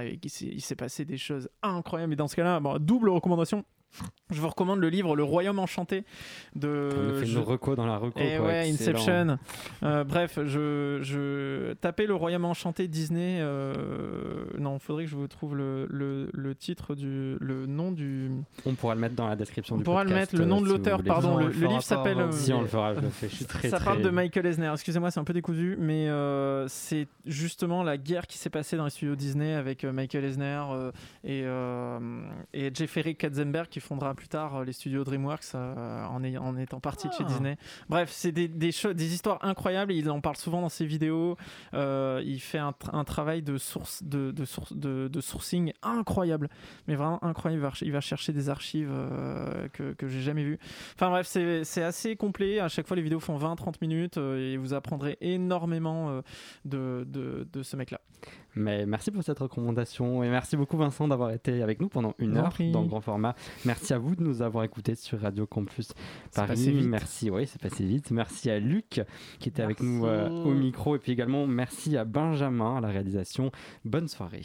Eisner 0.00 0.18
il 0.42 0.60
s'est 0.60 0.76
passé 0.76 1.04
des 1.04 1.18
choses 1.18 1.48
incroyables. 1.62 2.12
Et 2.12 2.16
dans 2.16 2.28
ce 2.28 2.36
cas-là, 2.36 2.60
double 2.78 3.08
recommandation. 3.10 3.64
Je 4.30 4.40
vous 4.40 4.48
recommande 4.48 4.80
le 4.80 4.88
livre 4.88 5.14
Le 5.14 5.24
Royaume 5.24 5.58
Enchanté 5.58 6.04
de. 6.56 6.88
On 7.16 7.20
fait 7.20 7.26
je... 7.26 7.38
reco 7.38 7.76
dans 7.76 7.86
la 7.86 7.98
reco. 7.98 8.18
Et 8.18 8.34
eh 8.36 8.38
ouais, 8.38 8.70
Inception. 8.70 9.38
Euh, 9.82 10.04
bref, 10.04 10.38
je, 10.42 11.00
je 11.02 11.74
tapais 11.74 12.06
Le 12.06 12.14
Royaume 12.14 12.46
Enchanté 12.46 12.88
Disney. 12.88 13.38
Euh... 13.40 14.44
Non, 14.58 14.78
faudrait 14.78 15.04
que 15.04 15.10
je 15.10 15.16
vous 15.16 15.28
trouve 15.28 15.54
le, 15.54 15.86
le, 15.90 16.30
le, 16.32 16.54
titre 16.54 16.94
du, 16.94 17.36
le 17.40 17.66
nom 17.66 17.92
du. 17.92 18.30
On 18.64 18.74
pourra 18.74 18.94
le 18.94 19.00
mettre 19.00 19.14
dans 19.14 19.28
la 19.28 19.36
description 19.36 19.74
on 19.74 19.78
du 19.78 19.84
podcast. 19.84 20.00
On 20.00 20.04
pourra 20.04 20.14
le 20.14 20.20
mettre, 20.20 20.36
le 20.36 20.44
nom 20.46 20.62
de 20.62 20.68
l'auteur, 20.68 21.02
pardon. 21.02 21.36
Le, 21.36 21.48
livre 21.50 21.82
s'appelle. 21.82 22.18
Euh, 22.18 22.32
si 22.32 22.52
on 22.54 22.62
le 22.62 22.68
fera, 22.68 22.94
je 22.94 23.00
le 23.00 23.10
fais. 23.10 23.28
Je 23.28 23.36
suis 23.36 23.44
très. 23.44 23.68
Ça 23.68 23.76
très... 23.76 23.84
parle 23.84 24.02
de 24.02 24.10
Michael 24.10 24.46
Eisner. 24.46 24.70
Excusez-moi, 24.72 25.10
c'est 25.10 25.20
un 25.20 25.24
peu 25.24 25.34
décousu, 25.34 25.76
mais 25.78 26.08
euh, 26.08 26.66
c'est 26.68 27.06
justement 27.26 27.82
la 27.82 27.98
guerre 27.98 28.26
qui 28.26 28.38
s'est 28.38 28.50
passée 28.50 28.78
dans 28.78 28.84
les 28.84 28.90
studios 28.90 29.16
Disney 29.16 29.52
avec 29.52 29.84
Michael 29.84 30.24
Eisner 30.24 30.62
et, 31.24 31.44
et 32.54 32.70
Jeffrey 32.74 33.14
Katzenberg 33.14 33.68
qui 33.68 33.80
fondera 33.82 34.14
plus 34.14 34.28
tard 34.28 34.56
euh, 34.56 34.64
les 34.64 34.72
studios 34.72 35.04
DreamWorks 35.04 35.54
euh, 35.54 36.04
en, 36.04 36.22
en, 36.24 36.56
étant 36.56 36.80
partie 36.80 37.08
de 37.08 37.12
chez 37.12 37.24
ah. 37.24 37.28
Disney. 37.28 37.56
Bref, 37.88 38.10
c'est 38.10 38.32
des, 38.32 38.48
des, 38.48 38.70
des, 38.94 39.14
histoires 39.14 39.38
incroyables. 39.42 39.92
Il 39.92 40.08
en 40.10 40.20
parle 40.20 40.36
souvent 40.36 40.60
dans 40.60 40.68
ses 40.68 40.86
vidéos. 40.86 41.36
Euh, 41.74 42.22
il 42.24 42.40
fait 42.40 42.58
un, 42.58 42.74
un, 42.92 43.04
travail 43.04 43.42
de, 43.42 43.58
source, 43.58 44.02
de, 44.02 44.30
de, 44.30 44.44
source, 44.44 44.72
de, 44.72 45.08
de, 45.08 45.20
sourcing 45.20 45.72
incroyable. 45.82 46.48
Mais 46.88 46.94
vraiment 46.94 47.22
incroyable. 47.24 47.68
Il 47.82 47.92
va, 47.92 48.00
chercher 48.00 48.32
des 48.32 48.48
archives 48.48 48.90
que, 49.72 49.92
que 49.92 50.08
j'ai 50.08 50.22
jamais 50.22 50.42
vues. 50.42 50.58
Enfin 50.94 51.10
bref, 51.10 51.26
c'est 51.26 51.82
assez 51.82 52.16
complet. 52.16 52.58
À 52.58 52.68
chaque 52.68 52.86
fois, 52.86 52.96
les 52.96 53.02
vidéos 53.02 53.20
font 53.20 53.38
20-30 53.38 53.74
minutes 53.80 54.16
et 54.16 54.56
vous 54.56 54.74
apprendrez 54.74 55.18
énormément 55.20 56.22
de, 56.64 57.06
de, 57.06 57.46
de 57.52 57.62
ce 57.62 57.76
mec-là. 57.76 58.00
Mais 58.54 58.86
merci 58.86 59.10
pour 59.10 59.22
cette 59.22 59.38
recommandation 59.38 60.22
et 60.22 60.28
merci 60.28 60.56
beaucoup 60.56 60.76
Vincent 60.76 61.08
d'avoir 61.08 61.30
été 61.30 61.62
avec 61.62 61.80
nous 61.80 61.88
pendant 61.88 62.14
une 62.18 62.36
heure 62.36 62.52
dans 62.72 62.82
le 62.82 62.88
grand 62.88 63.00
format. 63.00 63.34
Merci 63.64 63.94
à 63.94 63.98
vous 63.98 64.14
de 64.14 64.22
nous 64.22 64.42
avoir 64.42 64.64
écoutés 64.64 64.94
sur 64.94 65.20
Radio 65.20 65.46
Campus 65.46 65.92
Paris. 66.34 66.72
Merci, 66.84 67.30
oui, 67.30 67.46
c'est 67.46 67.60
passé 67.60 67.84
vite. 67.84 68.10
Merci 68.10 68.50
à 68.50 68.58
Luc 68.58 69.00
qui 69.38 69.48
était 69.48 69.62
avec 69.62 69.80
nous 69.80 70.06
euh, 70.06 70.28
au 70.28 70.52
micro 70.52 70.96
et 70.96 70.98
puis 70.98 71.12
également 71.12 71.46
merci 71.46 71.96
à 71.96 72.04
Benjamin 72.04 72.76
à 72.76 72.80
la 72.80 72.88
réalisation. 72.88 73.50
Bonne 73.84 74.08
soirée. 74.08 74.42